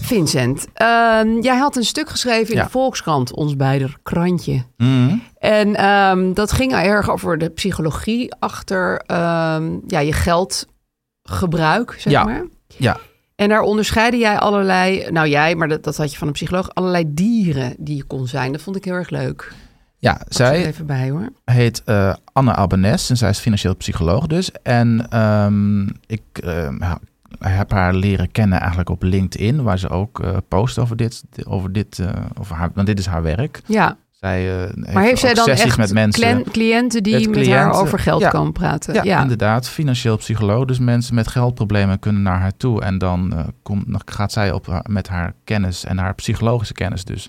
Vincent, 0.00 0.66
ehm, 0.74 1.38
jij 1.40 1.56
had 1.56 1.76
een 1.76 1.84
stuk 1.84 2.08
geschreven 2.08 2.50
in 2.52 2.56
Ja. 2.58 2.64
de 2.64 2.70
Volkskrant, 2.70 3.34
ons 3.34 3.56
beider 3.56 3.96
krantje. 4.02 4.62
Mhm. 4.76 5.14
En 5.38 5.76
ehm, 5.76 6.32
dat 6.32 6.52
ging 6.52 6.72
erg 6.72 7.10
over 7.10 7.38
de 7.38 7.48
psychologie 7.48 8.34
achter 8.38 8.96
ehm, 9.06 9.78
ja, 9.86 9.98
je 9.98 10.12
geldgebruik, 10.12 11.94
zeg 11.98 12.12
Ja. 12.12 12.24
maar. 12.24 12.44
Ja. 12.66 12.96
En 13.42 13.48
daar 13.48 13.60
onderscheidde 13.60 14.18
jij 14.18 14.38
allerlei, 14.38 15.10
nou 15.10 15.28
jij, 15.28 15.54
maar 15.54 15.68
dat, 15.68 15.84
dat 15.84 15.96
had 15.96 16.12
je 16.12 16.18
van 16.18 16.26
een 16.26 16.32
psycholoog, 16.32 16.74
allerlei 16.74 17.04
dieren 17.08 17.74
die 17.78 17.96
je 17.96 18.04
kon 18.04 18.26
zijn. 18.26 18.52
Dat 18.52 18.62
vond 18.62 18.76
ik 18.76 18.84
heel 18.84 18.94
erg 18.94 19.10
leuk. 19.10 19.52
Ja, 19.98 20.12
Pak 20.12 20.24
zij 20.28 20.66
even 20.66 20.86
bij 20.86 21.10
hoor. 21.10 21.28
heet 21.44 21.82
eh, 21.84 22.14
Anne 22.32 22.54
Albanese 22.54 23.10
en 23.10 23.16
zij 23.16 23.30
is 23.30 23.38
financieel 23.38 23.76
psycholoog 23.76 24.26
dus. 24.26 24.52
En 24.62 25.06
ehm, 25.10 25.82
ik 26.06 26.22
eh, 26.32 26.68
ha- 26.78 27.00
heb 27.38 27.70
haar 27.70 27.94
leren 27.94 28.30
kennen 28.30 28.58
eigenlijk 28.58 28.90
op 28.90 29.02
LinkedIn, 29.02 29.62
waar 29.62 29.78
ze 29.78 29.88
ook 29.88 30.20
eh, 30.20 30.36
post 30.48 30.78
over 30.78 30.96
dit, 30.96 31.22
over 31.44 31.72
dit, 31.72 31.98
eh, 31.98 32.08
over 32.40 32.56
haar, 32.56 32.70
want 32.74 32.86
dit 32.86 32.98
is 32.98 33.06
haar 33.06 33.22
werk. 33.22 33.60
Ja, 33.66 33.96
Zij 34.22 34.64
eh, 34.66 34.94
maar 34.94 35.02
heeft 35.02 35.20
zij 35.20 35.34
dan 35.34 35.46
echt 35.46 35.76
met 35.76 35.92
mensen. 35.92 36.44
cliënten 36.50 37.02
die 37.02 37.28
Met 37.28 37.38
met 37.38 37.48
haar 37.48 37.72
over 37.72 37.98
geld 37.98 38.20
Ja. 38.20 38.28
kan 38.28 38.52
praten? 38.52 39.04
Ja, 39.04 39.22
inderdaad. 39.22 39.68
Financieel 39.68 40.16
psycholoog. 40.16 40.64
Dus 40.64 40.78
mensen 40.78 41.14
met 41.14 41.28
geldproblemen 41.28 41.98
kunnen 41.98 42.22
naar 42.22 42.38
haar 42.40 42.56
toe. 42.56 42.82
En 42.82 42.98
dan, 42.98 43.32
eh, 43.32 43.44
komt, 43.62 43.84
dan 43.92 44.00
gaat 44.04 44.32
zij 44.32 44.52
op, 44.52 44.82
met 44.88 45.08
haar 45.08 45.34
kennis 45.44 45.84
en 45.84 45.98
haar 45.98 46.14
psychologische 46.14 46.74
kennis 46.74 47.04
dus... 47.04 47.28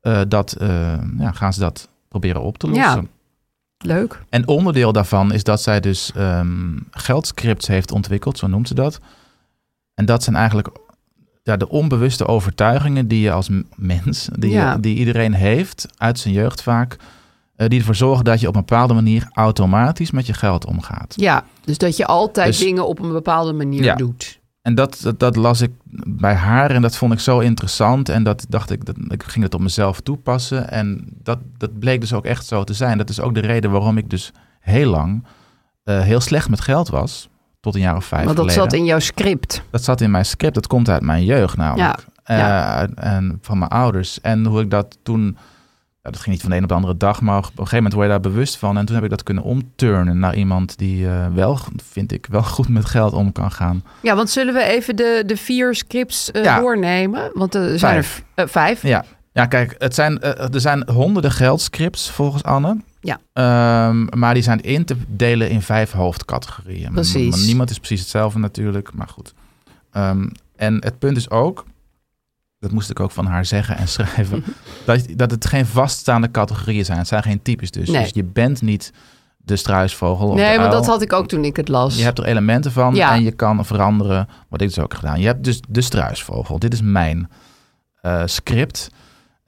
eh, 0.00 0.20
dat, 0.28 0.56
ja, 1.18 1.32
gaan 1.32 1.52
ze 1.52 1.60
dat 1.60 1.88
proberen 2.08 2.40
op 2.42 2.58
te 2.58 2.66
lossen. 2.68 3.00
Ja. 3.00 3.86
Leuk. 3.86 4.22
En 4.28 4.46
onderdeel 4.48 4.92
daarvan 4.92 5.32
is 5.32 5.44
dat 5.44 5.62
zij 5.62 5.80
dus 5.80 6.12
ehm, 6.14 6.76
geldscripts 6.90 7.66
heeft 7.66 7.92
ontwikkeld, 7.92 8.38
zo 8.38 8.46
noemt 8.46 8.68
ze 8.68 8.74
dat. 8.74 9.00
En 9.94 10.04
dat 10.04 10.22
zijn 10.22 10.36
eigenlijk 10.36 10.68
ja, 11.48 11.56
de 11.56 11.68
onbewuste 11.68 12.26
overtuigingen 12.26 13.08
die 13.08 13.20
je 13.20 13.32
als 13.32 13.48
mens, 13.76 14.28
die, 14.38 14.50
Ja. 14.50 14.72
je- 14.72 14.80
die 14.80 14.96
iedereen 14.96 15.34
heeft 15.34 15.88
uit 15.96 16.18
zijn 16.18 16.34
jeugd 16.34 16.62
vaak, 16.62 16.96
eh, 17.56 17.68
die 17.68 17.78
ervoor 17.78 17.94
zorgen 17.94 18.24
dat 18.24 18.40
je 18.40 18.48
op 18.48 18.54
een 18.54 18.60
bepaalde 18.66 18.94
manier 18.94 19.28
automatisch 19.32 20.10
met 20.10 20.26
je 20.26 20.32
geld 20.32 20.66
omgaat. 20.66 21.14
Ja, 21.16 21.44
dus 21.64 21.78
dat 21.78 21.96
je 21.96 22.06
altijd 22.06 22.46
Dus- 22.46 22.58
dingen 22.58 22.86
op 22.88 22.98
een 22.98 23.12
bepaalde 23.12 23.52
manier 23.52 23.82
Ja. 23.84 23.94
doet. 23.94 24.36
En 24.62 24.74
dat, 24.74 24.98
dat, 25.02 25.18
dat 25.18 25.36
las 25.36 25.60
ik 25.60 25.70
bij 26.06 26.34
haar 26.34 26.70
en 26.70 26.82
dat 26.82 26.96
vond 26.96 27.12
ik 27.12 27.20
zo 27.20 27.38
interessant. 27.38 28.08
En 28.08 28.22
dat 28.22 28.46
dacht 28.48 28.70
ik, 28.70 28.84
dat, 28.84 28.96
ik 29.08 29.22
ging 29.22 29.44
het 29.44 29.54
op 29.54 29.60
mezelf 29.60 30.00
toepassen. 30.00 30.70
En 30.70 31.04
dat, 31.22 31.38
dat 31.56 31.78
bleek 31.78 32.00
dus 32.00 32.12
ook 32.12 32.24
echt 32.24 32.46
zo 32.46 32.64
te 32.64 32.74
zijn. 32.74 32.98
Dat 32.98 33.08
is 33.10 33.20
ook 33.20 33.34
de 33.34 33.40
reden 33.40 33.70
waarom 33.70 33.96
ik 33.98 34.10
dus 34.10 34.32
heel 34.60 34.90
lang 34.90 35.24
eh, 35.84 36.00
heel 36.00 36.20
slecht 36.20 36.48
met 36.48 36.60
geld 36.60 36.88
was. 36.88 37.28
Tot 37.72 37.76
een 37.76 37.86
jaar 37.88 37.96
of 37.96 38.04
vijf 38.04 38.24
Want 38.24 38.36
dat 38.36 38.46
geleden. 38.50 38.70
zat 38.70 38.78
in 38.80 38.84
jouw 38.86 38.98
script. 38.98 39.62
Dat 39.70 39.84
zat 39.84 40.00
in 40.00 40.10
mijn 40.10 40.24
script. 40.24 40.54
Dat 40.54 40.66
komt 40.66 40.88
uit 40.88 41.02
mijn 41.02 41.24
jeugd 41.24 41.56
namelijk. 41.56 41.98
Ja, 42.24 42.36
ja. 42.36 42.86
Eh, 42.96 43.12
En 43.14 43.38
van 43.42 43.58
mijn 43.58 43.70
ouders. 43.70 44.20
En 44.20 44.46
hoe 44.46 44.60
ik 44.60 44.70
dat 44.70 44.98
toen... 45.02 45.36
Ja, 46.02 46.10
dat 46.10 46.16
ging 46.20 46.30
niet 46.34 46.40
van 46.40 46.50
de 46.50 46.56
een 46.56 46.62
op 46.62 46.68
de 46.68 46.74
andere 46.74 46.96
dag, 46.96 47.20
maar 47.20 47.38
op 47.38 47.44
een 47.44 47.50
gegeven 47.54 47.76
moment 47.76 47.92
word 47.94 48.06
je 48.06 48.12
daar 48.12 48.20
bewust 48.32 48.56
van. 48.56 48.78
En 48.78 48.84
toen 48.84 48.94
heb 48.94 49.04
ik 49.04 49.10
dat 49.10 49.22
kunnen 49.22 49.42
omturnen 49.44 50.18
naar 50.18 50.34
iemand 50.34 50.78
die 50.78 51.08
eh, 51.08 51.26
wel, 51.34 51.58
vind 51.90 52.12
ik, 52.12 52.26
wel 52.30 52.42
goed 52.42 52.68
met 52.68 52.84
geld 52.84 53.12
om 53.12 53.32
kan 53.32 53.50
gaan. 53.50 53.84
Ja, 54.02 54.14
want 54.16 54.30
zullen 54.30 54.54
we 54.54 54.62
even 54.62 54.96
de, 54.96 55.22
de 55.26 55.36
vier 55.36 55.74
scripts 55.74 56.30
eh, 56.30 56.44
Ja. 56.44 56.58
doornemen? 56.60 57.30
Want 57.34 57.54
er 57.54 57.78
zijn 57.78 57.92
Vijf. 58.04 58.22
er 58.34 58.48
vijf. 58.48 58.82
Ja, 58.82 59.04
ja 59.32 59.46
kijk, 59.46 59.74
het 59.78 59.94
zijn, 59.94 60.20
er 60.20 60.60
zijn 60.60 60.90
honderden 60.90 61.30
geldscripts 61.32 62.10
volgens 62.10 62.42
Anne. 62.42 62.76
Ja. 63.00 63.20
Ehm, 63.32 64.18
maar 64.18 64.34
die 64.34 64.42
zijn 64.42 64.60
in 64.60 64.84
te 64.84 64.96
delen 65.06 65.50
in 65.50 65.62
vijf 65.62 65.92
hoofdcategorieën. 65.92 66.92
Precies. 66.92 67.30
Maar 67.36 67.46
niemand 67.46 67.70
is 67.70 67.78
precies 67.78 68.00
hetzelfde 68.00 68.38
natuurlijk, 68.38 68.94
maar 68.94 69.08
goed. 69.08 69.34
Ehm, 69.92 70.28
en 70.56 70.74
het 70.84 70.98
punt 70.98 71.16
is 71.16 71.30
ook, 71.30 71.64
dat 72.60 72.70
moest 72.70 72.90
ik 72.90 73.00
ook 73.00 73.10
van 73.10 73.26
haar 73.26 73.44
zeggen 73.44 73.76
en 73.76 73.88
schrijven, 73.98 74.44
dat, 74.86 75.06
dat 75.16 75.30
het 75.30 75.46
geen 75.46 75.66
vaststaande 75.66 76.30
categorieën 76.30 76.84
zijn. 76.84 76.98
Het 76.98 77.08
zijn 77.08 77.22
geen 77.22 77.42
types 77.42 77.70
dus. 77.70 77.88
Nee. 77.88 78.02
Dus 78.02 78.10
je 78.14 78.24
bent 78.24 78.62
niet 78.62 78.92
de 79.36 79.56
struisvogel 79.56 80.28
of 80.28 80.34
Nee, 80.36 80.52
de 80.52 80.58
maar 80.58 80.70
dat 80.70 80.86
had 80.86 81.02
ik 81.02 81.12
ook 81.12 81.28
toen 81.28 81.44
ik 81.44 81.56
het 81.56 81.68
las. 81.68 81.96
Je 81.96 82.02
hebt 82.02 82.18
er 82.18 82.24
elementen 82.24 82.72
van 82.72 82.94
Ja. 82.94 83.14
en 83.14 83.22
je 83.22 83.32
kan 83.32 83.64
veranderen. 83.64 84.28
Wat 84.48 84.60
ik 84.60 84.68
dus 84.68 84.78
ook 84.78 84.92
heb 84.92 85.00
gedaan. 85.00 85.20
Je 85.20 85.26
hebt 85.26 85.44
dus 85.44 85.60
de 85.68 85.80
struisvogel. 85.80 86.58
Dit 86.58 86.72
is 86.72 86.80
mijn 86.82 87.30
eh, 88.00 88.22
script. 88.24 88.90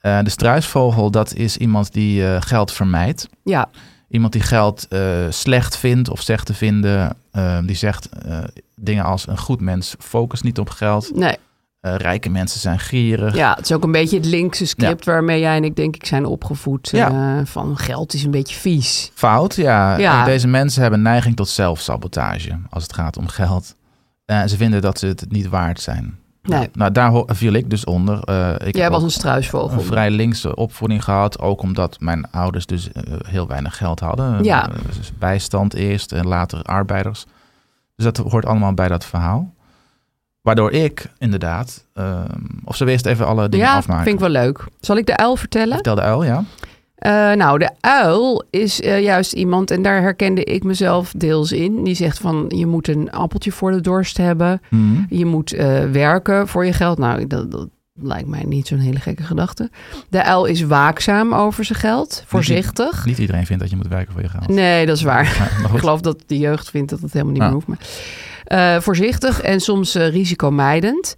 Eh, 0.00 0.18
de 0.22 0.30
struisvogel, 0.30 1.10
dat 1.10 1.34
is 1.34 1.56
iemand 1.56 1.92
die 1.92 2.26
eh, 2.26 2.40
geld 2.40 2.72
vermijdt. 2.72 3.28
Ja, 3.44 3.68
Iemand 4.08 4.32
die 4.32 4.42
geld 4.42 4.86
eh, 4.88 5.00
slecht 5.28 5.76
vindt 5.76 6.08
of 6.08 6.22
zegt 6.22 6.46
te 6.46 6.54
vinden. 6.54 7.16
die 7.64 7.76
zegt 7.76 8.08
dingen 8.76 9.04
als 9.04 9.28
een 9.28 9.38
goed 9.38 9.60
mens 9.60 9.94
focust 9.98 10.42
niet 10.42 10.58
op 10.58 10.70
geld. 10.70 11.14
nee. 11.14 11.36
Rijke 11.80 12.28
mensen 12.28 12.60
zijn 12.60 12.78
gierig. 12.78 13.34
Ja, 13.34 13.54
het 13.54 13.64
is 13.64 13.72
ook 13.72 13.84
een 13.84 13.92
beetje 13.92 14.16
het 14.16 14.26
linkse 14.26 14.66
script 14.66 15.04
waarmee 15.04 15.40
jij 15.40 15.56
en 15.56 15.64
ik 15.64 15.76
denk 15.76 15.94
ik 15.96 16.06
zijn 16.06 16.24
opgevoed. 16.24 16.88
Ja. 16.90 17.42
van 17.46 17.76
geld 17.76 18.14
is 18.14 18.24
een 18.24 18.30
beetje 18.30 18.56
vies. 18.56 19.10
Fout, 19.14 19.54
ja. 19.54 20.24
Deze 20.24 20.48
mensen 20.48 20.82
hebben 20.82 21.02
neiging 21.02 21.36
tot 21.36 21.48
zelfsabotage 21.48 22.58
als 22.70 22.82
het 22.82 22.92
gaat 22.92 23.16
om 23.16 23.28
geld. 23.28 23.74
En 24.24 24.48
ze 24.48 24.56
vinden 24.56 24.80
dat 24.80 24.98
ze 24.98 25.06
het 25.06 25.24
niet 25.28 25.48
waard 25.48 25.80
zijn. 25.80 26.18
Nee. 26.42 26.68
Nou, 26.72 26.92
daar 26.92 27.10
ho- 27.10 27.24
viel 27.26 27.52
ik 27.52 27.70
dus 27.70 27.84
onder. 27.84 28.22
Eh, 28.24 28.54
ik 28.68 28.76
Jij 28.76 28.90
was 28.90 29.02
een 29.02 29.10
struisvogel. 29.10 29.78
een 29.78 29.84
vrij 29.84 30.10
linkse 30.10 30.54
opvoeding 30.56 31.04
gehad. 31.04 31.38
Ook 31.40 31.62
omdat 31.62 32.00
mijn 32.00 32.30
ouders 32.30 32.66
dus 32.66 32.92
eh, 32.92 33.02
heel 33.28 33.46
weinig 33.46 33.76
geld 33.76 34.00
hadden. 34.00 34.44
Ja. 34.44 34.70
Dus 34.96 35.12
bijstand 35.18 35.74
eerst 35.74 36.12
en 36.12 36.26
later 36.26 36.62
arbeiders. 36.62 37.26
Dus 37.96 38.04
dat 38.04 38.16
hoort 38.16 38.46
allemaal 38.46 38.74
bij 38.74 38.88
dat 38.88 39.04
verhaal. 39.04 39.54
Waardoor 40.40 40.72
ik 40.72 41.12
inderdaad... 41.18 41.84
ehm, 41.94 42.24
of 42.64 42.76
ze 42.76 42.86
eerst 42.90 43.06
even 43.06 43.26
alle 43.26 43.48
dingen 43.48 43.66
ja, 43.66 43.76
afmaken. 43.76 44.02
vind 44.04 44.14
ik 44.14 44.20
wel 44.20 44.42
leuk. 44.42 44.64
Zal 44.80 44.96
ik 44.96 45.06
de 45.06 45.16
uil 45.16 45.36
vertellen? 45.36 45.74
Vertel 45.74 45.94
de 45.94 46.00
uil, 46.00 46.24
ja. 46.24 46.44
Eh, 47.00 47.32
nou, 47.32 47.58
de 47.58 47.70
uil 47.80 48.44
is 48.50 48.80
eh, 48.80 49.02
juist 49.02 49.32
iemand, 49.32 49.70
en 49.70 49.82
daar 49.82 50.00
herkende 50.00 50.44
ik 50.44 50.64
mezelf 50.64 51.12
deels 51.16 51.52
in. 51.52 51.84
Die 51.84 51.94
zegt 51.94 52.18
van, 52.18 52.44
je 52.48 52.66
moet 52.66 52.88
een 52.88 53.10
appeltje 53.10 53.52
voor 53.52 53.70
de 53.70 53.80
dorst 53.80 54.16
hebben. 54.16 54.60
Mhm. 54.70 55.02
Je 55.08 55.24
moet 55.26 55.52
eh, 55.52 55.84
werken 55.84 56.48
voor 56.48 56.64
je 56.66 56.72
geld. 56.72 56.98
Nou, 56.98 57.26
dat, 57.26 57.50
dat 57.50 57.68
lijkt 58.02 58.28
mij 58.28 58.44
niet 58.46 58.66
zo'n 58.66 58.78
hele 58.78 58.98
gekke 59.00 59.22
gedachte. 59.22 59.70
De 60.08 60.24
uil 60.24 60.44
is 60.44 60.62
waakzaam 60.62 61.34
over 61.34 61.64
zijn 61.64 61.78
geld. 61.78 62.24
Voorzichtig. 62.26 63.04
Niet 63.04 63.18
iedereen 63.18 63.46
vindt 63.46 63.62
dat 63.62 63.70
je 63.70 63.76
moet 63.76 63.88
werken 63.88 64.12
voor 64.12 64.22
je 64.22 64.28
geld. 64.28 64.48
Nee, 64.48 64.86
dat 64.86 64.96
is 64.96 65.02
waar. 65.02 65.24
Ik 65.72 65.78
geloof 65.78 66.00
dat 66.00 66.22
de 66.26 66.38
jeugd 66.38 66.70
vindt 66.70 66.90
dat 66.90 67.00
het 67.00 67.12
helemaal 67.12 67.32
niet 67.32 67.42
Ja. 67.42 67.48
meer 67.48 67.62
hoeft. 67.66 67.66
Maar, 68.46 68.82
voorzichtig 68.82 69.40
en 69.40 69.60
soms 69.60 69.94
risicomijdend. 69.94 71.14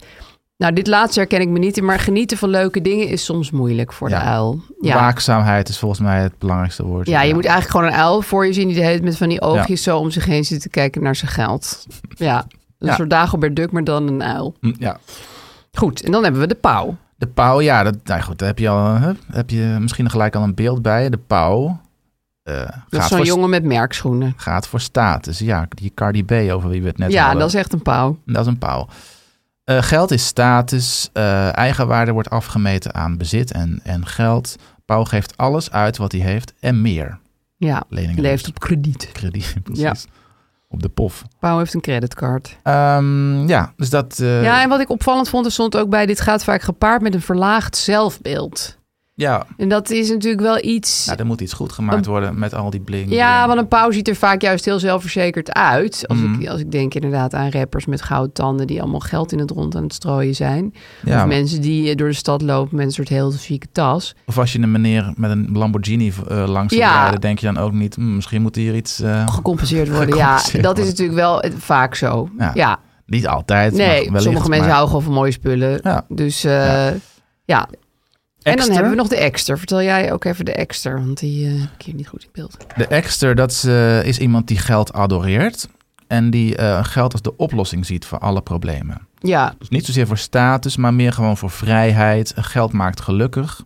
Nou, 0.57 0.73
dit 0.73 0.87
laatste 0.87 1.19
herken 1.19 1.41
ik 1.41 1.49
me 1.49 1.59
niet 1.59 1.77
in, 1.77 1.85
maar 1.85 1.99
genieten 1.99 2.37
van 2.37 2.49
leuke 2.49 2.81
dingen 2.81 3.07
is 3.07 3.25
soms 3.25 3.51
moeilijk 3.51 3.93
voor 3.93 4.09
Ja. 4.09 4.19
de 4.19 4.25
uil. 4.25 4.61
Ja. 4.81 4.95
Waakzaamheid 4.95 5.69
is 5.69 5.79
volgens 5.79 5.99
mij 6.01 6.21
het 6.21 6.37
belangrijkste 6.37 6.85
woord. 6.85 7.07
Ja, 7.07 7.21
je 7.21 7.33
moet 7.33 7.45
eigenlijk 7.45 7.75
gewoon 7.77 7.93
een 7.93 8.05
uil 8.05 8.21
voor 8.21 8.45
je 8.45 8.53
zien 8.53 8.67
die 8.67 8.75
de 8.75 8.81
hele 8.81 8.93
tijd 8.93 9.03
met 9.03 9.17
van 9.17 9.29
die 9.29 9.41
oogjes 9.41 9.83
zo 9.83 9.97
om 9.97 10.11
zich 10.11 10.25
heen 10.25 10.45
zit 10.45 10.61
te 10.61 10.69
kijken 10.69 11.03
naar 11.03 11.15
zijn 11.15 11.31
geld. 11.31 11.85
Ja, 12.09 12.45
een 12.79 12.87
Ja. 12.87 12.95
soort 12.95 13.09
Dagobert 13.09 13.55
Duck, 13.55 13.71
maar 13.71 13.83
dan 13.83 14.07
een 14.07 14.23
uil. 14.23 14.55
Hm, 14.59 14.73
Ja. 14.79 14.97
Goed, 15.71 16.03
en 16.03 16.11
dan 16.11 16.23
hebben 16.23 16.41
we 16.41 16.47
de 16.47 16.55
pauw. 16.55 16.95
De 17.15 17.27
pauw, 17.27 17.61
ja, 17.61 17.83
dat, 17.83 17.95
nou 18.03 18.21
goed, 18.21 18.37
daar 18.39 18.47
heb 18.47 18.59
je, 18.59 18.69
al, 18.69 18.97
heb 19.31 19.49
je 19.49 19.77
misschien 19.79 20.09
gelijk 20.09 20.35
al 20.35 20.43
een 20.43 20.55
beeld 20.55 20.81
bij. 20.81 21.09
De 21.09 21.17
pauw 21.27 21.79
eh, 22.43 22.69
Dat 22.89 23.01
is 23.01 23.07
zo'n 23.07 23.23
jongen 23.23 23.49
met 23.49 23.63
merkschoenen. 23.63 24.33
gaat 24.37 24.67
voor 24.67 24.79
status. 24.81 25.39
Ja, 25.39 25.65
die 25.69 25.91
Cardi 25.95 26.23
B 26.25 26.31
over 26.31 26.69
wie 26.69 26.81
we 26.81 26.87
het 26.87 26.97
net 26.97 27.11
ja, 27.11 27.21
hadden. 27.23 27.39
dat 27.39 27.47
is 27.47 27.55
echt 27.55 27.73
een 27.73 27.81
pauw. 27.81 28.17
Dat 28.25 28.41
is 28.41 28.47
een 28.47 28.57
pauw. 28.57 28.87
Eh, 29.63 29.81
geld 29.81 30.11
is 30.11 30.25
status. 30.25 31.09
eh, 31.13 31.57
eigenwaarde 31.57 32.11
wordt 32.11 32.29
afgemeten 32.29 32.93
aan 32.93 33.17
bezit 33.17 33.51
en, 33.51 33.79
en 33.83 34.05
geld. 34.05 34.55
Pauw 34.85 35.03
geeft 35.03 35.37
alles 35.37 35.71
uit 35.71 35.97
wat 35.97 36.11
hij 36.11 36.21
heeft 36.21 36.53
en 36.59 36.81
meer. 36.81 37.19
Ja, 37.57 37.83
Leningen. 37.89 38.21
leeft 38.21 38.47
op 38.47 38.59
krediet. 38.59 39.09
krediet. 39.13 39.55
Precies. 39.63 39.83
Ja. 39.83 39.93
Op 40.69 40.81
de 40.81 40.89
pof. 40.89 41.23
Pauw 41.39 41.57
heeft 41.57 41.73
een 41.73 41.81
creditcard. 41.81 42.57
Ehm, 42.63 43.47
ja, 43.47 43.73
dus 43.75 43.89
dat... 43.89 44.19
eh, 44.19 44.43
ja, 44.43 44.61
en 44.61 44.69
wat 44.69 44.79
ik 44.79 44.89
opvallend 44.89 45.29
vond, 45.29 45.45
er 45.45 45.51
stond 45.51 45.77
ook 45.77 45.89
bij... 45.89 46.05
dit 46.05 46.21
gaat 46.21 46.43
vaak 46.43 46.61
gepaard 46.61 47.01
met 47.01 47.13
een 47.13 47.21
verlaagd 47.21 47.77
zelfbeeld. 47.77 48.77
Ja, 49.15 49.45
En 49.57 49.69
dat 49.69 49.89
is 49.89 50.09
natuurlijk 50.09 50.41
wel 50.41 50.63
iets... 50.63 51.05
nou, 51.05 51.19
er 51.19 51.25
moet 51.25 51.41
iets 51.41 51.53
goed 51.53 51.71
gemaakt 51.71 52.05
worden 52.05 52.39
met 52.39 52.53
al 52.53 52.69
die 52.69 52.79
bling. 52.79 53.11
Ja, 53.13 53.47
want 53.47 53.59
een 53.59 53.67
pauw 53.67 53.91
ziet 53.91 54.07
er 54.07 54.15
vaak 54.15 54.41
juist 54.41 54.65
heel 54.65 54.79
zelfverzekerd 54.79 55.53
uit. 55.53 56.03
Als, 56.07 56.19
Mhm. 56.19 56.41
ik, 56.41 56.47
als 56.47 56.59
ik 56.59 56.71
denk 56.71 56.93
inderdaad 56.93 57.33
aan 57.33 57.49
rappers 57.51 57.85
met 57.85 58.01
goudtanden... 58.01 58.67
die 58.67 58.81
allemaal 58.81 58.99
geld 58.99 59.31
in 59.31 59.39
het 59.39 59.51
rond 59.51 59.75
aan 59.75 59.83
het 59.83 59.93
strooien 59.93 60.35
zijn. 60.35 60.73
Ja, 61.05 61.21
Of 61.21 61.27
mensen 61.27 61.61
die 61.61 61.89
eh, 61.89 61.95
door 61.95 62.07
de 62.07 62.13
stad 62.13 62.41
lopen 62.41 62.75
met 62.77 62.85
een 62.85 62.91
soort 62.91 63.09
heel 63.09 63.31
chique 63.31 63.67
tas. 63.71 64.15
Of 64.25 64.37
als 64.37 64.53
je 64.53 64.59
een 64.59 64.71
meneer 64.71 65.13
met 65.15 65.31
een 65.31 65.49
Lamborghini 65.53 66.13
eh, 66.27 66.43
langs 66.47 66.73
Ja. 66.75 67.01
rijden, 67.01 67.21
denk 67.21 67.39
je 67.39 67.45
dan 67.45 67.57
ook 67.57 67.71
niet, 67.71 67.95
"Hm, 67.95 68.15
misschien 68.15 68.41
moet 68.41 68.55
hier 68.55 68.75
iets... 68.75 68.99
eh, 68.99 69.27
Gecompenseerd 69.27 69.89
worden. 69.89 70.13
Gecompenseerd 70.15 70.55
ja, 70.55 70.61
dat 70.61 70.77
is 70.77 70.85
natuurlijk 70.85 71.17
wel 71.17 71.43
vaak 71.57 71.95
zo. 71.95 72.29
Ja. 72.37 72.51
Ja, 72.53 72.79
Niet 73.05 73.27
altijd, 73.27 73.73
nee, 73.73 73.87
maar 73.87 73.97
wellicht, 74.03 74.23
sommige 74.23 74.49
mensen 74.49 74.67
maar- 74.67 74.75
houden 74.77 74.87
gewoon 74.87 75.03
van 75.03 75.13
mooie 75.13 75.31
spullen. 75.31 75.79
Ja. 75.83 76.05
Dus 76.09 76.41
ja. 77.45 77.67
En 78.43 78.57
dan 78.57 78.71
hebben 78.71 78.89
we 78.91 78.97
nog 78.97 79.07
de 79.07 79.17
exter. 79.17 79.57
Vertel 79.57 79.81
jij 79.81 80.13
ook 80.13 80.23
even 80.23 80.45
de 80.45 80.53
exter, 80.53 80.93
want 81.05 81.19
die 81.19 81.47
eh, 81.47 81.59
heb 81.61 81.69
ik 81.77 81.81
hier 81.85 81.93
niet 81.95 82.07
goed 82.07 82.23
in 82.23 82.29
beeld. 82.31 82.57
De 82.75 82.87
exter, 82.87 83.35
dat 83.35 83.51
is, 83.51 83.63
eh, 83.63 84.03
is 84.05 84.17
iemand 84.19 84.47
die 84.47 84.57
geld 84.57 84.93
adoreert. 84.93 85.67
En 86.07 86.29
die 86.29 86.55
eh, 86.55 86.83
geld 86.83 87.11
als 87.11 87.21
de 87.21 87.37
oplossing 87.37 87.85
ziet 87.85 88.05
voor 88.05 88.17
alle 88.19 88.41
problemen. 88.41 89.07
Ja, 89.19 89.53
Dus 89.59 89.69
niet 89.69 89.85
zozeer 89.85 90.07
voor 90.07 90.17
status, 90.17 90.77
maar 90.77 90.93
meer 90.93 91.13
gewoon 91.13 91.37
voor 91.37 91.49
vrijheid. 91.49 92.33
Geld 92.35 92.71
maakt 92.71 93.01
gelukkig. 93.01 93.63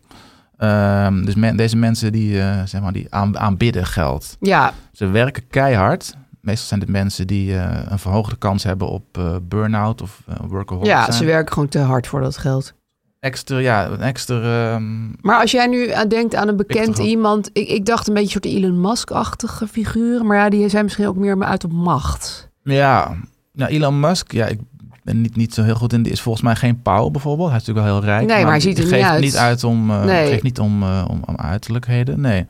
Ehm, 0.57 1.25
dus 1.25 1.35
men- 1.35 1.57
deze 1.57 1.75
mensen 1.77 2.11
die, 2.11 2.33
zeg 2.65 2.81
maar, 2.81 2.93
die 2.93 3.07
aan- 3.09 3.37
aanbidden 3.37 3.85
geld. 3.85 4.37
ja, 4.39 4.73
Ze 4.91 5.07
werken 5.07 5.47
keihard. 5.47 6.15
Meestal 6.41 6.67
zijn 6.67 6.79
het 6.79 6.89
mensen 6.89 7.27
die 7.27 7.53
een 7.55 7.99
verhoogde 7.99 8.35
kans 8.35 8.63
hebben 8.63 8.87
op 8.87 9.17
eh 9.17 9.35
burn-out 9.41 10.01
of 10.01 10.21
uh, 10.29 10.35
workaholic 10.47 10.89
ja 10.89 11.03
zijn. 11.03 11.17
ze 11.17 11.25
werken 11.25 11.53
gewoon 11.53 11.69
te 11.69 11.79
hard 11.79 12.07
voor 12.07 12.21
dat 12.21 12.37
geld. 12.37 12.73
Extra, 13.19 13.57
ja, 13.57 13.85
een 13.87 14.01
extra... 14.01 14.71
ehm, 14.73 15.07
Maar 15.21 15.39
als 15.41 15.51
jij 15.51 15.67
nu 15.67 15.91
aan 15.91 16.07
denkt 16.07 16.35
aan 16.35 16.47
een 16.47 16.57
bekend 16.57 16.97
iemand... 16.97 17.49
Ik, 17.53 17.67
ik 17.67 17.85
dacht 17.85 18.07
een 18.07 18.13
beetje 18.13 18.35
een 18.35 18.41
soort 18.43 18.55
Elon 18.63 18.81
Musk-achtige 18.81 19.67
figuren. 19.67 20.25
Maar 20.25 20.37
ja, 20.37 20.49
die 20.49 20.69
zijn 20.69 20.83
misschien 20.83 21.07
ook 21.07 21.15
meer 21.15 21.43
uit 21.43 21.63
op 21.63 21.71
macht. 21.71 22.49
ja, 22.63 23.15
nou, 23.53 23.71
Elon 23.71 23.99
Musk, 23.99 24.31
ja, 24.31 24.45
ik 24.45 24.59
ben 25.03 25.21
niet, 25.21 25.35
niet 25.35 25.53
zo 25.53 25.63
heel 25.63 25.75
goed 25.75 25.93
in. 25.93 26.03
Die 26.03 26.11
is 26.11 26.21
volgens 26.21 26.43
mij 26.43 26.55
geen 26.55 26.81
pauw 26.81 27.09
bijvoorbeeld. 27.09 27.49
Hij 27.49 27.57
is 27.57 27.65
natuurlijk 27.65 27.93
wel 27.93 27.97
heel 27.99 28.09
rijk. 28.09 28.27
Nee, 28.27 28.41
maar 28.43 28.51
hij 28.51 28.59
ziet 28.59 28.77
er 28.77 28.83
niet 28.83 28.93
geeft 28.93 29.05
uit. 29.05 29.21
niet 29.21 29.35
uit 29.35 29.63
om, 29.63 29.91
eh, 29.91 30.03
Nee. 30.03 30.27
geeft 30.27 30.43
niet 30.43 30.59
om, 30.59 30.83
eh, 30.83 31.05
om, 31.09 31.21
om 31.25 31.35
uiterlijkheden. 31.37 32.21
Nee. 32.21 32.45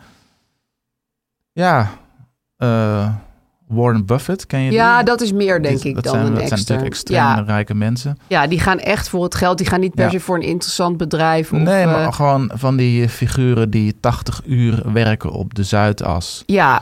Ja, 1.52 1.90
eh, 2.58 3.14
Warren 3.68 4.06
Buffett, 4.06 4.46
ken 4.46 4.60
je 4.60 4.72
Ja, 4.72 4.96
die? 4.96 5.06
dat 5.06 5.22
is 5.22 5.32
meer, 5.32 5.62
denk 5.62 5.82
Die- 5.82 5.88
ik, 5.90 5.96
dat 5.96 6.04
dan 6.04 6.14
zijn, 6.14 6.26
een 6.26 6.34
dat 6.34 6.48
zijn 6.48 6.60
natuurlijk 6.60 6.88
extreem 6.88 7.20
ja, 7.20 7.40
rijke 7.42 7.74
mensen. 7.74 8.18
ja, 8.28 8.48
die 8.48 8.60
gaan 8.60 8.80
echt 8.80 9.10
voor 9.10 9.24
het 9.24 9.36
geld. 9.36 9.58
Die 9.58 9.68
gaan 9.68 9.80
niet 9.80 9.94
per 9.96 10.04
Ja. 10.06 10.10
se 10.12 10.20
voor 10.20 10.36
een 10.36 10.42
interessant 10.42 10.98
bedrijf. 10.98 11.54
Of, 11.54 11.60
nee, 11.60 11.84
eh, 11.84 11.92
maar 11.92 12.14
gewoon 12.14 12.52
van 12.54 12.76
die 12.78 13.10
figuren 13.10 13.70
die 13.70 14.00
80 14.00 14.42
uur 14.46 14.92
werken 14.94 15.32
op 15.32 15.54
de 15.54 15.64
Zuidas. 15.64 16.44
ja, 16.46 16.76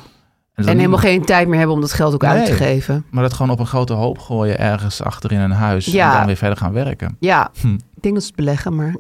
En, 0.54 0.66
niet- 0.66 0.76
helemaal 0.76 1.00
geen 1.00 1.26
tijd 1.26 1.48
meer 1.48 1.58
hebben 1.58 1.76
om 1.76 1.82
dat 1.82 1.94
geld 1.94 2.14
ook 2.14 2.24
uit 2.24 2.46
te 2.46 2.52
Nee. 2.52 2.60
geven. 2.60 3.06
Maar 3.10 3.24
dat 3.24 3.34
gewoon 3.34 3.52
op 3.52 3.60
een 3.60 3.66
grote 3.68 3.94
hoop 3.94 4.20
gooien 4.20 4.60
ergens 4.60 5.02
achter 5.02 5.32
in 5.32 5.40
een 5.40 5.52
huis. 5.52 5.86
Ja. 5.86 6.12
En 6.12 6.18
dan 6.18 6.26
weer 6.26 6.36
verder 6.36 6.58
gaan 6.58 6.74
werken. 6.74 7.18
Ja, 7.20 7.50
Hm. 7.62 7.74
ik 7.74 8.02
denk 8.02 8.14
dat 8.14 8.24
ze 8.24 8.28
het 8.30 8.38
beleggen, 8.38 8.76
maar... 8.76 8.96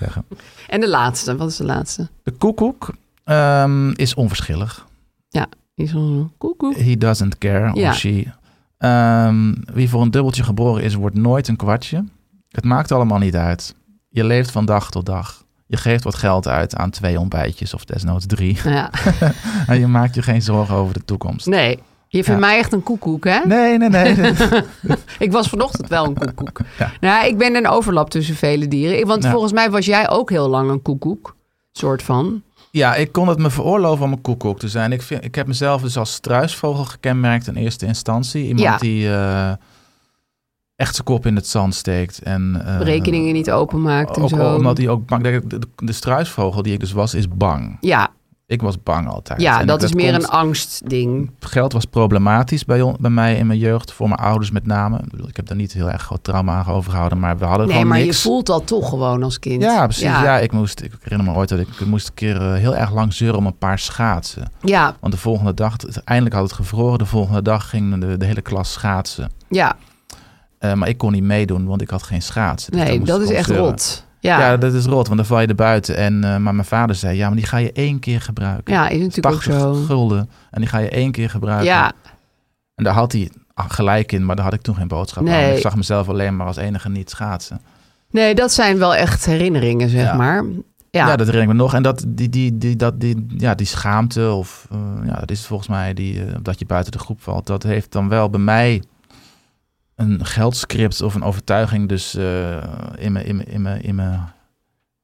Zeggen. 0.00 0.24
en 0.68 0.80
de 0.80 0.88
laatste, 0.88 1.36
wat 1.36 1.48
is 1.48 1.56
de 1.56 1.64
laatste? 1.64 2.08
De 2.22 2.30
koekoek 2.30 2.90
ehm, 3.24 3.90
is 3.90 4.14
onverschillig. 4.14 4.86
Die 5.82 5.90
zo'n 5.90 6.32
koekoek. 6.38 6.76
He 6.76 6.96
doesn't 6.96 7.38
care, 7.38 7.70
Ja. 7.74 7.88
or 7.88 7.94
she. 7.94 8.24
Ehm, 8.78 9.54
wie 9.74 9.88
voor 9.88 10.02
een 10.02 10.10
dubbeltje 10.10 10.42
geboren 10.42 10.82
is, 10.82 10.94
wordt 10.94 11.16
nooit 11.16 11.48
een 11.48 11.56
kwartje. 11.56 12.04
Het 12.48 12.64
maakt 12.64 12.92
allemaal 12.92 13.18
niet 13.18 13.36
uit. 13.36 13.74
Je 14.08 14.24
leeft 14.24 14.50
van 14.50 14.64
dag 14.64 14.90
tot 14.90 15.06
dag. 15.06 15.44
Je 15.66 15.76
geeft 15.76 16.04
wat 16.04 16.14
geld 16.14 16.48
uit 16.48 16.76
aan 16.76 16.90
twee 16.90 17.18
ontbijtjes 17.20 17.74
of 17.74 17.84
desnoods 17.84 18.26
drie. 18.26 18.58
Ja. 18.64 18.90
en 19.66 19.78
je 19.78 19.86
maakt 19.86 20.14
je 20.14 20.22
geen 20.22 20.42
zorgen 20.42 20.74
over 20.74 20.94
de 20.94 21.04
toekomst. 21.04 21.46
Nee, 21.46 21.78
je 22.08 22.24
vindt 22.24 22.40
Ja. 22.40 22.46
mij 22.46 22.58
echt 22.58 22.72
een 22.72 22.82
koekoek, 22.82 23.24
hè? 23.24 23.38
Nee, 23.46 23.78
nee, 23.78 23.88
nee. 23.88 24.14
Ik 25.18 25.32
was 25.32 25.48
vanochtend 25.48 25.88
wel 25.88 26.04
een 26.06 26.14
koekoek. 26.14 26.60
Ja. 26.78 26.92
Nou, 27.00 27.26
ik 27.26 27.38
ben 27.38 27.54
een 27.56 27.68
overlap 27.68 28.10
tussen 28.10 28.34
vele 28.34 28.68
dieren. 28.68 29.06
Want 29.06 29.22
Ja. 29.22 29.30
volgens 29.30 29.52
mij 29.52 29.70
was 29.70 29.86
jij 29.86 30.10
ook 30.10 30.30
heel 30.30 30.48
lang 30.48 30.70
een 30.70 30.82
koekoek. 30.82 31.36
Soort 31.72 32.02
van. 32.02 32.42
Ja, 32.74 32.94
ik 32.94 33.12
kon 33.12 33.28
het 33.28 33.38
me 33.38 33.50
veroorloven 33.50 34.04
om 34.04 34.12
een 34.12 34.20
koekoek 34.20 34.58
te 34.58 34.68
zijn. 34.68 34.92
Ik, 34.92 35.02
vind, 35.02 35.24
ik 35.24 35.34
heb 35.34 35.46
mezelf 35.46 35.82
dus 35.82 35.96
als 35.96 36.12
struisvogel 36.12 36.84
gekenmerkt 36.84 37.46
in 37.46 37.54
eerste 37.54 37.86
instantie. 37.86 38.42
Iemand 38.46 38.60
Ja. 38.60 38.76
die 38.78 39.08
eh, 39.08 39.52
echt 40.76 40.94
zijn 40.94 41.06
kop 41.06 41.26
in 41.26 41.36
het 41.36 41.46
zand 41.46 41.74
steekt. 41.74 42.22
En, 42.22 42.62
eh, 42.66 42.80
Rekeningen 42.80 43.32
niet 43.32 43.50
openmaakt 43.50 44.16
en 44.16 44.22
ook 44.22 44.28
zo. 44.28 44.54
omdat 44.54 44.78
hij 44.78 44.88
ook 44.88 45.06
bang... 45.06 45.22
De, 45.22 45.42
de, 45.46 45.58
de 45.76 45.92
struisvogel 45.92 46.62
die 46.62 46.72
ik 46.72 46.80
dus 46.80 46.92
was, 46.92 47.14
is 47.14 47.28
bang. 47.28 47.76
Ja, 47.80 48.10
Ik 48.52 48.62
was 48.62 48.82
bang 48.82 49.08
altijd. 49.08 49.40
ja 49.40 49.60
En 49.60 49.66
dat 49.66 49.82
is 49.82 49.92
meer 49.92 50.10
komt- 50.12 50.22
een 50.24 50.28
angstding. 50.30 51.30
Geld 51.40 51.72
was 51.72 51.84
problematisch 51.84 52.64
bij, 52.64 52.80
on- 52.80 52.96
bij 53.00 53.10
mij 53.10 53.36
in 53.36 53.46
mijn 53.46 53.58
jeugd, 53.58 53.92
voor 53.92 54.08
mijn 54.08 54.20
ouders 54.20 54.50
met 54.50 54.66
name. 54.66 54.98
Ik, 54.98 55.10
bedoel, 55.10 55.28
ik 55.28 55.36
heb 55.36 55.46
daar 55.46 55.56
niet 55.56 55.72
heel 55.72 55.90
erg 55.90 56.02
groot 56.02 56.24
trauma 56.24 56.54
aan 56.64 56.74
overgehouden, 56.74 57.18
maar 57.18 57.38
we 57.38 57.44
hadden 57.44 57.66
Nee, 57.66 57.74
gewoon 57.74 57.90
maar 57.90 57.98
niks. 57.98 58.16
je 58.16 58.22
voelt 58.28 58.46
dat 58.46 58.66
toch 58.66 58.88
gewoon 58.88 59.22
als 59.22 59.38
kind. 59.38 59.62
Ja, 59.62 59.84
precies. 59.84 60.02
Ja. 60.02 60.22
Ja, 60.24 60.38
ik, 60.38 60.52
moest, 60.52 60.80
ik 60.82 60.92
herinner 61.02 61.26
me 61.32 61.36
ooit 61.38 61.48
dat 61.48 61.58
ik, 61.58 61.68
ik 61.78 61.86
moest 61.86 62.08
een 62.08 62.14
keer 62.14 62.36
eh, 62.36 62.54
heel 62.54 62.76
erg 62.76 62.92
lang 62.92 63.12
zeuren 63.12 63.38
om 63.38 63.46
een 63.46 63.58
paar 63.58 63.78
schaatsen. 63.78 64.50
ja, 64.62 64.96
Want 65.00 65.12
de 65.12 65.18
volgende 65.20 65.54
dag, 65.54 65.76
eindelijk 66.04 66.34
had 66.34 66.44
het 66.44 66.52
gevroren, 66.52 66.98
de 66.98 67.06
volgende 67.06 67.42
dag 67.42 67.68
ging 67.68 68.00
de, 68.00 68.16
de 68.16 68.24
hele 68.26 68.40
klas 68.42 68.72
schaatsen. 68.72 69.30
ja. 69.48 69.76
Eh, 70.58 70.72
maar 70.72 70.88
ik 70.88 70.98
kon 70.98 71.12
niet 71.12 71.22
meedoen, 71.22 71.66
want 71.66 71.80
ik 71.82 71.90
had 71.90 72.02
geen 72.02 72.22
schaatsen. 72.22 72.72
Dus 72.72 72.82
nee, 72.82 73.00
dat 73.00 73.20
is 73.20 73.30
echt 73.30 73.46
zeuren. 73.48 73.64
rot. 73.66 74.06
Ja, 74.22 74.38
Ja. 74.38 74.50
ja, 74.50 74.56
dat 74.56 74.72
is 74.74 74.84
rot, 74.84 75.06
want 75.06 75.16
dan 75.18 75.26
val 75.26 75.40
je 75.40 75.46
er 75.46 75.54
buiten. 75.54 75.96
En, 75.96 76.24
eh, 76.24 76.36
maar 76.36 76.54
mijn 76.54 76.64
vader 76.66 76.96
zei, 76.96 77.16
ja, 77.16 77.26
maar 77.26 77.36
die 77.36 77.46
ga 77.46 77.56
je 77.56 77.72
één 77.72 77.98
keer 77.98 78.20
gebruiken. 78.20 78.74
is 78.90 78.98
natuurlijk 78.98 79.26
ook 79.34 79.42
80 79.42 79.54
zo. 79.60 79.74
gulden. 79.74 80.30
En 80.50 80.60
die 80.60 80.68
ga 80.70 80.78
je 80.78 80.88
één 80.88 81.12
keer 81.12 81.30
gebruiken. 81.30 81.66
Ja, 81.66 81.92
En 82.74 82.84
daar 82.84 82.94
had 82.94 83.12
hij 83.12 83.30
gelijk 83.54 84.12
in, 84.12 84.24
maar 84.24 84.36
daar 84.36 84.44
had 84.44 84.54
ik 84.54 84.62
toen 84.62 84.74
geen 84.74 84.88
boodschap 84.88 85.28
aan. 85.28 85.52
Ik 85.54 85.58
zag 85.60 85.76
mezelf 85.76 86.08
alleen 86.08 86.36
maar 86.36 86.46
als 86.46 86.56
enige 86.56 86.88
niet 86.88 87.10
schaatsen. 87.10 87.60
nee, 88.10 88.34
dat 88.34 88.52
zijn 88.52 88.78
wel 88.78 88.94
echt 88.94 89.24
herinneringen, 89.26 89.88
zeg 89.88 90.04
Ja. 90.04 90.14
maar. 90.14 90.44
Ja, 90.90 91.06
Ja, 91.06 91.16
dat 91.16 91.26
herinner 91.26 91.42
ik 91.50 91.56
me 91.56 91.62
nog. 91.62 91.74
En 91.74 91.82
dat, 91.82 92.04
die, 92.08 92.28
die, 92.28 92.58
die, 92.58 92.76
dat, 92.76 93.00
die, 93.00 93.26
ja, 93.36 93.54
die 93.54 93.66
schaamte, 93.66 94.30
of 94.32 94.66
eh, 94.70 94.78
ja, 95.06 95.14
dat 95.14 95.30
is 95.30 95.46
volgens 95.46 95.68
mij, 95.68 95.94
die, 95.94 96.24
eh, 96.24 96.34
dat 96.42 96.58
je 96.58 96.66
buiten 96.66 96.92
de 96.92 96.98
groep 96.98 97.22
valt, 97.22 97.46
dat 97.46 97.62
heeft 97.62 97.92
dan 97.92 98.08
wel 98.08 98.30
bij 98.30 98.40
mij 98.40 98.82
een 100.02 100.24
geldscript 100.26 101.02
of 101.02 101.14
een 101.14 101.22
overtuiging 101.22 101.88
dus 101.88 102.14
eh, 102.14 102.56
in 102.98 103.12
mijn 103.12 103.26
in 103.26 103.36
mijn- 103.36 103.48
in 103.48 103.62
mijn- 103.62 103.82
in 103.82 103.94
mijn 103.94 104.32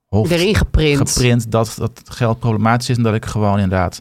hoofd 0.06 0.30
erin 0.30 0.54
geprint. 0.54 1.10
geprint 1.10 1.50
dat, 1.50 1.74
dat 1.78 2.02
geld 2.04 2.38
problematisch 2.38 2.88
is 2.90 2.96
en 2.96 3.02
dat 3.02 3.14
ik 3.14 3.24
gewoon 3.26 3.58
inderdaad 3.58 4.00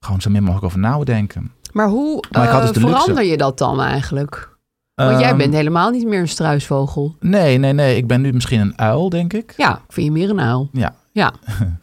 gewoon 0.00 0.20
zo 0.20 0.30
min 0.30 0.42
mogelijk 0.42 0.64
over 0.64 0.78
na 0.78 0.96
moet 0.96 1.06
denken. 1.06 1.52
Maar 1.72 1.88
hoe 1.88 2.24
Maar 2.30 2.42
dus 2.46 2.52
eh, 2.52 2.64
luxe. 2.64 2.80
verander 2.80 3.24
je 3.24 3.36
dat 3.36 3.58
dan 3.58 3.80
eigenlijk? 3.80 4.54
Want 4.94 5.20
jij 5.20 5.28
Ehm, 5.28 5.38
bent 5.38 5.54
helemaal 5.54 5.90
niet 5.90 6.06
meer 6.06 6.20
een 6.20 6.28
struisvogel. 6.28 7.16
Nee, 7.20 7.58
nee, 7.58 7.72
nee. 7.72 7.96
Ik 7.96 8.06
ben 8.06 8.20
nu 8.20 8.32
misschien 8.32 8.60
een 8.60 8.78
uil, 8.78 9.08
denk 9.08 9.32
ik. 9.32 9.54
Ja, 9.56 9.74
ik 9.76 9.92
vind 9.92 10.06
je 10.06 10.12
meer 10.12 10.30
een 10.30 10.40
uil. 10.40 10.68
Ja. 10.72 10.94
Ja. 11.12 11.32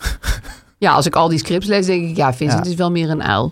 ja, 0.78 0.94
als 0.94 1.06
ik 1.06 1.16
al 1.16 1.30
die 1.30 1.38
scripts 1.40 1.68
lees, 1.68 1.86
denk 1.86 2.10
ik, 2.10 2.16
ja, 2.16 2.34
Vincent 2.34 2.66
Ja. 2.66 2.72
is 2.72 2.78
wel 2.78 2.92
meer 2.92 3.10
een 3.10 3.24
uil. 3.24 3.46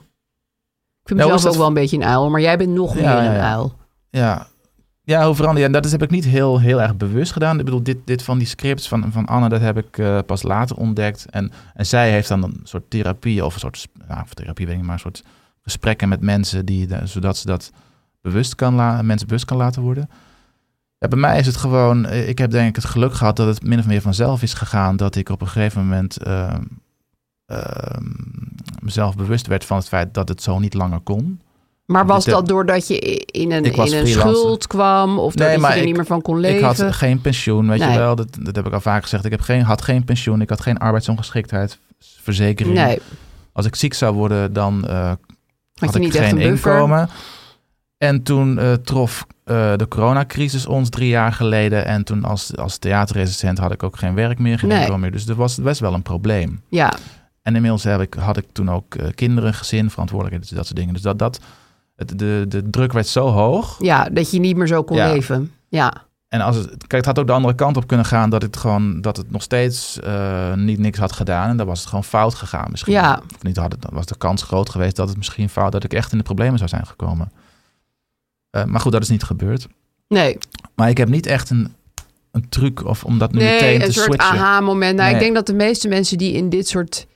Ik 1.02 1.08
vind 1.08 1.20
mezelf 1.20 1.46
ook 1.46 1.56
wel 1.56 1.68
een 1.68 1.74
beetje 1.74 1.98
een 1.98 2.04
uil, 2.04 2.30
maar 2.30 2.42
jij 2.42 2.58
bent 2.58 2.70
nog 2.74 2.96
Ja, 3.00 3.02
meer 3.22 3.32
een 3.32 3.40
uil. 3.42 3.74
Ja. 4.10 4.48
Ja, 5.12 5.34
je? 5.58 5.64
En 5.64 5.72
dat 5.72 5.86
is, 5.86 5.92
heb 5.92 6.04
ik 6.04 6.10
niet 6.10 6.26
heel, 6.26 6.60
heel 6.60 6.82
erg 6.82 6.98
bewust 6.98 7.32
gedaan. 7.32 7.60
Ik 7.60 7.66
bedoel, 7.66 7.84
dit, 7.84 7.98
dit 8.06 8.24
van 8.24 8.38
die 8.38 8.48
scripts 8.48 8.88
van, 8.88 9.12
van 9.12 9.26
Anne, 9.26 9.50
dat 9.50 9.62
heb 9.62 9.78
ik 9.78 9.98
eh, 9.98 10.20
pas 10.26 10.44
later 10.44 10.76
ontdekt. 10.76 11.26
En, 11.30 11.52
en 11.74 11.86
zij 11.86 12.12
heeft 12.12 12.28
dan 12.28 12.44
een 12.44 12.60
soort 12.64 12.90
therapie, 12.90 13.46
of 13.46 13.54
een 13.54 13.60
soort, 13.60 13.88
nou, 14.08 14.26
therapie 14.34 14.68
ik 14.68 14.82
maar 14.82 14.94
een 14.94 15.00
soort 15.00 15.24
gesprekken 15.62 16.10
met 16.10 16.22
mensen, 16.22 16.66
die, 16.66 16.88
zodat 17.04 17.38
ze 17.38 17.46
dat 17.46 17.72
bewust 18.22 18.56
kan 18.56 18.76
la- 18.76 19.02
mensen 19.02 19.28
bewust 19.28 19.46
kan 19.46 19.58
laten 19.58 19.82
worden. 19.82 20.10
Ja, 20.98 21.08
bij 21.08 21.20
mij 21.20 21.40
is 21.40 21.46
het 21.46 21.58
gewoon, 21.58 22.06
eh, 22.06 22.30
ik 22.30 22.38
heb 22.38 22.52
denk 22.52 22.70
ik 22.70 22.76
het 22.76 22.86
geluk 22.86 23.14
gehad 23.14 23.36
dat 23.36 23.48
het 23.48 23.64
min 23.64 23.80
of 23.80 23.88
meer 23.88 24.02
vanzelf 24.02 24.42
is 24.42 24.54
gegaan. 24.54 24.98
Dat 24.98 25.16
ik 25.16 25.30
op 25.30 25.42
een 25.42 25.48
gegeven 25.48 25.82
moment 25.82 26.18
ehm, 26.18 26.64
ehm, 27.46 28.06
mezelf 28.82 29.16
bewust 29.16 29.48
werd 29.48 29.66
van 29.66 29.78
het 29.78 29.88
feit 29.88 30.14
dat 30.14 30.30
het 30.30 30.42
zo 30.42 30.60
niet 30.60 30.74
langer 30.74 31.00
kon. 31.00 31.42
Maar 31.86 32.06
was 32.06 32.26
dat 32.26 32.48
doordat 32.48 32.88
je 32.88 33.00
in 33.26 33.52
een, 33.52 33.66
Ik 33.66 33.76
in 33.76 33.82
een 33.82 33.88
freelancer. 33.88 34.20
schuld 34.20 34.68
kwam? 34.68 35.20
Of 35.20 35.34
doordat 35.34 35.58
maar 35.60 35.70
je 35.70 35.76
er 35.76 35.82
ik- 35.82 35.88
niet 35.88 35.96
meer 35.96 36.06
van 36.06 36.22
kon 36.22 36.36
Ik 36.36 36.42
leven? 36.42 36.66
had 36.68 36.82
geen 36.96 37.22
pensioen, 37.22 37.68
weet 37.68 37.80
Nee. 37.80 37.92
je 37.92 37.98
wel. 37.98 38.16
Dat, 38.16 38.38
dat 38.42 38.56
heb 38.56 38.66
ik 38.68 38.74
al 38.74 38.82
vaak 38.82 39.04
gezegd. 39.04 39.26
Ik 39.26 39.32
heb 39.32 39.42
geen, 39.42 39.62
had 39.62 39.82
geen 39.82 40.04
pensioen. 40.04 40.42
Ik 40.42 40.50
had 40.50 40.62
geen 40.62 40.78
arbeidsongeschiktheidsverzekering. 40.78 42.76
nee, 42.76 43.00
Als 43.54 43.66
ik 43.66 43.76
ziek 43.76 43.94
zou 43.94 44.16
worden, 44.16 44.54
dan 44.54 44.88
eh, 44.88 45.12
had, 45.80 45.96
ik 45.96 46.14
geen 46.14 46.38
inkomen. 46.38 47.10
En 47.98 48.24
toen 48.24 48.60
eh, 48.60 48.74
trof 48.74 49.26
eh, 49.44 49.74
de 49.76 49.88
coronacrisis 49.88 50.66
ons 50.66 50.90
drie 50.90 51.10
jaar 51.10 51.34
geleden. 51.34 51.86
En 51.86 52.04
toen 52.04 52.24
als, 52.24 52.58
als 52.58 52.78
theaterrecensent 52.78 53.58
had 53.58 53.72
ik 53.72 53.84
ook 53.84 53.98
geen 53.98 54.14
werk 54.16 54.40
meer, 54.40 54.60
geen 54.60 54.70
Nee. 54.70 54.98
meer. 54.98 55.12
Dus 55.12 55.26
dat 55.26 55.36
was 55.38 55.56
best 55.62 55.80
wel 55.80 55.94
een 55.94 56.02
probleem. 56.02 56.62
Ja, 56.70 56.94
En 57.42 57.56
inmiddels 57.56 57.84
heb 57.84 58.02
ik, 58.02 58.14
had 58.14 58.38
ik 58.38 58.46
toen 58.52 58.70
ook 58.72 58.96
kinderen, 59.16 59.54
gezin, 59.54 59.90
verantwoordelijkheid, 59.90 60.50
dus 60.50 60.58
dat 60.58 60.66
soort 60.68 60.78
dingen. 60.80 60.94
Dus 60.94 61.04
dat, 61.04 61.20
dat, 61.20 61.40
het, 62.10 62.20
de, 62.20 62.46
de 62.48 62.70
druk 62.70 62.92
werd 62.94 63.08
zo 63.08 63.28
hoog. 63.28 63.76
ja, 63.80 64.10
dat 64.10 64.32
je 64.32 64.40
niet 64.40 64.56
meer 64.58 64.68
zo 64.68 64.84
kon 64.84 64.98
Ja. 64.98 65.12
leven. 65.14 65.52
Ja, 65.68 65.94
En 66.28 66.42
als 66.42 66.56
het, 66.56 66.70
kijk, 66.78 66.92
het 66.92 67.06
had 67.06 67.20
ook 67.20 67.28
de 67.28 67.34
andere 67.34 67.56
kant 67.56 67.78
op 67.78 67.88
kunnen 67.88 68.06
gaan 68.06 68.30
dat 68.30 68.42
het 68.42 68.58
gewoon 68.58 69.02
dat 69.02 69.18
het 69.18 69.32
nog 69.32 69.42
steeds 69.42 70.00
eh, 70.00 70.54
niet 70.54 70.80
niks 70.80 71.00
had 71.00 71.12
gedaan. 71.12 71.50
En 71.50 71.58
dan 71.58 71.68
was 71.68 71.80
het 71.80 71.88
gewoon 71.88 72.04
fout 72.04 72.36
gegaan 72.36 72.68
misschien. 72.72 72.94
Ja. 72.94 73.22
Of 73.36 73.44
niet, 73.44 73.58
had 73.58 73.72
het, 73.72 73.82
dan 73.82 73.92
was 73.94 74.06
de 74.06 74.18
kans 74.18 74.44
groot 74.44 74.70
geweest 74.70 74.96
dat 74.96 75.08
het 75.08 75.18
misschien 75.18 75.50
fout, 75.50 75.72
dat 75.72 75.84
ik 75.84 75.94
echt 75.94 76.12
in 76.12 76.18
de 76.18 76.24
problemen 76.24 76.58
zou 76.58 76.70
zijn 76.70 76.86
gekomen. 76.88 77.32
Eh, 78.50 78.64
maar 78.64 78.80
goed, 78.80 78.92
dat 78.92 79.02
is 79.02 79.10
niet 79.10 79.24
gebeurd. 79.24 79.68
nee. 80.08 80.38
Maar 80.76 80.90
ik 80.90 80.98
heb 80.98 81.10
niet 81.10 81.26
echt 81.26 81.50
een, 81.50 81.74
een 82.32 82.50
truc 82.50 82.86
of 82.86 83.04
om 83.04 83.18
dat 83.18 83.32
nu 83.32 83.40
Nee, 83.40 83.54
meteen 83.54 83.82
een 83.82 83.86
te 83.88 83.92
soort 83.92 84.06
switchen. 84.06 84.40
aha-moment. 84.40 84.96
Nou, 84.96 85.08
ik 85.10 85.16
Nee. 85.16 85.24
denk 85.24 85.36
dat 85.36 85.46
de 85.48 85.54
meeste 85.54 85.88
mensen 85.88 86.18
die 86.18 86.34
in 86.34 86.50
dit 86.50 86.68
soort 86.68 87.08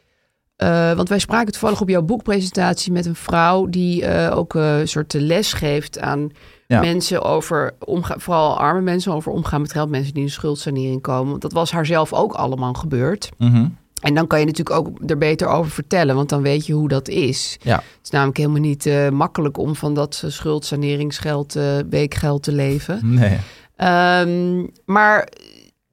eh, 0.55 0.91
want 0.93 1.09
wij 1.09 1.19
spraken 1.19 1.51
toevallig 1.51 1.81
op 1.81 1.89
jouw 1.89 2.01
boekpresentatie 2.01 2.91
met 2.91 3.05
een 3.05 3.15
vrouw 3.15 3.65
die 3.65 4.05
eh, 4.05 4.37
ook 4.37 4.55
eh, 4.55 4.79
een 4.79 4.87
soort 4.87 5.13
les 5.13 5.53
geeft 5.53 5.99
aan 5.99 6.29
Ja. 6.67 6.79
mensen 6.79 7.21
over 7.23 7.75
omgaan, 7.79 8.19
vooral 8.21 8.57
arme 8.57 8.81
mensen 8.81 9.13
over 9.13 9.31
omgaan 9.31 9.61
met 9.61 9.71
geld, 9.71 9.89
mensen 9.89 10.13
die 10.13 10.23
in 10.23 10.29
schuldsanering 10.29 11.01
komen. 11.01 11.29
Want 11.29 11.41
dat 11.41 11.53
was 11.53 11.71
haar 11.71 11.85
zelf 11.85 12.13
ook 12.13 12.33
allemaal 12.33 12.73
gebeurd. 12.73 13.29
Mhm. 13.37 13.67
En 14.01 14.13
dan 14.13 14.27
kan 14.27 14.39
je 14.39 14.45
natuurlijk 14.45 14.77
ook 14.77 15.09
er 15.09 15.17
beter 15.17 15.47
over 15.47 15.71
vertellen, 15.71 16.15
want 16.15 16.29
dan 16.29 16.41
weet 16.41 16.65
je 16.65 16.73
hoe 16.73 16.87
dat 16.87 17.07
is. 17.07 17.57
Ja. 17.61 17.75
Het 17.75 17.99
is 18.03 18.09
namelijk 18.09 18.37
helemaal 18.37 18.59
niet 18.61 18.89
makkelijk 19.11 19.57
om 19.57 19.75
van 19.75 19.93
dat 19.93 20.23
schuldsaneringsgeld, 20.27 21.53
weekgeld 21.89 22.43
te 22.43 22.51
leven. 22.51 22.99
Nee. 23.03 23.37
Ehm, 23.75 24.65
maar 24.85 25.27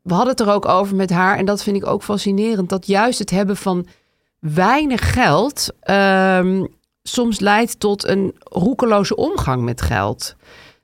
we 0.03 0.15
hadden 0.15 0.31
het 0.31 0.41
er 0.41 0.53
ook 0.53 0.69
over 0.69 0.97
met 0.97 1.11
haar. 1.11 1.37
En 1.39 1.45
dat 1.45 1.63
vind 1.63 1.77
ik 1.77 1.87
ook 1.87 2.03
fascinerend. 2.03 2.69
Dat 2.69 2.87
juist 2.87 3.19
het 3.19 3.31
hebben 3.31 3.57
van 3.57 3.87
weinig 4.43 5.13
geld 5.13 5.69
ehm, 5.81 6.65
soms 7.03 7.41
leidt 7.41 7.81
tot 7.81 8.09
een 8.09 8.35
roekeloze 8.43 9.17
omgang 9.17 9.63
met 9.63 9.83
geld. 9.83 10.37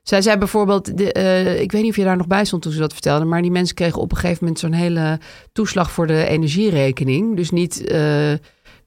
Zij 0.03 0.21
zei 0.21 0.37
bijvoorbeeld, 0.37 0.97
de, 0.97 1.11
eh, 1.11 1.61
ik 1.61 1.71
weet 1.71 1.81
niet 1.81 1.91
of 1.91 1.97
je 1.97 2.03
daar 2.03 2.17
nog 2.17 2.27
bij 2.27 2.45
stond 2.45 2.61
toen 2.61 2.71
ze 2.71 2.79
dat 2.79 2.93
vertelde, 2.93 3.25
maar 3.25 3.41
die 3.41 3.51
mensen 3.51 3.75
kregen 3.75 4.01
op 4.01 4.11
een 4.11 4.17
gegeven 4.17 4.37
moment 4.39 4.59
zo'n 4.59 4.71
hele 4.71 5.19
toeslag 5.51 5.91
voor 5.91 6.07
de 6.07 6.25
energierekening. 6.25 7.35
Dus 7.35 7.51
niet 7.51 7.85
eh, 7.85 8.33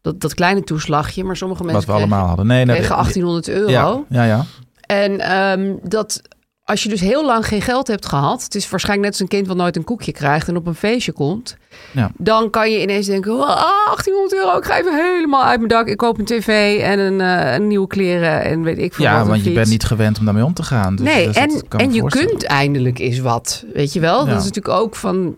dat, 0.00 0.20
dat 0.20 0.34
kleine 0.34 0.64
toeslagje, 0.64 1.24
maar 1.24 1.36
sommige 1.36 1.64
mensen 1.64 1.86
Wat 1.86 1.96
we 1.96 2.02
allemaal 2.02 2.26
hadden. 2.26 2.46
Nee, 2.46 2.64
nee, 2.64 2.76
kregen 2.76 2.94
1800 2.94 3.48
euro. 3.48 3.70
Ja, 3.70 4.04
ja, 4.08 4.24
ja. 4.24 4.44
En 4.80 5.20
ehm, 5.20 5.76
dat 5.82 6.22
als 6.64 6.82
je 6.82 6.88
dus 6.88 7.00
heel 7.00 7.24
lang 7.26 7.46
geen 7.46 7.62
geld 7.62 7.86
hebt 7.86 8.06
gehad, 8.06 8.42
het 8.42 8.54
is 8.54 8.70
waarschijnlijk 8.70 9.08
net 9.10 9.20
als 9.20 9.30
een 9.30 9.36
kind 9.36 9.46
wat 9.48 9.56
nooit 9.56 9.76
een 9.76 9.84
koekje 9.84 10.12
krijgt 10.12 10.48
en 10.48 10.56
op 10.56 10.66
een 10.66 10.74
feestje 10.74 11.12
komt, 11.12 11.56
Ja. 11.92 12.10
dan 12.16 12.50
kan 12.50 12.70
je 12.70 12.82
ineens 12.82 13.06
denken: 13.06 13.32
oh, 13.32 13.46
1800 13.86 14.34
euro, 14.34 14.56
ik 14.58 14.64
ga 14.64 14.78
even 14.78 14.94
helemaal 15.14 15.44
uit 15.44 15.56
mijn 15.58 15.68
dak. 15.68 15.86
Ik 15.86 15.96
koop 15.96 16.18
een 16.18 16.24
tv 16.24 16.78
en 16.80 16.98
een, 16.98 17.20
eh, 17.20 17.54
een 17.54 17.66
nieuwe 17.66 17.86
kleren 17.86 18.44
en 18.44 18.62
weet 18.62 18.78
ik 18.78 18.94
veel. 18.94 19.04
Ja, 19.04 19.24
want 19.24 19.44
je 19.44 19.52
bent 19.52 19.68
niet 19.68 19.84
gewend 19.84 20.18
om 20.18 20.24
daarmee 20.24 20.44
om 20.44 20.54
te 20.54 20.62
gaan. 20.62 20.96
Dus, 20.96 21.06
nee, 21.06 21.26
dus 21.26 21.36
en, 21.36 21.62
en 21.76 21.92
je 21.92 22.02
kunt 22.04 22.44
eindelijk 22.44 22.98
eens 22.98 23.18
wat, 23.18 23.64
weet 23.72 23.92
je 23.92 24.00
wel? 24.00 24.18
Ja. 24.24 24.30
Dat 24.30 24.40
is 24.40 24.44
natuurlijk 24.46 24.74
ook 24.74 24.96
van. 24.96 25.36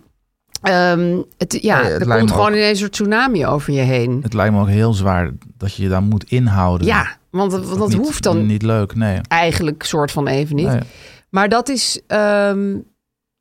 ehm, 0.63 1.17
het, 1.39 1.59
ja, 1.63 1.83
het 1.83 2.01
er 2.07 2.17
komt 2.19 2.31
gewoon 2.31 2.47
ook- 2.51 2.55
ineens 2.57 2.71
een 2.71 2.77
soort 2.77 2.93
tsunami 2.93 3.47
over 3.47 3.73
je 3.73 3.81
heen. 3.81 4.19
Het 4.23 4.33
lijkt 4.35 4.53
me 4.55 4.61
ook 4.61 4.69
heel 4.69 4.93
zwaar 4.95 5.31
dat 5.59 5.75
je 5.75 5.83
je 5.83 5.89
dan 5.89 6.05
moet 6.05 6.25
inhouden. 6.25 6.87
Ja, 6.87 7.17
want 7.31 7.51
dat, 7.51 7.65
want 7.65 7.79
dat 7.79 7.89
Niet- 7.89 7.99
hoeft 7.99 8.23
dan 8.23 8.47
Niet 8.47 8.63
leuk, 8.63 8.95
nee. 8.95 9.19
eigenlijk 9.29 9.83
soort 9.83 10.11
van 10.11 10.27
even 10.27 10.57
niet. 10.57 10.67
Nee. 10.67 10.81
Maar 11.35 11.49
dat 11.49 11.69
is 11.69 12.01
ehm, 12.07 12.79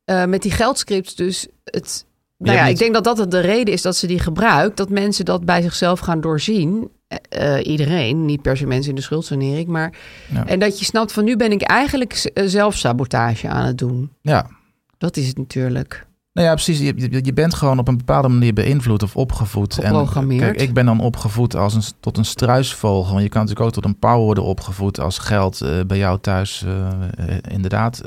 eh, 0.03 0.25
met 0.25 0.41
die 0.41 0.51
geldscripts 0.51 1.15
dus 1.15 1.47
het. 1.63 2.05
Nou 2.37 2.57
ja, 2.57 2.63
niet- 2.63 2.71
ik 2.73 2.77
denk 2.79 2.93
dat 3.03 3.17
dat 3.17 3.31
de 3.31 3.39
reden 3.39 3.73
is 3.73 3.81
dat 3.81 3.95
ze 3.95 4.07
die 4.07 4.19
gebruikt. 4.19 4.77
Dat 4.77 4.89
mensen 4.89 5.25
dat 5.25 5.45
bij 5.45 5.61
zichzelf 5.61 5.99
gaan 5.99 6.21
doorzien. 6.21 6.89
Eh, 7.07 7.57
eh, 7.57 7.65
iedereen, 7.67 8.25
niet 8.25 8.41
per 8.41 8.57
se 8.57 8.65
mensen 8.65 8.89
in 8.89 8.95
de 8.95 9.01
schuldsanering. 9.01 9.67
Maar, 9.67 9.93
Ja. 10.33 10.47
En 10.47 10.59
dat 10.59 10.79
je 10.79 10.85
snapt 10.85 11.11
van 11.11 11.23
nu 11.23 11.35
ben 11.37 11.51
ik 11.51 11.61
eigenlijk 11.61 12.31
zelfsabotage 12.45 13.47
aan 13.47 13.65
het 13.65 13.77
doen. 13.77 14.11
Ja. 14.21 14.49
Dat 14.97 15.17
is 15.17 15.27
het 15.27 15.37
natuurlijk. 15.37 16.05
Nou 16.33 16.47
ja, 16.47 16.53
precies. 16.53 16.79
Je, 17.23 17.33
bent 17.33 17.53
gewoon 17.53 17.79
op 17.79 17.87
een 17.87 17.97
bepaalde 17.97 18.27
manier 18.27 18.53
beïnvloed 18.53 19.03
of 19.03 19.15
opgevoed. 19.15 19.77
En, 19.77 20.07
kijk, 20.37 20.61
ik 20.61 20.73
ben 20.73 20.85
dan 20.85 20.99
opgevoed 20.99 21.55
als 21.55 21.73
een, 21.73 21.83
tot 21.99 22.17
een 22.17 22.25
struisvogel. 22.25 23.11
Want 23.11 23.23
je 23.23 23.29
kan 23.29 23.41
natuurlijk 23.41 23.67
ook 23.67 23.73
tot 23.73 23.85
een 23.85 23.99
pauw 23.99 24.19
worden 24.19 24.43
opgevoed 24.43 24.99
als 24.99 25.17
geld 25.17 25.61
eh, 25.61 25.69
bij 25.87 25.97
jou 25.97 26.19
thuis 26.21 26.63
eh, 26.65 26.87
eh, 27.27 27.37
inderdaad. 27.51 28.01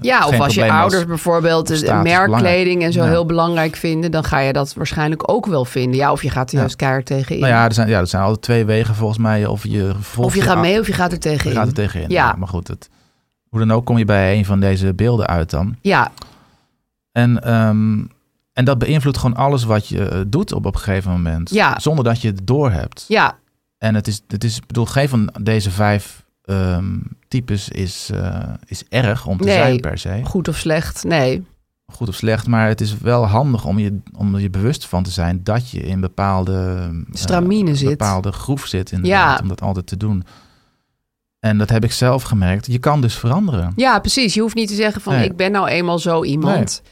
Ja, 0.00 0.26
of 0.26 0.40
als 0.40 0.54
je 0.54 0.72
ouders 0.72 1.06
bijvoorbeeld 1.06 1.66
de 1.66 1.76
status 1.76 2.12
merkkleding 2.12 2.82
en 2.82 2.92
zo 2.92 3.02
Ja. 3.02 3.08
heel 3.08 3.26
belangrijk 3.26 3.76
vinden, 3.76 4.10
dan 4.10 4.24
ga 4.24 4.38
je 4.38 4.52
dat 4.52 4.74
waarschijnlijk 4.74 5.30
ook 5.30 5.46
wel 5.46 5.64
vinden. 5.64 5.98
Ja, 5.98 6.12
of 6.12 6.22
je 6.22 6.30
gaat 6.30 6.48
er 6.48 6.54
Ja. 6.54 6.60
juist 6.60 6.76
keihard 6.76 7.06
tegen 7.06 7.34
in. 7.34 7.40
Nou 7.40 7.52
ja, 7.52 7.64
er 7.64 7.72
zijn, 7.72 7.88
ja, 7.88 7.98
er 7.98 8.06
zijn 8.06 8.22
altijd 8.22 8.42
twee 8.42 8.64
wegen 8.64 8.94
volgens 8.94 9.18
mij. 9.18 9.46
Of 9.46 9.66
je, 9.66 9.92
volgt 10.00 10.30
of 10.30 10.34
je 10.34 10.42
gaat 10.42 10.60
mee 10.60 10.80
of 10.80 10.86
je 10.86 10.92
gaat 10.92 11.12
er 11.12 11.18
tegen 11.18 11.50
Je 11.50 11.56
gaat 11.56 11.66
er 11.66 11.72
tegenin. 11.74 12.10
Ja. 12.10 12.26
Ja. 12.26 12.34
Maar 12.38 12.48
goed, 12.48 12.68
het, 12.68 12.90
hoe 13.48 13.58
dan 13.58 13.72
ook 13.72 13.84
kom 13.84 13.98
je 13.98 14.04
bij 14.04 14.36
een 14.36 14.44
van 14.44 14.60
deze 14.60 14.94
beelden 14.94 15.26
uit 15.26 15.50
dan. 15.50 15.76
Ja, 15.80 16.10
En, 17.12 17.42
ehm, 17.42 18.04
en 18.52 18.64
dat 18.64 18.78
beïnvloedt 18.78 19.18
gewoon 19.18 19.36
alles 19.36 19.64
wat 19.64 19.88
je 19.88 20.08
eh, 20.08 20.20
doet 20.26 20.52
op, 20.52 20.66
op 20.66 20.74
een 20.74 20.80
gegeven 20.80 21.10
moment. 21.10 21.50
Ja. 21.50 21.78
Zonder 21.78 22.04
dat 22.04 22.20
je 22.20 22.28
het 22.28 22.46
doorhebt. 22.46 23.04
ja, 23.08 23.38
En 23.78 23.94
het 23.94 24.06
is, 24.08 24.22
het 24.28 24.44
is, 24.44 24.56
ik 24.56 24.66
bedoel, 24.66 24.86
geen 24.86 25.08
van 25.08 25.34
deze 25.42 25.70
vijf 25.70 26.24
ehm, 26.44 26.98
types 27.28 27.68
is, 27.68 28.10
eh, 28.14 28.38
is 28.66 28.84
erg 28.88 29.26
om 29.26 29.38
te 29.38 29.44
Nee. 29.44 29.54
zijn 29.54 29.80
per 29.80 29.98
se. 29.98 30.20
goed 30.24 30.48
of 30.48 30.56
slecht. 30.56 31.04
Nee. 31.04 31.44
Goed 31.92 32.08
of 32.08 32.14
slecht, 32.14 32.46
maar 32.46 32.68
het 32.68 32.80
is 32.80 32.98
wel 32.98 33.26
handig 33.26 33.64
om 33.64 33.78
je, 33.78 33.98
om 34.16 34.38
je 34.38 34.50
bewust 34.50 34.86
van 34.86 35.02
te 35.02 35.10
zijn 35.10 35.40
dat 35.44 35.70
je 35.70 35.80
in 35.80 36.00
bepaalde 36.00 36.76
eh, 36.78 37.14
Stramine 37.14 37.74
zit. 37.76 37.88
bepaalde 37.88 38.32
groef 38.32 38.66
zit 38.66 38.92
inderdaad, 38.92 39.36
Ja. 39.36 39.42
om 39.42 39.48
dat 39.48 39.60
altijd 39.62 39.86
te 39.86 39.96
doen. 39.96 40.24
En 41.44 41.58
dat 41.58 41.70
heb 41.70 41.84
ik 41.84 41.92
zelf 41.92 42.22
gemerkt. 42.22 42.66
Je 42.66 42.78
kan 42.78 43.00
dus 43.00 43.14
veranderen. 43.18 43.72
Ja, 43.76 43.98
precies. 43.98 44.34
Je 44.34 44.40
hoeft 44.40 44.54
niet 44.54 44.68
te 44.68 44.74
zeggen 44.74 45.00
van 45.00 45.12
Nee. 45.14 45.24
ik 45.24 45.36
ben 45.36 45.52
nou 45.52 45.68
eenmaal 45.68 45.98
zo 45.98 46.24
iemand. 46.24 46.82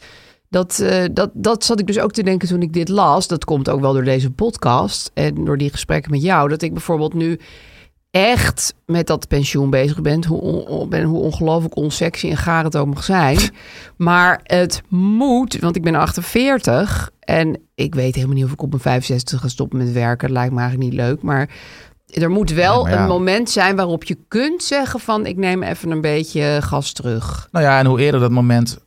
Dat, 0.48 0.78
eh, 0.78 1.05
dat, 1.12 1.30
dat 1.34 1.64
zat 1.64 1.80
ik 1.80 1.86
dus 1.86 1.98
ook 1.98 2.12
te 2.12 2.22
denken 2.22 2.48
toen 2.48 2.62
ik 2.62 2.72
dit 2.72 2.88
las. 2.88 3.28
Dat 3.28 3.44
komt 3.44 3.68
ook 3.68 3.80
wel 3.80 3.92
door 3.92 4.05
deze 4.05 4.30
podcast 4.30 5.11
en 5.14 5.44
door 5.44 5.59
die 5.59 5.70
gesprekken 5.70 6.11
met 6.11 6.22
jou. 6.22 6.48
Dat 6.48 6.62
ik 6.62 6.72
bijvoorbeeld 6.72 7.14
nu 7.14 7.38
echt 8.11 8.74
met 8.86 9.07
dat 9.07 9.28
pensioen 9.28 9.70
bezig 9.70 10.01
ben. 10.01 10.24
Hoe, 10.26 10.40
on- 10.40 10.88
ben, 10.88 11.03
hoe 11.05 11.20
ongelooflijk 11.20 11.76
onsexy 11.76 12.30
en 12.30 12.36
gaar 12.36 12.64
het 12.64 12.76
ook 12.76 12.86
mag 12.94 13.05
zijn. 13.05 13.38
maar 13.96 14.40
het 14.42 14.82
moet, 14.88 15.59
want 15.59 15.76
ik 15.76 15.82
ben 15.82 15.94
48 15.94 17.11
en 17.20 17.59
ik 17.74 17.94
weet 17.94 18.14
helemaal 18.14 18.36
niet 18.36 18.44
of 18.44 18.53
ik 18.53 18.62
op 18.62 18.70
mijn 18.70 18.82
65 18.82 19.40
ga 19.40 19.48
stoppen 19.48 19.78
met 19.78 19.92
werken. 19.92 20.28
Dat 20.28 20.36
lijkt 20.36 20.53
me 20.55 20.61
eigenlijk 20.61 20.90
niet 20.90 21.01
leuk, 21.01 21.22
maar 21.22 21.48
er 22.13 22.31
moet 22.31 22.51
wel 22.51 22.77
Ja, 22.77 22.83
maar 22.83 22.93
ja. 22.93 23.03
een 23.03 23.09
moment 23.09 23.51
zijn 23.51 23.77
waarop 23.77 24.05
je 24.05 24.19
kunt 24.29 24.63
zeggen 24.63 25.01
van 25.01 25.27
ik 25.27 25.37
neem 25.37 25.63
even 25.63 25.91
een 25.91 26.01
beetje 26.01 26.59
gas 26.63 26.93
terug. 26.93 27.49
Nou 27.53 27.65
ja, 27.65 27.79
en 27.79 27.87
hoe 27.87 28.01
eerder 28.01 28.21
dat 28.21 28.31
moment, 28.31 28.79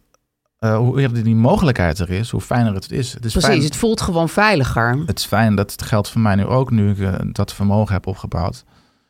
eh, 0.59 0.77
hoe 0.77 0.99
eerder 1.01 1.23
die 1.23 1.35
mogelijkheid 1.35 1.99
er 1.99 2.09
is, 2.09 2.29
hoe 2.29 2.41
fijner 2.41 2.73
het 2.73 2.91
is. 2.91 3.13
Het 3.13 3.25
is 3.25 3.31
Precies, 3.31 3.49
fijn, 3.49 3.63
het 3.63 3.75
voelt 3.75 4.01
gewoon 4.01 4.29
veiliger. 4.29 5.03
het 5.05 5.19
is 5.19 5.25
fijn 5.25 5.55
dat 5.55 5.71
het 5.71 5.81
geldt 5.81 6.09
voor 6.09 6.21
mij 6.21 6.35
nu 6.35 6.45
ook, 6.45 6.71
nu 6.71 6.91
ik 6.91 6.99
eh, 6.99 7.13
dat 7.31 7.53
vermogen 7.53 7.93
heb 7.93 8.07
opgebouwd. 8.07 8.63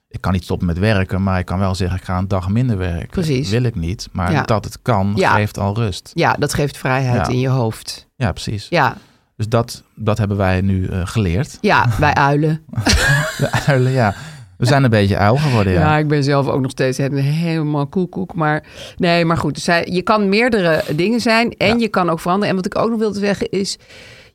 Ik 0.07 0.21
kan 0.21 0.31
niet 0.31 0.43
stoppen 0.43 0.67
met 0.67 0.79
werken, 0.79 1.23
maar 1.23 1.39
ik 1.39 1.45
kan 1.45 1.59
wel 1.59 1.75
zeggen, 1.75 1.97
ik 1.97 2.03
ga 2.03 2.17
een 2.17 2.27
dag 2.27 2.49
minder 2.49 2.77
werken. 2.77 3.07
Precies. 3.09 3.49
Wil 3.49 3.63
ik 3.63 3.75
niet, 3.75 4.07
maar 4.11 4.31
Ja. 4.31 4.43
dat 4.43 4.63
het 4.65 4.79
kan, 4.81 5.13
Ja. 5.15 5.33
geeft 5.35 5.57
al 5.59 5.75
rust. 5.75 6.11
Ja, 6.13 6.33
dat 6.33 6.53
geeft 6.53 6.77
vrijheid 6.77 7.27
in 7.27 7.39
je 7.39 7.47
hoofd. 7.47 8.07
Ja, 8.15 8.31
precies. 8.31 8.67
Ja, 8.69 8.97
Dus 9.43 9.51
dat, 9.51 9.83
dat 9.95 10.17
hebben 10.17 10.37
wij 10.37 10.61
nu 10.61 10.87
eh, 10.87 11.01
geleerd. 11.03 11.57
ja 11.61 11.89
wij 11.99 12.13
uilen. 12.13 12.65
De 13.37 13.49
uilen, 13.65 13.91
ja. 13.91 14.15
We 14.57 14.65
zijn 14.65 14.83
een 14.83 14.89
beetje 14.89 15.17
uil 15.17 15.35
geworden, 15.37 15.73
Ja. 15.73 15.79
ja. 15.79 15.97
ik 15.97 16.07
ben 16.07 16.23
zelf 16.23 16.47
ook 16.47 16.61
nog 16.61 16.71
steeds 16.71 16.97
helemaal 16.97 17.87
koekoek. 17.87 18.33
Maar 18.35 18.63
nee, 18.97 19.25
maar 19.25 19.37
goed. 19.37 19.59
Zij, 19.59 19.87
je 19.91 20.01
kan 20.01 20.29
meerdere 20.29 20.83
dingen 20.95 21.19
zijn 21.19 21.51
en 21.57 21.67
Ja. 21.67 21.75
je 21.79 21.87
kan 21.87 22.09
ook 22.09 22.19
veranderen. 22.19 22.49
En 22.49 22.55
wat 22.55 22.65
ik 22.65 22.77
ook 22.77 22.89
nog 22.89 22.99
wilde 22.99 23.19
zeggen 23.19 23.49
is, 23.49 23.77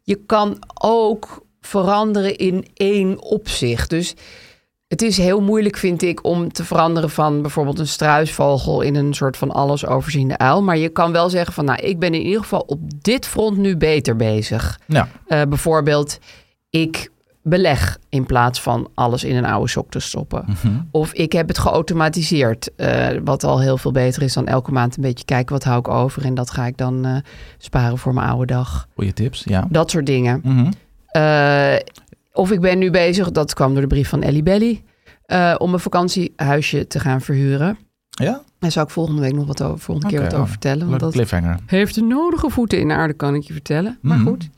je 0.02 0.20
kan 0.26 0.59
ook 0.80 1.44
veranderen 1.61 2.36
in 2.36 2.66
één 2.74 3.22
opzicht. 3.22 3.90
Dus 3.90 4.14
het 4.89 5.03
is 5.03 5.16
heel 5.16 5.41
moeilijk, 5.41 5.76
vind 5.76 6.03
ik, 6.03 6.24
om 6.24 6.53
te 6.53 6.64
veranderen 6.64 7.11
van 7.11 7.43
bijvoorbeeld 7.43 7.78
een 7.78 7.86
struisvogel 7.89 8.80
in 8.80 8.95
een 8.95 9.14
soort 9.14 9.36
van 9.36 9.51
alles 9.51 9.86
overziende 9.86 10.39
uil. 10.39 10.62
Maar 10.62 10.76
je 10.78 10.89
kan 10.89 11.12
wel 11.12 11.30
zeggen 11.30 11.53
van, 11.55 11.64
nou, 11.64 11.78
ik 11.82 11.99
ben 11.99 12.14
in 12.14 12.22
ieder 12.22 12.41
geval 12.43 12.61
op 12.66 12.80
dit 13.03 13.26
front 13.26 13.57
nu 13.57 13.76
beter 13.76 14.16
bezig. 14.16 14.80
Ja, 14.86 15.09
Eh, 15.26 15.43
bijvoorbeeld, 15.49 16.18
ik 16.70 17.11
beleg 17.43 17.99
in 18.09 18.26
plaats 18.26 18.61
van 18.61 18.89
alles 18.95 19.24
in 19.24 19.36
een 19.36 19.45
oude 19.45 19.68
sok 19.68 19.91
te 19.91 19.99
stoppen. 20.01 20.45
Mhm. 20.47 20.80
Of 20.91 21.12
ik 21.12 21.32
heb 21.32 21.49
het 21.49 21.59
geautomatiseerd, 21.59 22.74
eh, 22.76 23.07
wat 23.24 23.45
al 23.45 23.61
heel 23.61 23.76
veel 23.78 23.93
beter 23.93 24.22
is 24.22 24.32
dan 24.32 24.47
elke 24.47 24.72
maand 24.72 24.97
een 24.97 25.03
beetje 25.03 25.24
kijken 25.24 25.53
wat 25.53 25.64
hou 25.64 25.78
ik 25.78 25.89
over 25.89 26.24
en 26.24 26.34
dat 26.34 26.51
ga 26.51 26.66
ik 26.66 26.76
dan 26.76 27.05
eh, 27.05 27.16
sparen 27.59 27.99
voor 27.99 28.14
mijn 28.14 28.28
oude 28.28 28.47
dag. 28.47 28.89
goede 28.95 29.12
tips, 29.12 29.43
ja. 29.45 29.66
Dat 29.70 29.91
soort 29.91 30.07
dingen. 30.07 30.43
Eh, 31.09 31.74
of 32.39 32.51
ik 32.51 32.61
ben 32.61 32.78
nu 32.78 32.91
bezig, 32.91 33.30
dat 33.30 33.55
kwam 33.55 33.72
door 33.72 33.82
de 33.82 33.89
brief 33.89 34.09
van 34.09 34.22
Ellie 34.22 34.43
Belly, 34.43 34.82
eh, 35.24 35.55
om 35.59 35.72
een 35.72 35.80
vakantiehuisje 35.80 36.86
te 36.86 37.01
gaan 37.01 37.20
verhuren. 37.20 37.78
Ja? 38.11 38.43
Daar 38.59 38.70
zou 38.70 38.86
ik 38.86 38.93
volgende 38.93 39.20
week 39.20 39.32
nog 39.32 39.47
wat 39.47 39.62
over, 39.62 39.78
volgende 39.78 40.11
keer 40.11 40.20
wat 40.22 40.32
over 40.32 40.45
oh, 40.45 40.51
vertellen. 40.51 40.89
Want 40.89 41.01
dat, 41.01 41.12
cliffhanger. 41.12 41.59
heeft 41.66 41.95
de 41.95 42.03
nodige 42.03 42.51
voeten 42.51 42.78
in 42.80 42.89
de 42.89 42.95
aarde, 42.95 43.14
kan 43.14 43.34
ik 43.34 43.43
je 43.43 43.53
vertellen. 43.53 43.99
Maar 44.03 44.18
Mhm. 44.18 44.26
goed. 44.26 44.49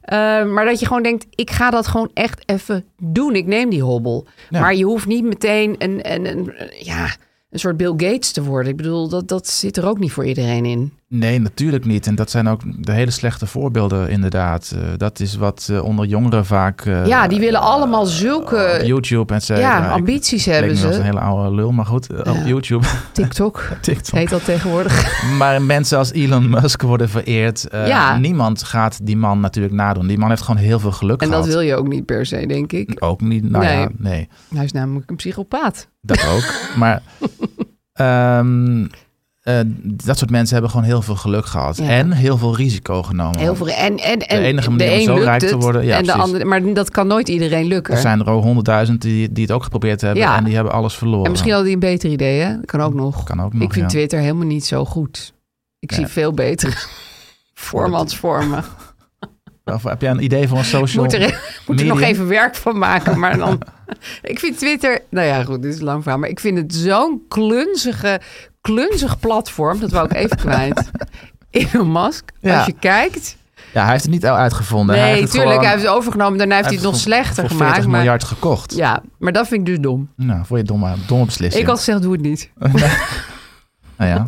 Eh, 0.00 0.16
maar 0.44 0.64
dat 0.64 0.80
je 0.80 0.86
gewoon 0.86 1.02
denkt, 1.02 1.26
ik 1.34 1.50
ga 1.50 1.70
dat 1.70 1.86
gewoon 1.86 2.10
echt 2.14 2.42
even 2.48 2.84
doen. 2.98 3.34
Ik 3.34 3.46
neem 3.46 3.70
die 3.70 3.82
hobbel. 3.82 4.26
Ja. 4.50 4.60
Maar 4.60 4.74
je 4.74 4.84
hoeft 4.84 5.06
niet 5.06 5.24
meteen 5.24 5.74
een, 5.78 6.12
een, 6.12 6.26
een, 6.30 6.52
ja, 6.78 7.16
een 7.50 7.58
soort 7.58 7.76
Bill 7.76 7.94
Gates 7.96 8.32
te 8.32 8.42
worden. 8.42 8.70
Ik 8.70 8.76
bedoel, 8.76 9.08
dat, 9.08 9.28
dat 9.28 9.48
zit 9.48 9.76
er 9.76 9.86
ook 9.88 9.98
niet 9.98 10.12
voor 10.12 10.24
iedereen 10.26 10.64
in. 10.64 10.92
Nee, 11.12 11.38
natuurlijk 11.40 11.84
niet. 11.84 12.06
En 12.06 12.14
dat 12.14 12.30
zijn 12.30 12.48
ook 12.48 12.60
de 12.84 12.92
hele 12.92 13.10
slechte 13.10 13.46
voorbeelden 13.46 14.08
inderdaad. 14.10 14.72
Eh, 14.74 14.80
dat 14.96 15.20
is 15.20 15.36
wat 15.36 15.68
eh, 15.70 15.84
onder 15.84 16.06
jongeren 16.06 16.46
vaak... 16.46 16.80
eh, 16.80 17.06
ja, 17.06 17.28
die 17.28 17.40
willen 17.40 17.60
allemaal 17.60 18.06
zulke 18.06 18.80
YouTube 18.84 19.34
en 19.34 19.42
ze. 19.42 19.54
ja, 19.54 19.88
ambities 19.90 20.44
hebben 20.44 20.68
Dat 20.68 20.76
is 20.78 20.84
een 20.84 20.92
ze. 20.92 21.02
hele 21.02 21.20
oude 21.20 21.54
lul, 21.54 21.72
maar 21.72 21.86
goed. 21.86 22.24
Op. 22.28 22.36
YouTube, 22.44 22.86
TikTok 23.12 23.68
TikTok. 23.80 24.14
heet 24.18 24.30
dat 24.30 24.44
tegenwoordig. 24.44 25.18
Maar 25.38 25.62
mensen 25.62 25.98
als 25.98 26.12
Elon 26.12 26.50
Musk 26.50 26.82
worden 26.82 27.08
vereerd. 27.08 27.66
Ja. 27.70 28.16
Niemand 28.18 28.62
gaat 28.62 29.06
die 29.06 29.16
man 29.16 29.40
natuurlijk 29.40 29.74
nadoen. 29.74 30.06
Die 30.06 30.18
man 30.18 30.28
heeft 30.28 30.42
gewoon 30.42 30.62
heel 30.62 30.78
veel 30.80 30.92
geluk 30.92 31.22
En 31.22 31.30
dat 31.30 31.46
wil 31.46 31.60
je 31.60 31.74
ook 31.76 31.88
niet 31.88 32.04
per 32.06 32.26
se, 32.26 32.46
denk 32.46 32.72
ik. 32.72 32.96
Ook 32.98 33.20
niet. 33.20 33.50
Nou 33.50 33.64
Nee. 33.64 33.78
ja, 33.78 33.88
nee. 33.96 34.28
Hij 34.54 34.64
is 34.64 34.72
namelijk 34.72 35.10
een 35.10 35.16
psychopaat. 35.16 35.88
Dat 36.00 36.26
ook. 36.28 36.76
maar 36.76 37.02
ehm, 37.92 38.86
eh, 39.40 39.60
dat 39.82 40.18
soort 40.18 40.30
mensen 40.30 40.52
hebben 40.52 40.70
gewoon 40.70 40.86
heel 40.86 41.02
veel 41.02 41.16
geluk 41.16 41.46
gehad. 41.46 41.76
Ja. 41.76 41.88
En 41.88 42.12
heel 42.12 42.38
veel 42.38 42.56
risico 42.56 43.02
genomen. 43.02 43.38
Heel 43.38 43.54
veel. 43.54 43.68
En, 43.68 43.98
en, 43.98 44.18
en 44.18 44.40
De 44.40 44.46
enige 44.46 44.70
manier 44.70 44.98
om 44.98 45.04
zo 45.04 45.14
rijk 45.14 45.42
te 45.42 45.56
worden, 45.56 45.84
ja, 45.84 45.96
en 45.96 46.04
de 46.04 46.12
andere, 46.12 46.44
maar 46.44 46.72
dat 46.72 46.90
kan 46.90 47.06
nooit 47.06 47.28
iedereen 47.28 47.66
lukken. 47.66 47.94
Er 47.94 48.00
zijn 48.00 48.20
er 48.20 48.30
ook 48.30 48.42
honderdduizend 48.42 49.02
die, 49.02 49.32
die 49.32 49.42
het 49.42 49.52
ook 49.52 49.62
geprobeerd 49.62 50.00
hebben. 50.00 50.22
Ja. 50.22 50.36
En 50.36 50.44
die 50.44 50.54
hebben 50.54 50.72
alles 50.72 50.94
verloren. 50.94 51.24
En 51.24 51.30
misschien 51.30 51.52
had 51.52 51.62
hij 51.62 51.72
een 51.72 51.78
beter 51.78 52.10
idee, 52.10 52.40
hè? 52.40 52.56
Dat 52.56 52.66
kan 52.66 52.80
ook 52.80 52.94
nog. 52.94 53.24
Kan 53.24 53.42
ook 53.42 53.52
nog, 53.52 53.62
ik 53.62 53.72
vind. 53.72 53.88
Twitter 53.88 54.18
helemaal 54.20 54.46
niet 54.46 54.66
zo 54.66 54.84
goed. 54.84 55.32
Ik 55.78 55.92
zie 55.92 56.06
veel 56.06 56.32
betere 56.32 56.72
formatsvormen. 57.54 58.64
Of 59.64 59.82
heb 59.82 60.00
jij 60.00 60.10
een 60.10 60.22
idee 60.22 60.48
voor 60.48 60.58
een 60.58 60.64
social 60.64 61.04
Moet 61.04 61.12
er, 61.14 61.40
moet 61.66 61.80
er 61.80 61.86
nog 61.86 62.00
even 62.00 62.28
werk 62.28 62.54
van 62.54 62.78
maken. 62.78 63.18
Maar 63.18 63.38
dan, 63.38 63.62
ik 64.22 64.38
vind 64.38 64.58
Twitter, 64.58 65.00
nou 65.10 65.26
ja, 65.26 65.44
goed, 65.44 65.62
dit 65.62 65.72
is 65.72 65.78
een 65.78 65.84
lang 65.84 66.02
verhaal. 66.02 66.20
Maar 66.20 66.28
ik 66.28 66.40
vind 66.40 66.58
het 66.58 66.74
zo'n 66.74 67.22
klunzige, 67.28 68.20
klunzig 68.60 69.18
platform. 69.18 69.80
Dat 69.80 69.90
wou 69.90 70.04
ik 70.04 70.12
even 70.14 70.36
kwijt. 70.46 70.90
Elon 71.50 71.92
Musk, 71.92 72.30
Ja. 72.40 72.56
als 72.56 72.66
je 72.66 72.72
kijkt. 72.72 73.36
Ja, 73.72 73.82
hij 73.82 73.90
heeft 73.90 74.02
het 74.02 74.12
niet 74.12 74.26
uitgevonden. 74.26 74.94
hij 74.96 75.04
Nee, 75.04 75.12
heeft 75.14 75.22
het 75.22 75.30
tuurlijk, 75.32 75.50
gewoon- 75.52 75.66
hij 75.68 75.76
heeft 75.76 75.88
het 75.88 75.96
overgenomen. 75.98 76.38
Daarna 76.38 76.54
heeft 76.54 76.66
hij 76.66 76.76
het 76.76 76.84
nog 76.84 76.96
slechter 76.96 77.34
voor 77.42 77.50
gemaakt. 77.50 77.70
40 77.72 77.90
maar, 77.90 77.96
miljard 78.00 78.24
gekocht. 78.24 78.74
Ja, 78.74 79.02
maar 79.18 79.32
dat 79.32 79.48
vind 79.48 79.60
ik 79.60 79.66
dus 79.74 79.78
dom. 79.84 80.10
Nou, 80.16 80.44
voor 80.44 80.56
je 80.58 80.64
domme, 80.64 80.94
domme 81.06 81.24
beslissing. 81.24 81.62
Ik 81.62 81.68
had 81.68 81.78
gezegd, 81.78 82.02
doe 82.02 82.12
het 82.12 82.20
niet. 82.20 82.50
Nou 83.96 84.10
ja. 84.12 84.26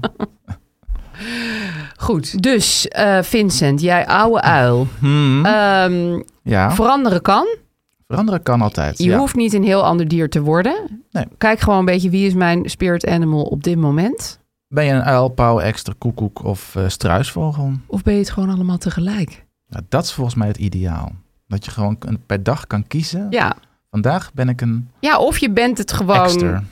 Goed, 1.96 2.42
dus 2.42 2.88
eh, 2.88 3.18
Vincent, 3.22 3.80
jij 3.80 4.06
ouwe 4.06 4.40
uil. 4.40 4.86
Hmm, 4.98 5.46
Ehm, 5.46 6.20
ja, 6.42 6.74
veranderen 6.74 7.22
kan. 7.22 7.46
Veranderen 8.12 8.42
kan 8.42 8.62
altijd. 8.62 8.98
Je 8.98 9.04
ja. 9.10 9.18
hoeft 9.18 9.34
niet 9.34 9.52
een 9.52 9.64
heel 9.64 9.84
ander 9.84 10.08
dier 10.08 10.30
te 10.30 10.40
worden. 10.40 11.04
Nee. 11.10 11.24
Kijk 11.38 11.60
gewoon 11.60 11.78
een 11.78 11.84
beetje 11.84 12.10
wie 12.10 12.26
is 12.26 12.34
mijn 12.34 12.70
spirit 12.70 13.06
animal 13.06 13.42
op 13.42 13.62
dit 13.64 13.76
moment. 13.76 14.40
Ben 14.68 14.84
je 14.84 14.92
een 14.92 15.02
uil, 15.04 15.28
pauw, 15.28 15.60
extra, 15.60 15.92
koekoek 15.98 16.44
of 16.44 16.76
eh, 16.76 16.88
struisvogel? 16.88 17.72
Of 17.86 18.02
ben 18.02 18.12
je 18.12 18.18
het 18.18 18.30
gewoon 18.30 18.50
allemaal 18.50 18.78
tegelijk? 18.78 19.44
Nou, 19.68 19.84
dat 19.88 20.04
is 20.04 20.12
volgens 20.12 20.36
mij 20.36 20.48
het 20.48 20.56
ideaal. 20.56 21.12
Dat 21.46 21.64
je 21.64 21.70
gewoon 21.70 21.98
per 22.26 22.42
dag 22.42 22.66
kan 22.66 22.86
kiezen. 22.86 23.26
Ja. 23.30 23.54
Vandaag 23.90 24.32
ben 24.32 24.48
ik 24.48 24.60
een 24.60 24.88
Ja, 25.00 25.18
of 25.18 25.38
je 25.38 25.50
bent 25.50 25.78
het 25.78 25.92
gewoon. 25.92 26.24
extra. 26.24 26.62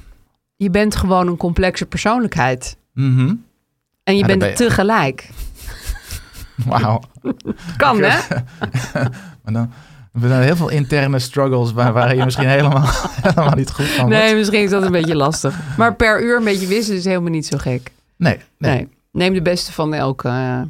Je 0.56 0.70
bent 0.70 0.96
gewoon 0.96 1.26
een 1.26 1.36
complexe 1.36 1.86
persoonlijkheid. 1.86 2.76
Mhm. 2.92 3.34
En 4.04 4.14
je 4.16 4.20
Ja, 4.20 4.26
bent 4.26 4.38
ben 4.38 4.48
het 4.48 4.58
je- 4.58 4.64
tegelijk. 4.64 5.30
Wauw. 6.66 7.00
Kan, 7.76 8.02
hè? 8.02 8.18
Maar 9.42 9.52
dan 9.52 9.70
er 10.12 10.28
zijn 10.28 10.42
heel 10.42 10.56
veel 10.56 10.68
interne 10.68 11.18
struggles 11.18 11.72
waar, 11.72 11.92
waar 11.92 12.16
je 12.16 12.24
misschien 12.24 12.48
helemaal, 12.48 12.84
helemaal 13.22 13.54
niet 13.54 13.70
goed 13.70 13.86
van 13.86 14.06
wordt. 14.08 14.22
Nee, 14.22 14.34
misschien 14.34 14.62
is 14.62 14.70
dat 14.70 14.82
een 14.82 14.92
beetje 14.92 15.16
lastig. 15.16 15.58
Maar 15.76 15.94
per 15.94 16.22
uur 16.22 16.36
een 16.36 16.44
beetje 16.44 16.66
wisselen 16.66 16.98
is 16.98 17.04
helemaal 17.04 17.30
niet 17.30 17.46
zo 17.46 17.58
gek. 17.58 17.90
Nee, 18.16 18.36
nee. 18.58 18.74
Nee. 18.74 18.88
Neem 19.12 19.34
de 19.34 19.42
beste 19.42 19.72
van 19.72 19.94
elke. 19.94 20.28
eh, 20.28 20.60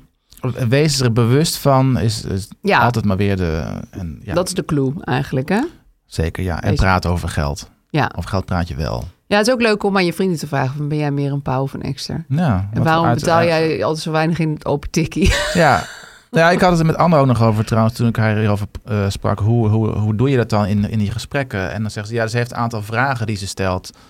Wees 0.68 1.00
er 1.00 1.12
bewust 1.12 1.56
van 1.56 1.98
is, 1.98 2.24
is 2.24 2.48
Ja. 2.62 2.78
altijd 2.78 3.04
maar 3.04 3.16
weer 3.16 3.36
de... 3.36 3.64
En, 3.90 4.20
ja, 4.22 4.34
Dat 4.34 4.46
is 4.46 4.54
de 4.54 4.64
clue 4.64 4.92
eigenlijk, 5.04 5.48
hè? 5.48 5.60
Zeker, 6.06 6.42
ja. 6.44 6.62
En 6.62 6.68
Wees- 6.68 6.78
praat 6.78 7.06
over 7.06 7.28
geld. 7.28 7.70
Ja. 7.90 8.10
Over 8.16 8.30
geld 8.30 8.44
praat 8.44 8.68
je 8.68 8.74
wel. 8.74 9.04
Ja, 9.26 9.36
het 9.36 9.46
is 9.46 9.52
ook 9.52 9.60
leuk 9.60 9.82
om 9.82 9.96
aan 9.96 10.04
je 10.04 10.12
vrienden 10.12 10.38
te 10.38 10.46
vragen: 10.46 10.76
van, 10.76 10.88
ben 10.88 10.98
jij 10.98 11.10
meer 11.10 11.32
een 11.32 11.42
pauw 11.42 11.62
of 11.62 11.72
een 11.72 11.82
extra? 11.82 12.24
Ja, 12.28 12.68
En 12.72 12.82
waarom 12.82 13.14
betaal 13.14 13.44
jij 13.44 13.84
altijd 13.84 14.02
zo 14.02 14.10
weinig 14.10 14.38
in 14.38 14.52
het 14.52 14.64
open 14.66 14.90
tikkie? 14.90 15.32
Ja. 15.54 15.82
ja, 16.30 16.50
ik 16.50 16.60
had 16.60 16.70
het 16.70 16.80
er 16.80 16.86
met 16.86 16.96
Anne 16.96 17.16
ook 17.16 17.26
nog 17.26 17.42
over 17.42 17.64
trouwens, 17.64 17.94
toen 17.96 18.08
ik 18.08 18.16
haar 18.16 18.36
hierover 18.36 18.66
eh, 18.84 19.04
sprak. 19.08 19.38
Hoe, 19.38 19.68
hoe, 19.68 19.88
hoe 19.90 20.14
doe 20.14 20.30
je 20.30 20.36
dat 20.36 20.48
dan 20.50 20.66
in, 20.66 20.90
in 20.90 20.98
die 20.98 21.10
gesprekken? 21.10 21.72
En 21.72 21.82
dan 21.82 21.90
zegt 21.90 22.08
ze, 22.08 22.14
ja, 22.14 22.26
ze 22.26 22.36
heeft 22.36 22.50
een 22.50 22.56
aantal 22.56 22.82
vragen 22.82 23.26
die 23.26 23.36
ze 23.36 23.46
stelt. 23.46 23.90
eh, 23.94 24.00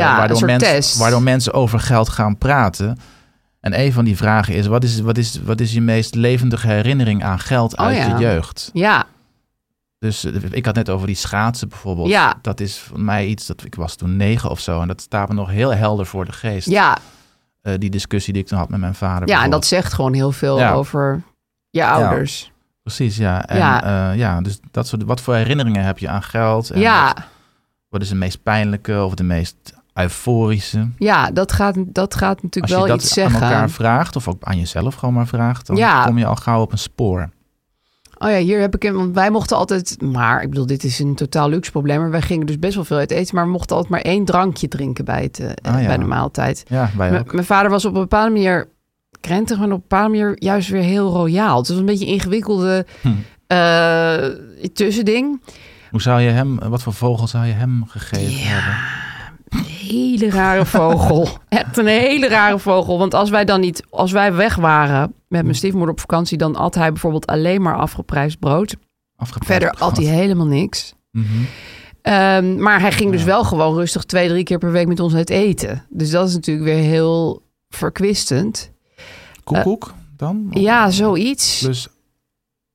Ja, 0.00 0.16
waardoor, 0.16 0.44
mensen, 0.44 0.98
waardoor 0.98 1.22
mensen 1.22 1.52
over 1.52 1.80
geld 1.80 2.08
gaan 2.08 2.38
praten. 2.38 2.98
En 3.60 3.80
een 3.80 3.92
van 3.92 4.04
die 4.04 4.16
vragen 4.16 4.54
is, 4.54 4.66
wat 4.66 4.84
is, 4.84 5.00
wat 5.00 5.18
is, 5.18 5.40
wat 5.44 5.60
is 5.60 5.72
je 5.72 5.80
meest 5.80 6.14
levendige 6.14 6.66
herinnering 6.68 7.24
aan 7.24 7.38
geld 7.38 7.72
Oh 7.78 7.84
uit 7.86 7.96
ja. 7.96 8.06
je 8.16 8.24
jeugd? 8.24 8.70
Ja, 8.72 9.04
Dus 9.98 10.24
eh, 10.24 10.32
ik 10.50 10.66
had 10.66 10.74
net 10.74 10.90
over 10.90 11.06
die 11.06 11.16
schaatsen 11.16 11.68
bijvoorbeeld. 11.68 12.08
Ja. 12.08 12.34
Dat 12.42 12.60
is 12.60 12.78
voor 12.78 13.00
mij 13.00 13.26
iets, 13.26 13.46
dat 13.46 13.64
ik 13.64 13.74
was 13.74 13.94
toen 13.96 14.16
negen 14.16 14.50
of 14.50 14.60
zo. 14.60 14.80
En 14.80 14.88
dat 14.88 15.00
staat 15.00 15.28
me 15.28 15.34
nog 15.34 15.50
heel 15.50 15.74
helder 15.74 16.06
voor 16.06 16.24
de 16.24 16.32
geest. 16.32 16.68
ja, 16.68 16.96
die 17.78 17.90
discussie 17.90 18.32
die 18.32 18.42
ik 18.42 18.48
toen 18.48 18.58
had 18.58 18.68
met 18.68 18.80
mijn 18.80 18.94
vader. 18.94 19.28
ja, 19.28 19.44
en 19.44 19.50
dat 19.50 19.66
zegt 19.66 19.92
gewoon 19.92 20.12
heel 20.14 20.32
veel 20.32 20.58
Ja. 20.58 20.72
over 20.72 21.22
je 21.72 21.86
ouders. 21.86 22.52
Precies, 22.82 23.16
ja. 23.16 23.46
En, 23.46 23.56
Ja. 23.58 23.80
ja. 23.84 24.12
ja, 24.12 24.40
dus 24.40 24.60
dat 24.70 24.86
soort, 24.86 25.02
wat 25.04 25.20
voor 25.20 25.34
herinneringen 25.34 25.84
heb 25.84 25.98
je 25.98 26.08
aan 26.08 26.22
geld? 26.22 26.70
En 26.70 26.80
Ja, 26.80 27.06
Wat, 27.14 27.24
wat 27.88 28.02
is 28.02 28.08
de 28.08 28.14
meest 28.14 28.42
pijnlijke 28.42 29.04
of 29.04 29.14
de 29.14 29.22
meest 29.22 29.56
euforische? 29.94 30.88
ja 30.98 31.30
dat, 31.30 31.52
gaat, 31.52 31.74
dat 31.86 32.14
gaat 32.14 32.34
Als 32.34 32.42
natuurlijk 32.42 32.72
je 32.72 32.78
wel 32.78 32.86
dat 32.88 32.96
iets 33.02 33.18
aan 33.18 33.30
zeggen. 33.30 33.48
elkaar 33.48 33.70
vraagt, 33.70 34.16
of 34.16 34.28
ook 34.28 34.42
aan 34.44 34.58
jezelf 34.58 34.94
gewoon 34.94 35.14
maar 35.14 35.26
vraagt, 35.26 35.66
dan 35.66 35.76
Ja. 35.76 36.04
kom 36.04 36.18
je 36.18 36.26
al 36.26 36.36
gauw 36.36 36.60
op 36.60 36.72
een 36.72 36.78
spoor. 36.78 37.30
Oh 38.18 38.30
ja, 38.30 38.36
hier 38.36 38.60
heb 38.60 38.74
ik 38.74 38.82
hem, 38.82 38.94
want 38.94 39.14
wij 39.14 39.30
mochten 39.30 39.56
altijd, 39.56 40.00
maar 40.02 40.42
ik 40.42 40.48
bedoel, 40.50 40.66
dit 40.66 40.84
is 40.84 40.98
een 40.98 41.14
totaal 41.14 41.48
luxe 41.48 41.70
probleem, 41.70 42.00
maar 42.00 42.10
wij 42.10 42.22
gingen 42.22 42.46
dus 42.46 42.58
best 42.58 42.74
wel 42.74 42.84
veel 42.84 42.96
uit 42.96 43.10
eten, 43.10 43.34
maar 43.34 43.44
we 43.44 43.50
mochten 43.50 43.76
altijd 43.76 43.92
maar 43.94 44.00
één 44.02 44.24
drankje 44.24 44.68
drinken 44.68 45.04
bij, 45.04 45.22
het, 45.22 45.38
eh, 45.40 45.72
Ah, 45.74 45.80
ja. 45.80 45.86
bij 45.86 45.98
de 45.98 46.04
maaltijd. 46.04 46.64
Ja, 46.68 46.90
wij 46.96 47.18
ook. 47.18 47.32
Mijn 47.32 47.44
vader 47.46 47.70
was 47.70 47.84
op 47.84 47.94
een 47.94 48.00
bepaalde 48.00 48.30
manier 48.30 48.68
krentig, 49.22 49.56
maar 49.58 49.66
op 49.66 49.72
een 49.72 49.80
bepaalde 49.80 50.08
manier 50.18 50.34
juist 50.38 50.68
weer 50.68 50.82
heel 50.82 51.10
royaal. 51.10 51.58
Het 51.58 51.68
was 51.68 51.76
een 51.78 51.84
beetje 51.84 52.06
een 52.06 52.12
ingewikkelde 52.12 52.86
Hm. 53.00 53.08
eh, 53.46 54.16
tussending. 54.72 55.40
Hoe 55.90 56.02
zou 56.02 56.20
je 56.20 56.30
hem, 56.30 56.58
wat 56.58 56.82
voor 56.82 56.92
vogel 56.92 57.26
zou 57.26 57.46
je 57.46 57.52
hem 57.52 57.84
gegeven 57.86 58.30
Ja. 58.32 58.38
hebben? 58.38 58.74
Hele 59.88 60.30
rare 60.30 60.64
vogel. 60.66 61.28
Echt 61.48 61.76
een 61.76 61.86
hele 61.86 62.28
rare 62.28 62.58
vogel. 62.58 62.98
Want 62.98 63.14
als 63.14 63.30
wij 63.30 63.44
dan 63.44 63.60
niet, 63.60 63.82
als 63.90 64.12
wij 64.12 64.32
weg 64.34 64.54
waren 64.56 65.14
met 65.28 65.42
mijn 65.42 65.54
stiefmoeder 65.54 65.90
op 65.90 66.00
vakantie, 66.00 66.38
dan 66.38 66.56
at 66.56 66.74
hij 66.74 66.90
bijvoorbeeld 66.92 67.26
alleen 67.26 67.62
maar 67.62 67.76
afgeprijsd 67.76 68.38
brood. 68.38 68.76
Afgepakt 69.16 69.46
Verder 69.50 69.70
at 69.70 69.96
hij 69.96 70.06
helemaal 70.06 70.46
niks. 70.46 70.94
Mhm. 71.10 71.26
Ehm, 72.02 72.62
maar 72.62 72.80
hij 72.80 72.92
ging 72.92 73.10
dus 73.10 73.20
Ja. 73.20 73.26
wel 73.26 73.44
gewoon 73.44 73.74
rustig 73.74 74.04
twee, 74.04 74.28
drie 74.28 74.44
keer 74.44 74.58
per 74.58 74.72
week 74.72 74.86
met 74.86 75.00
ons 75.00 75.14
uit 75.14 75.30
eten. 75.30 75.86
Dus 75.90 76.10
dat 76.10 76.28
is 76.28 76.34
natuurlijk 76.34 76.66
weer 76.66 76.82
heel 76.84 77.42
verkwistend. 77.68 78.71
Koekoek 79.44 79.94
dan? 80.16 80.46
Ja, 80.50 80.90
zoiets. 80.90 81.60
Plus 81.62 81.88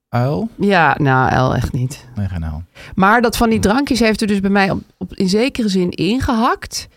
uil? 0.09 0.49
Ja, 0.55 0.95
nou, 0.99 1.31
El 1.31 1.55
echt 1.55 1.71
niet. 1.73 2.05
Nee, 2.15 2.27
geen 2.27 2.45
uil. 2.45 2.63
Maar 2.95 3.21
dat 3.21 3.37
van 3.37 3.49
die 3.49 3.59
drankjes 3.59 3.99
heeft 3.99 4.21
er 4.21 4.27
dus 4.27 4.39
bij 4.39 4.49
mij 4.49 4.71
op, 4.71 4.81
op, 4.97 5.13
in 5.13 5.29
zekere 5.29 5.69
zin 5.69 5.89
ingehakt. 5.91 6.87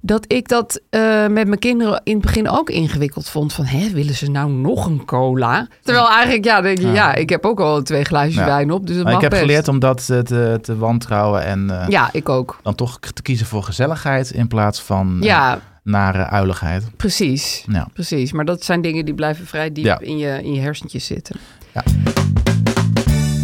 Dat 0.00 0.24
ik 0.32 0.48
dat 0.48 0.80
eh, 0.90 1.00
met 1.26 1.46
mijn 1.46 1.58
kinderen 1.58 2.00
in 2.04 2.12
het 2.12 2.22
begin 2.22 2.48
ook 2.50 2.70
ingewikkeld 2.70 3.28
vond. 3.28 3.52
Van, 3.52 3.64
hè, 3.64 3.90
willen 3.90 4.14
ze 4.14 4.30
nou 4.30 4.50
nog 4.50 4.86
een 4.86 5.04
cola? 5.04 5.66
Terwijl 5.82 6.08
eigenlijk, 6.10 6.44
ja, 6.44 6.60
denk 6.60 6.78
je, 6.78 6.86
ja, 6.86 6.92
Ja. 6.92 7.14
ik 7.14 7.28
heb 7.28 7.44
ook 7.46 7.60
al 7.60 7.82
twee 7.82 8.04
glaasjes 8.04 8.34
Ja. 8.34 8.44
wijn 8.44 8.70
op. 8.70 8.86
Dus 8.86 8.94
dat 8.96 9.04
Maar 9.04 9.12
mag 9.12 9.22
ik 9.22 9.30
heb 9.30 9.40
best. 9.40 9.42
geleerd 9.50 9.68
om 9.68 9.78
dat 9.78 10.08
eh, 10.10 10.18
te, 10.18 10.58
te 10.62 10.76
wantrouwen 10.76 11.44
en 11.44 11.80
eh, 11.80 11.88
Ja, 11.88 12.08
ik 12.12 12.28
ook. 12.28 12.58
dan 12.62 12.74
toch 12.74 12.98
te 13.00 13.22
kiezen 13.22 13.46
voor 13.46 13.62
gezelligheid 13.62 14.30
in 14.30 14.48
plaats 14.48 14.82
van 14.82 15.16
eh, 15.20 15.26
Ja, 15.26 15.60
nare 15.88 16.26
uiligheid. 16.26 16.84
precies. 16.96 17.64
Ja. 17.72 17.88
Precies. 17.92 18.32
Maar 18.32 18.44
dat 18.44 18.64
zijn 18.64 18.80
dingen 18.82 19.04
die 19.04 19.14
blijven 19.14 19.46
vrij 19.46 19.72
diep 19.72 19.84
Ja. 19.84 19.98
in, 20.00 20.18
je, 20.18 20.40
in 20.42 20.52
je 20.54 20.60
hersentjes 20.60 21.06
zitten. 21.06 21.36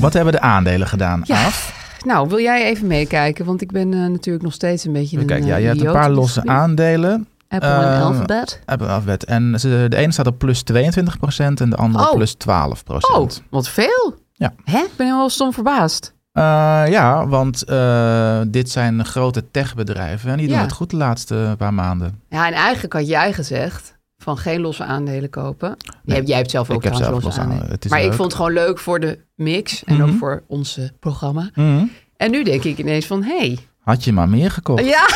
Wat 0.00 0.12
hebben 0.12 0.32
de 0.32 0.40
aandelen 0.40 0.86
gedaan? 0.88 1.20
Ja. 1.24 1.44
Af? 1.44 1.82
Nou, 2.04 2.28
wil 2.28 2.40
jij 2.40 2.64
even 2.64 2.86
meekijken? 2.86 3.44
Want 3.44 3.60
ik 3.62 3.72
ben 3.72 3.92
eh, 3.94 4.00
natuurlijk 4.00 4.44
nog 4.44 4.52
steeds 4.54 4.84
een 4.84 4.92
beetje 4.92 5.18
een 5.18 5.26
Kijk, 5.26 5.40
eh, 5.42 5.46
ja, 5.48 5.56
je 5.56 5.66
hebt 5.66 5.80
een 5.80 5.92
paar 5.92 6.10
losse 6.10 6.40
gebied. 6.40 6.50
aandelen. 6.56 7.26
Apple 7.48 7.68
en 7.68 7.94
Eh, 7.94 8.02
Alphabet. 8.04 8.60
Apple 8.64 8.86
Alphabet. 8.86 9.24
En 9.24 9.60
ze- 9.60 9.86
de 9.88 9.96
ene 9.96 10.12
staat 10.12 10.26
op 10.26 10.38
plus 10.38 10.62
22% 10.62 11.60
en 11.60 11.70
de 11.70 11.76
andere 11.76 12.04
Oh. 12.08 12.14
plus 12.14 12.34
12%. 12.34 13.14
Oh, 13.16 13.28
wat 13.50 13.68
veel. 13.68 14.14
Ja. 14.32 14.52
Hè? 14.64 14.78
Ik 14.78 14.90
ben 14.96 15.06
heel 15.06 15.30
stom 15.30 15.52
verbaasd. 15.52 16.13
Eh, 16.34 16.42
ja, 16.88 17.26
want 17.26 17.62
eh, 17.64 18.40
dit 18.46 18.70
zijn 18.70 19.04
grote 19.04 19.50
techbedrijven 19.50 20.30
en 20.30 20.36
die 20.38 20.48
doen 20.48 20.58
het 20.58 20.72
goed 20.72 20.90
de 20.90 20.96
laatste 20.96 21.54
paar 21.58 21.74
maanden. 21.74 22.20
Ja, 22.28 22.46
en 22.46 22.52
eigenlijk 22.52 22.92
had 22.92 23.06
jij 23.08 23.32
gezegd 23.32 23.96
van 24.18 24.38
geen 24.38 24.60
losse 24.60 24.84
aandelen 24.84 25.30
kopen. 25.30 25.76
Jij, 26.04 26.16
hebt- 26.16 26.28
jij 26.28 26.36
hebt 26.36 26.50
zelf 26.50 26.70
ook 26.70 26.82
zelf 26.82 26.98
losse 26.98 27.24
losse 27.24 27.40
aandelen. 27.40 27.78
Maar 27.88 28.02
ik 28.02 28.12
vond 28.12 28.22
het 28.28 28.34
gewoon 28.34 28.52
leuk 28.52 28.78
voor 28.78 29.00
de 29.00 29.18
mix 29.34 29.84
en 29.84 30.02
ook 30.02 30.08
Mhm. 30.08 30.18
voor 30.18 30.42
ons 30.46 30.78
programma. 31.00 31.50
Mhm. 31.54 31.84
En 32.16 32.30
nu 32.30 32.44
denk 32.44 32.64
ik 32.64 32.78
ineens 32.78 33.06
van, 33.06 33.22
hé, 33.22 33.36
hey, 33.38 33.58
Had 33.80 34.04
je 34.04 34.12
maar 34.12 34.28
meer 34.28 34.50
gekocht. 34.50 34.84
ja, 34.84 35.06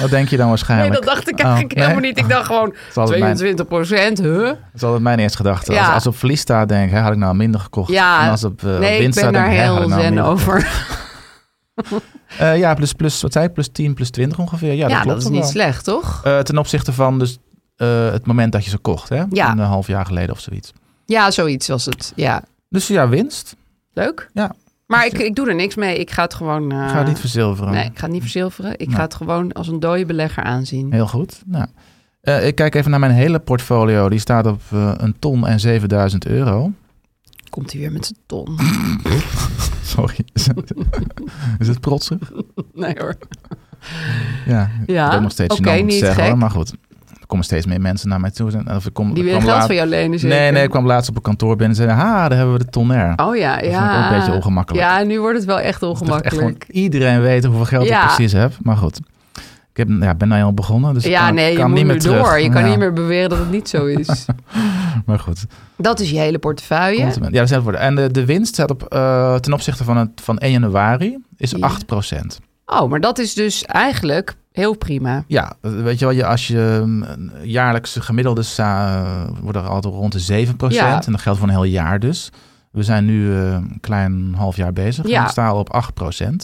Wat 0.00 0.10
denk 0.10 0.28
je 0.28 0.36
dan 0.36 0.38
Nee, 0.46 0.48
waarschijnlijk? 0.48 0.92
dat 0.94 1.04
dacht 1.04 1.28
ik 1.28 1.38
Oh, 1.38 1.44
eigenlijk 1.44 1.74
nee? 1.74 1.84
helemaal 1.86 2.08
niet. 2.08 2.18
Ik 2.18 2.28
dacht 2.28 2.46
gewoon 2.46 2.68
Dat 2.74 2.88
is 2.90 2.96
altijd 2.96 3.20
mijn, 3.20 3.36
22 3.36 3.66
procent, 3.66 4.18
huh? 4.18 4.44
dat 4.44 4.56
is 4.74 4.82
altijd 4.82 5.02
mijn 5.02 5.18
eerste 5.18 5.36
gedachte. 5.36 5.70
Als, 5.70 5.80
Ja. 5.80 5.92
als 5.92 6.06
op 6.06 6.16
verlies 6.16 6.40
staat, 6.40 6.68
denk 6.68 6.90
ik, 6.90 6.96
had 6.98 7.12
ik 7.12 7.18
nou 7.18 7.34
minder 7.34 7.60
gekocht. 7.60 7.90
Ja, 7.92 8.24
en 8.24 8.30
als 8.30 8.44
op 8.44 8.62
eh, 8.64 8.78
nee, 8.78 8.94
ik 8.94 9.00
winst 9.00 9.20
ben 9.20 9.30
staat, 9.30 9.32
daar 9.32 9.42
denk 9.50 9.52
ik, 9.54 9.66
had 9.66 9.74
heel 9.74 9.82
ik 9.82 9.88
nou 9.88 10.02
minder 10.02 10.24
over. 10.24 10.66
Eh, 12.38 12.58
ja, 12.58 12.74
plus, 12.74 12.92
plus, 12.92 13.22
wat 13.22 13.32
zei 13.32 13.44
je? 13.44 13.50
Plus 13.50 13.68
10, 13.72 13.94
plus 13.94 14.10
20 14.10 14.38
ongeveer. 14.38 14.72
Ja, 14.72 14.88
Ja, 14.88 14.98
dat 14.98 15.06
dat, 15.06 15.16
is 15.22 15.28
niet 15.28 15.40
wel. 15.40 15.48
slecht, 15.48 15.84
toch? 15.84 16.20
Eh, 16.24 16.38
ten 16.38 16.58
opzichte 16.58 16.92
van 16.92 17.18
dus, 17.18 17.38
het 18.12 18.26
moment 18.26 18.52
dat 18.52 18.64
je 18.64 18.70
ze 18.70 18.78
kocht, 18.78 19.08
hè? 19.08 19.22
Ja. 19.30 19.50
Een 19.52 19.58
half 19.58 19.86
jaar 19.86 20.06
geleden 20.06 20.30
of 20.34 20.40
zoiets. 20.40 20.72
Ja, 21.06 21.30
zoiets 21.30 21.68
was 21.68 21.84
het. 21.84 22.12
Ja, 22.16 22.42
Dus 22.68 22.86
ja, 22.86 23.08
winst. 23.08 23.56
leuk. 23.92 24.28
Ja. 24.32 24.52
Maar 24.88 25.06
ik, 25.06 25.12
ik 25.18 25.34
doe 25.34 25.48
er 25.48 25.54
niks 25.54 25.74
mee. 25.74 25.98
Ik 25.98 26.10
ga 26.10 26.22
het 26.22 26.34
gewoon... 26.34 26.72
eh, 26.72 26.82
Ik 26.84 26.88
ga 26.90 26.98
het 26.98 27.06
niet 27.06 27.18
verzilveren. 27.18 27.72
Nee, 27.72 27.84
ik 27.84 27.98
ga 27.98 28.02
het 28.04 28.12
niet 28.12 28.20
verzilveren. 28.22 28.72
Ik 28.72 28.86
Nou. 28.86 28.92
ga 28.94 29.02
het 29.02 29.14
gewoon 29.14 29.52
als 29.52 29.68
een 29.68 29.80
dode 29.80 30.06
belegger 30.06 30.42
aanzien. 30.42 30.92
Heel 30.92 31.06
goed. 31.06 31.42
Nou, 31.46 31.66
eh, 32.20 32.46
ik 32.46 32.54
kijk 32.54 32.74
even 32.74 32.90
naar 32.90 33.00
mijn 33.00 33.12
hele 33.12 33.38
portfolio. 33.38 34.08
Die 34.08 34.18
staat 34.18 34.46
op 34.46 34.60
eh, 34.72 34.92
een 34.96 35.18
ton 35.18 35.46
en 35.46 35.60
7000 35.60 36.26
euro. 36.26 36.72
Komt 37.50 37.72
hij 37.72 37.80
weer 37.80 37.92
met 37.92 38.04
zijn 38.06 38.18
ton? 38.26 38.58
Sorry. 39.96 40.18
Is 41.58 41.68
het 41.68 41.80
protsig? 41.80 42.18
Nee 42.74 42.94
hoor. 42.98 43.14
Ja, 44.46 44.70
Ja, 44.86 45.04
ik 45.04 45.10
ben 45.10 45.22
nog 45.22 45.30
steeds 45.32 45.56
te 45.56 45.70
niet 45.70 45.92
zeggen, 45.92 46.24
gek. 46.24 46.34
maar 46.36 46.50
goed. 46.50 46.72
Komen 47.28 47.44
steeds 47.44 47.66
meer 47.66 47.80
mensen 47.80 48.08
naar 48.08 48.20
mij 48.20 48.30
toe. 48.30 48.50
Of 48.76 48.86
ik 48.86 48.92
kom, 48.92 49.14
Die 49.14 49.24
willen 49.24 49.40
geld 49.42 49.52
laat- 49.56 49.66
van 49.66 49.74
jou 49.74 49.88
lenen 49.88 50.18
zeker? 50.18 50.36
Nee, 50.38 50.50
nee, 50.50 50.62
ik 50.62 50.70
kwam 50.70 50.86
laatst 50.86 51.10
op 51.10 51.16
een 51.16 51.22
kantoor 51.22 51.56
binnen 51.56 51.68
en 51.78 51.82
zei, 51.84 51.98
ha, 51.98 52.28
daar 52.28 52.38
hebben 52.38 52.56
we 52.58 52.64
de 52.64 52.70
tonair. 52.70 53.12
Oh 53.16 53.36
ja, 53.36 53.56
Dat 53.56 53.70
ja. 53.70 53.98
ook 54.06 54.10
een 54.12 54.18
beetje 54.18 54.32
ongemakkelijk. 54.32 54.84
Ja, 54.84 55.02
nu 55.02 55.20
wordt 55.20 55.36
het 55.36 55.46
wel 55.46 55.60
echt 55.60 55.82
ongemakkelijk. 55.82 56.66
iedereen 56.70 57.20
weet 57.20 57.44
hoeveel 57.44 57.64
geld 57.64 57.88
Ja. 57.88 58.00
ik 58.00 58.14
precies 58.14 58.32
heb. 58.32 58.52
Maar 58.62 58.76
goed, 58.76 59.00
ik 59.70 59.76
heb, 59.76 59.88
ja, 60.00 60.14
ben 60.14 60.28
nou 60.28 60.42
al 60.42 60.54
begonnen, 60.54 60.94
dus 60.94 61.04
ik 61.04 61.10
Ja, 61.10 61.26
kan, 61.26 61.34
nee, 61.34 61.50
je 61.52 61.58
kan 61.58 61.68
moet 61.68 61.78
niet 61.78 61.86
meer 61.86 62.02
door. 62.02 62.24
terug. 62.24 62.42
Je 62.42 62.48
kan 62.50 62.62
Ja, 62.62 62.68
niet 62.68 62.78
meer 62.78 62.92
beweren 62.92 63.28
dat 63.30 63.38
het 63.38 63.50
niet 63.50 63.68
zo 63.68 63.84
is. 63.86 64.08
Maar 65.06 65.18
goed, 65.18 65.44
dat 65.76 66.00
is 66.00 66.10
je 66.10 66.18
hele 66.18 66.38
portefeuille. 66.38 67.02
consument. 67.02 67.32
Ja, 67.34 67.40
dat 67.44 67.50
is 67.50 67.56
het. 67.66 67.74
En 67.74 67.94
de, 67.94 68.10
de 68.10 68.24
winst 68.24 68.52
staat 68.54 68.70
op, 68.70 68.82
eh, 68.82 69.34
ten 69.34 69.52
opzichte 69.52 69.84
van, 69.84 69.96
het, 69.96 70.08
van 70.14 70.38
1 70.38 70.50
januari 70.52 71.18
is 71.36 71.50
Ja. 71.50 71.58
8 71.60 71.86
procent. 71.86 72.40
Oh, 72.66 72.90
maar 72.90 73.00
dat 73.00 73.18
is 73.18 73.34
dus 73.34 73.64
eigenlijk 73.64 74.34
heel 74.58 74.76
prima. 74.76 75.24
Ja, 75.26 75.52
weet 75.60 75.98
je 75.98 76.04
wel, 76.04 76.14
je, 76.14 76.26
als 76.26 76.46
je 76.46 76.58
um, 76.58 77.02
een 77.02 77.30
jaarlijkse 77.42 78.00
gemiddelde 78.00 78.42
uh, 78.60 79.24
wordt 79.40 79.58
er 79.58 79.68
altijd 79.68 79.94
rond 79.94 80.12
de 80.12 80.18
7 80.18 80.56
Ja. 80.68 81.04
En 81.04 81.12
dat 81.12 81.20
geldt 81.20 81.38
voor 81.38 81.48
een 81.48 81.54
heel 81.54 81.64
jaar 81.64 82.00
dus. 82.00 82.30
We 82.70 82.82
zijn 82.82 83.04
nu 83.04 83.26
uh, 83.26 83.52
een 83.52 83.78
klein 83.80 84.34
half 84.34 84.56
jaar 84.56 84.72
bezig 84.72 85.06
Ja. 85.06 85.24
we 85.24 85.30
staan 85.30 85.48
al 85.48 85.58
op 85.58 85.84
8% 86.20 86.34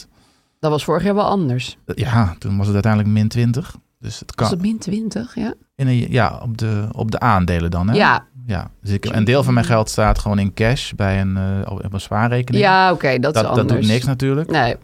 Dat 0.60 0.70
was 0.70 0.84
vorig 0.84 1.04
jaar 1.04 1.14
wel 1.14 1.24
anders. 1.24 1.78
Ja, 1.86 2.34
toen 2.38 2.56
was 2.56 2.66
het 2.66 2.74
uiteindelijk 2.74 3.12
min 3.12 3.28
20. 3.28 3.76
Dus 3.98 4.20
het 4.20 4.34
kan 4.34 4.44
Was 4.44 4.54
het 4.54 4.64
min 4.64 4.78
20, 4.78 5.34
ja? 5.34 5.54
in 5.74 5.86
een, 5.86 6.12
ja, 6.12 6.40
op, 6.42 6.58
de, 6.58 6.88
op 6.92 7.10
de 7.10 7.20
aandelen 7.20 7.70
dan. 7.70 7.88
Hè? 7.88 7.94
Ja, 7.94 8.26
ja. 8.46 8.70
Dus 8.80 8.90
ik, 8.90 9.04
een 9.04 9.24
deel 9.24 9.42
van 9.42 9.54
mijn 9.54 9.66
geld 9.66 9.88
staat 9.90 10.18
gewoon 10.18 10.38
in 10.38 10.54
cash 10.54 10.92
bij 10.92 11.20
een, 11.20 11.36
uh, 11.36 11.72
op 11.72 11.92
een 11.92 12.00
spaarrekening. 12.00 12.64
ja 12.64 12.92
oké, 12.92 13.18
dat, 13.18 13.34
is 13.34 13.42
anders. 13.42 13.66
dat 13.66 13.76
doet 13.76 13.86
niks 13.86 14.04
natuurlijk. 14.04 14.50
Nee, 14.50 14.76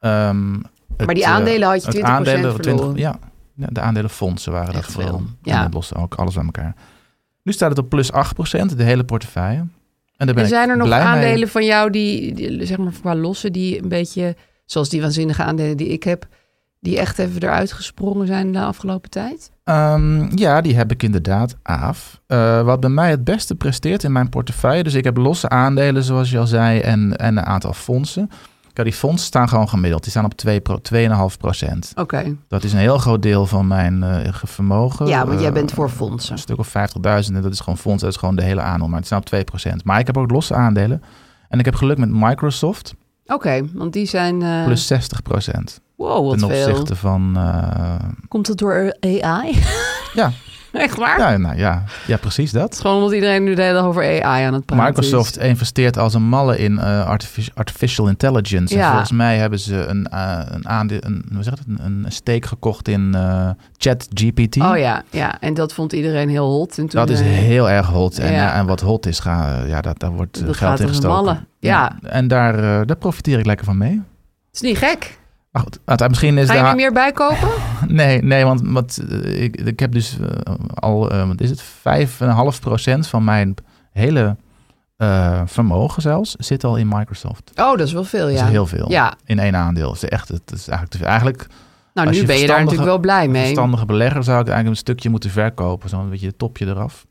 Ehm, 0.00 0.54
het, 1.00 1.06
maar 1.06 1.14
die 1.14 1.24
eh, 1.24 1.30
aandelen 1.30 1.68
had 1.68 1.82
je 1.82 1.88
het 1.88 1.96
20% 1.96 2.00
aandelen, 2.02 2.54
verloren. 2.54 2.96
ja, 2.96 3.18
ja, 3.54 3.66
de 3.70 3.80
aandelenfondsen 3.80 4.52
waren 4.52 4.74
dat 4.74 4.84
vooral. 4.84 5.10
veel, 5.18 5.26
Ja. 5.42 5.64
En 5.64 5.72
lossen 5.72 5.96
ook, 5.96 6.14
alles 6.14 6.38
aan 6.38 6.44
elkaar. 6.44 6.74
Nu 7.42 7.52
staat 7.52 7.70
het 7.70 7.78
op 7.78 7.88
plus 7.88 8.12
8%, 8.12 8.16
de 8.76 8.82
hele 8.82 9.04
portefeuille. 9.04 9.58
En 10.16 10.26
daar 10.26 10.34
ben 10.34 10.36
En 10.36 10.42
ik 10.42 10.56
zijn 10.56 10.68
er 10.68 10.76
nog 10.76 10.88
mee. 10.88 10.98
aandelen 10.98 11.48
van 11.48 11.64
jou 11.64 11.90
die, 11.90 12.34
die, 12.34 12.66
zeg 12.66 12.78
maar 12.78 12.92
qua 13.00 13.14
losse, 13.14 13.50
die 13.50 13.82
een 13.82 13.88
beetje, 13.88 14.36
zoals 14.64 14.88
die 14.88 15.00
waanzinnige 15.00 15.42
aandelen 15.42 15.76
die 15.76 15.88
ik 15.88 16.02
heb, 16.02 16.26
die 16.80 16.98
echt 16.98 17.18
even 17.18 17.42
eruit 17.42 17.72
gesprongen 17.72 18.26
zijn 18.26 18.52
de 18.52 18.60
afgelopen 18.60 19.10
tijd? 19.10 19.50
Ehm, 19.64 20.36
ja, 20.38 20.60
die 20.60 20.76
heb 20.76 20.90
ik 20.90 21.02
inderdaad, 21.02 21.56
Aaf. 21.62 22.20
Eh, 22.26 22.62
wat 22.62 22.80
bij 22.80 22.90
mij 22.90 23.10
het 23.10 23.24
beste 23.24 23.54
presteert 23.54 24.04
in 24.04 24.12
mijn 24.12 24.28
portefeuille. 24.28 24.82
Dus 24.82 24.94
ik 24.94 25.04
heb 25.04 25.16
losse 25.16 25.48
aandelen, 25.48 26.02
zoals 26.02 26.30
je 26.30 26.38
al 26.38 26.46
zei, 26.46 26.80
en, 26.80 27.16
en 27.16 27.36
een 27.36 27.44
aantal 27.44 27.72
fondsen. 27.72 28.30
Ja, 28.80 28.86
die 28.86 28.98
fondsen 28.98 29.26
staan 29.26 29.48
gewoon 29.48 29.68
gemiddeld. 29.68 30.02
Die 30.02 30.10
staan 30.10 30.24
op 30.24 30.34
2 30.34 30.60
pro- 30.60 30.78
2,5 31.30 31.36
procent. 31.38 31.92
Oké. 31.96 32.36
Dat 32.48 32.64
is 32.64 32.72
een 32.72 32.78
heel 32.78 32.98
groot 32.98 33.22
deel 33.22 33.46
van 33.46 33.66
mijn 33.66 34.02
eh, 34.02 34.34
vermogen. 34.44 35.06
Ja, 35.06 35.26
want 35.26 35.38
jij 35.40 35.48
Eh, 35.48 35.54
bent 35.54 35.72
voor 35.72 35.88
fondsen. 35.88 36.32
Een 36.32 36.38
stuk 36.38 36.58
of 36.58 36.68
50.000 36.68 37.34
en 37.36 37.42
dat 37.42 37.52
is 37.52 37.60
gewoon 37.60 37.78
fonds, 37.78 38.02
dat 38.02 38.10
is 38.10 38.16
gewoon 38.18 38.36
de 38.36 38.42
hele 38.42 38.60
aandeel. 38.60 38.88
Maar 38.88 38.96
het 38.98 39.06
staan 39.06 39.18
op 39.18 39.24
2 39.24 39.44
procent. 39.44 39.84
Maar 39.84 39.98
ik 40.00 40.06
heb 40.06 40.16
ook 40.16 40.30
losse 40.30 40.54
aandelen. 40.54 41.02
En 41.48 41.58
ik 41.58 41.64
heb 41.64 41.74
geluk 41.74 41.98
met 41.98 42.08
Microsoft, 42.12 42.94
Oké, 43.26 43.60
want 43.74 43.92
die 43.92 44.06
zijn... 44.06 44.42
eh, 44.42 44.64
plus 44.64 44.86
60 44.86 45.22
procent. 45.22 45.80
wow, 45.96 46.26
wat 46.28 46.38
Ten 46.38 46.48
veel. 46.48 46.68
opzichte 46.68 46.96
van... 46.96 47.32
eh, 47.36 47.94
Komt 48.28 48.46
het 48.46 48.58
door 48.58 48.96
AI? 49.00 49.58
Ja. 50.14 50.30
Echt 50.86 50.96
waar? 50.96 51.18
ja, 51.18 51.36
nou 51.36 51.56
ja, 51.56 51.84
ja, 52.06 52.16
precies 52.16 52.50
dat. 52.52 52.62
Het 52.70 52.80
gewoon 52.80 52.96
omdat 52.96 53.12
iedereen 53.12 53.44
nu 53.44 53.54
de 53.54 53.62
hele 53.62 53.74
dag 53.74 53.84
over 53.84 54.02
AI 54.24 54.44
aan 54.44 54.54
het 54.54 54.66
praten 54.66 54.84
Microsoft 54.86 55.38
is. 55.38 55.44
investeert 55.48 55.98
als 55.98 56.14
een 56.14 56.22
malle 56.22 56.58
in 56.58 56.78
eh, 56.78 57.06
artifici- 57.06 57.50
artificial 57.54 58.08
intelligence. 58.08 58.78
En 58.78 58.88
volgens 58.88 59.12
mij 59.12 59.38
hebben 59.38 59.58
ze 59.58 59.74
een, 59.86 60.06
eh, 60.06 60.38
een, 60.46 60.68
aandeel, 60.68 60.98
een, 61.00 61.24
hoe 61.34 61.42
zeg 61.42 61.54
dat? 61.54 61.64
een, 61.68 61.84
een 61.84 62.12
steek 62.12 62.44
gekocht 62.46 62.88
in 62.88 63.14
eh 63.14 63.50
ChatGPT. 63.76 64.56
Oh 64.56 64.78
ja, 64.78 65.02
ja, 65.10 65.40
en 65.40 65.54
dat 65.54 65.72
vond 65.72 65.92
iedereen 65.92 66.28
heel 66.28 66.50
hot. 66.50 66.78
En 66.78 66.86
toen, 66.88 67.00
Dat 67.00 67.10
is 67.10 67.20
heel 67.20 67.70
erg 67.70 67.86
hot. 67.86 68.18
En, 68.18 68.32
ja. 68.32 68.54
en 68.54 68.66
wat 68.66 68.80
hot 68.80 69.06
is, 69.06 69.18
ga, 69.18 69.62
ja, 69.66 69.80
dat, 69.80 69.98
daar 69.98 70.10
wordt 70.10 70.46
Dat 70.46 70.56
geld 70.56 70.80
in 70.80 70.88
gestoken. 70.88 71.46
Ja. 71.58 71.98
En 72.02 72.28
daar, 72.28 72.86
daar 72.86 72.96
profiteer 72.96 73.38
ik 73.38 73.46
lekker 73.46 73.64
van 73.66 73.78
mee. 73.78 74.02
Het 74.50 74.54
is 74.54 74.60
niet 74.60 74.78
gek. 74.78 75.18
Maar 75.50 75.62
goed, 75.62 76.08
misschien 76.08 76.38
is 76.38 76.48
Ga 76.48 76.54
je 76.54 76.60
er 76.60 76.74
meer 76.74 76.92
bij 76.92 77.12
kopen? 77.12 77.48
Nee, 77.88 78.22
nee, 78.22 78.44
want 78.44 78.60
wat, 78.64 79.02
eh, 79.10 79.42
ik, 79.42 79.56
ik 79.56 79.80
heb 79.80 79.92
dus 79.92 80.18
eh, 80.20 80.54
al, 80.74 81.10
eh, 81.10 81.26
wat 81.26 81.40
is 81.40 81.50
het, 81.50 81.62
5,5% 81.62 83.08
van 83.08 83.24
mijn 83.24 83.54
hele 83.92 84.36
vermogen 85.44 86.02
zelfs 86.02 86.34
zit 86.38 86.64
al 86.64 86.76
in 86.76 86.88
Microsoft. 86.88 87.50
Oh, 87.54 87.70
dat 87.70 87.80
is 87.80 87.92
wel 87.92 88.04
veel, 88.04 88.26
Dat 88.26 88.36
ja. 88.36 88.44
is 88.44 88.50
heel 88.50 88.66
veel. 88.66 88.90
Ja, 88.90 89.14
In 89.24 89.38
één 89.38 89.56
aandeel. 89.56 89.86
Dat 89.86 90.02
is 90.02 90.08
echt, 90.08 90.28
het 90.28 90.52
is 90.52 90.68
eigenlijk, 90.68 91.04
eigenlijk 91.04 91.46
nou 91.94 92.10
nu 92.10 92.16
je 92.16 92.24
ben 92.24 92.38
je 92.38 92.46
daar 92.46 92.58
natuurlijk 92.58 92.88
wel 92.88 92.98
blij 92.98 93.28
mee. 93.28 93.42
verstandige 93.42 93.84
belegger 93.84 94.24
zou 94.24 94.40
ik 94.40 94.46
eigenlijk 94.46 94.76
een 94.76 94.82
stukje 94.82 95.10
moeten 95.10 95.30
verkopen. 95.30 95.88
Zo'n 95.88 96.10
beetje 96.10 96.26
het 96.26 96.38
topje 96.38 96.66
eraf. 96.66 97.06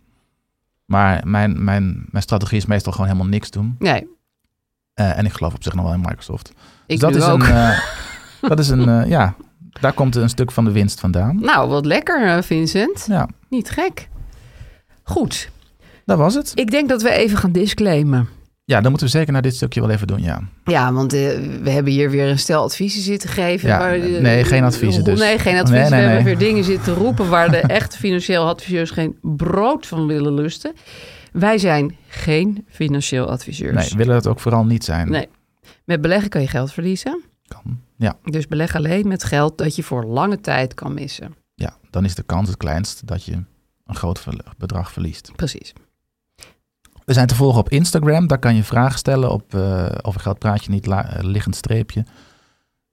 Maar 0.85 1.21
mijn, 1.27 1.63
mijn, 1.63 2.05
mijn 2.09 2.23
strategie 2.23 2.57
is 2.57 2.65
meestal 2.65 2.91
gewoon 2.91 3.07
helemaal 3.07 3.29
niks 3.29 3.51
doen. 3.51 3.75
Nee, 3.79 4.07
en 4.93 5.25
ik 5.25 5.33
geloof 5.33 5.53
op 5.53 5.63
zich 5.63 5.73
nog 5.73 5.85
wel 5.85 5.93
in 5.93 6.01
Microsoft. 6.01 6.49
ik 6.49 6.55
dus 6.87 6.99
dat 6.99 7.15
is 7.15 7.23
ook. 7.23 7.43
een, 7.43 7.73
dat 8.41 8.59
is 8.59 8.69
een, 8.69 8.89
eh, 8.89 9.09
ja, 9.09 9.35
daar 9.81 9.93
komt 9.93 10.15
een 10.15 10.29
stuk 10.29 10.51
van 10.51 10.65
de 10.65 10.71
winst 10.71 10.99
vandaan. 10.99 11.39
Nou, 11.39 11.69
wat 11.69 11.85
lekker, 11.85 12.27
eh, 12.27 12.41
Vincent. 12.41 13.05
Ja, 13.07 13.29
Niet 13.49 13.69
gek. 13.69 14.09
Goed, 15.03 15.49
dat 16.05 16.17
was 16.17 16.33
het. 16.33 16.51
ik 16.55 16.71
denk 16.71 16.89
dat 16.89 17.01
we 17.01 17.09
even 17.09 17.37
gaan 17.37 17.51
disclaimen. 17.51 18.27
Ja, 18.65 18.81
dan 18.81 18.89
moeten 18.89 19.07
we 19.09 19.17
zeker 19.17 19.33
naar 19.33 19.41
dit 19.41 19.55
stukje 19.55 19.81
wel 19.81 19.89
even 19.89 20.07
doen, 20.07 20.21
ja. 20.21 20.41
Ja, 20.63 20.93
want 20.93 21.13
eh, 21.13 21.19
we 21.61 21.69
hebben 21.69 21.93
hier 21.93 22.09
weer 22.09 22.29
een 22.29 22.39
stel 22.39 22.63
adviezen 22.63 23.01
zitten 23.01 23.29
geven. 23.29 23.69
Ja, 23.69 23.79
waar, 23.79 23.97
nee, 23.97 24.43
geen 24.43 24.63
adviezen 24.63 25.03
dus. 25.03 25.19
Nee, 25.19 25.39
geen 25.39 25.57
adviezen. 25.57 25.89
Nee, 25.91 25.99
nee, 25.99 25.99
we 25.99 26.13
hebben 26.13 26.23
weer 26.23 26.37
dingen 26.47 26.63
zitten 26.63 26.93
roepen 26.93 27.29
waar 27.29 27.51
de 27.51 27.57
echte 27.57 27.97
financieel 27.97 28.47
adviseurs 28.47 28.91
geen 28.91 29.17
brood 29.21 29.87
van 29.87 30.07
willen 30.07 30.33
lusten. 30.33 30.73
Wij 31.31 31.57
zijn 31.57 31.95
geen 32.07 32.65
financieel 32.67 33.29
adviseurs. 33.29 33.89
Nee, 33.89 33.97
willen 33.97 34.15
het 34.15 34.27
ook 34.27 34.39
vooral 34.39 34.65
niet 34.65 34.83
zijn. 34.83 35.09
Nee. 35.09 35.27
Met 35.85 36.01
beleggen 36.01 36.29
kan 36.29 36.41
je 36.41 36.47
geld 36.47 36.71
verliezen. 36.71 37.21
Kan. 37.47 37.79
Ja, 38.02 38.18
Dus 38.24 38.47
beleg 38.47 38.76
alleen 38.76 39.08
met 39.08 39.24
geld 39.24 39.58
dat 39.58 39.76
je 39.76 39.84
voor 39.84 40.06
lange 40.06 40.41
tijd 40.41 40.74
kan 40.74 40.93
missen. 40.93 41.36
ja, 41.56 41.78
dan 41.89 42.06
is 42.06 42.16
de 42.16 42.24
kans 42.24 42.47
het 42.47 42.58
kleinst 42.58 43.08
dat 43.08 43.24
je 43.24 43.32
een 43.86 43.95
groot 43.95 44.26
bedrag 44.58 44.91
verliest. 44.91 45.32
Precies. 45.36 45.74
We 47.06 47.14
zijn 47.14 47.28
te 47.28 47.36
volgen 47.36 47.60
op 47.60 47.70
Instagram. 47.70 48.28
Daar 48.28 48.39
kan 48.39 48.56
je 48.56 48.64
vragen 48.64 49.00
stellen 49.00 49.32
op 49.32 49.54
uh, 49.56 49.86
over 50.02 50.22
geld 50.22 50.39
praat 50.39 50.64
je 50.64 50.72
niet 50.72 50.86
la- 50.86 51.10
eh, 51.14 51.24
liggend 51.24 51.56
streepje. 51.56 52.06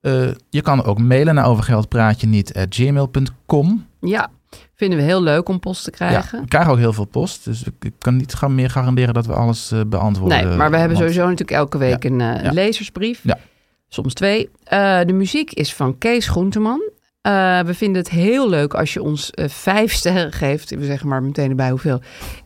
Eh, 0.00 0.28
je 0.50 0.62
kan 0.62 0.84
ook 0.84 0.98
mailen 0.98 1.34
naar 1.34 1.46
overgeldpraatje 1.46 2.26
niet 2.26 2.66
gmail.com. 2.68 3.86
Ja, 4.00 4.30
vinden 4.74 4.98
we 4.98 5.04
heel 5.04 5.22
leuk 5.22 5.48
om 5.48 5.60
post 5.60 5.84
te 5.84 5.90
Ja, 5.90 5.96
krijgen. 5.96 6.40
we 6.40 6.48
krijgen 6.48 6.72
ook 6.72 6.78
heel 6.78 6.92
veel 6.92 7.04
post. 7.04 7.44
Dus 7.44 7.62
ik, 7.80 7.92
kan 7.98 8.16
niet 8.16 8.34
gaan 8.34 8.54
meer 8.54 8.70
garanderen 8.70 9.14
dat 9.14 9.26
we 9.26 9.32
alles 9.34 9.70
eh, 9.72 9.80
beantwoorden. 9.86 10.46
Nee, 10.48 10.56
maar 10.56 10.70
we 10.70 10.76
hebben 10.76 10.96
Want- 10.98 11.10
sowieso 11.10 11.22
natuurlijk 11.30 11.58
elke 11.58 11.78
week 11.78 12.04
een 12.04 12.20
eh, 12.20 12.42
Ja. 12.42 12.52
lezersbrief. 12.52 13.20
Ja. 13.22 13.38
Soms 13.88 14.14
twee. 14.14 14.50
Eh, 14.64 15.00
de 15.06 15.12
muziek 15.12 15.52
is 15.52 15.74
van 15.74 15.98
Kees 15.98 16.28
Groenteman. 16.28 16.90
Eh, 17.20 17.60
we 17.60 17.74
vinden 17.74 18.02
het 18.02 18.10
heel 18.10 18.48
leuk 18.48 18.74
als 18.74 18.92
je 18.92 19.02
ons 19.02 19.30
eh, 19.30 19.48
vijf 19.48 19.92
sterren 19.92 20.32
geeft. 20.32 20.70
We 20.70 20.84
zeggen 20.84 21.08
maar 21.08 21.22
meteen 21.22 21.50
erbij 21.50 21.70
hoeveel. 21.70 22.00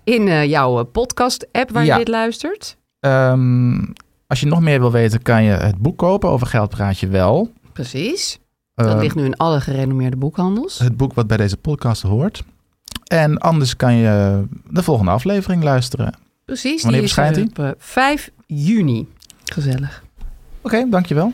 In 0.05 0.49
jouw 0.49 0.85
podcast-app 0.85 1.71
waar 1.71 1.85
Ja. 1.85 1.93
je 1.93 1.99
dit 2.05 2.09
luistert. 2.15 2.77
Ehm, 3.01 3.85
als 4.27 4.41
je 4.41 4.47
nog 4.47 4.61
meer 4.61 4.81
wil 4.81 4.91
weten, 4.93 5.23
kan 5.23 5.43
je 5.43 5.51
het 5.53 5.77
boek 5.79 5.99
kopen. 5.99 6.29
Over 6.31 6.47
geld 6.47 6.71
praat 6.71 6.99
je 6.99 7.09
wel. 7.09 7.53
Precies. 7.73 8.39
Dat 8.75 8.87
Ehm, 8.87 8.99
ligt 8.99 9.15
nu 9.15 9.25
in 9.25 9.37
alle 9.37 9.61
gerenommeerde 9.61 10.17
boekhandels. 10.17 10.79
het 10.79 10.97
boek 10.97 11.15
wat 11.15 11.27
bij 11.27 11.37
deze 11.37 11.57
podcast 11.57 12.03
hoort. 12.03 12.43
En 13.07 13.39
anders 13.39 13.77
kan 13.77 13.95
je 13.95 14.45
de 14.71 14.83
volgende 14.83 15.11
aflevering 15.11 15.63
luisteren. 15.63 16.15
Precies. 16.45 16.83
wanneer 16.83 17.01
die 17.01 17.09
is 17.09 17.15
verschijnt 17.15 17.59
er 17.59 17.65
op 17.65 17.65
eh, 17.65 17.71
5 17.79 18.31
juni. 18.47 19.09
Gezellig. 19.45 20.03
Oké, 20.63 20.77
okay, 20.77 20.91
dankjewel. 20.91 21.33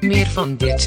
Meer 0.00 0.26
van 0.26 0.56
dit. 0.56 0.86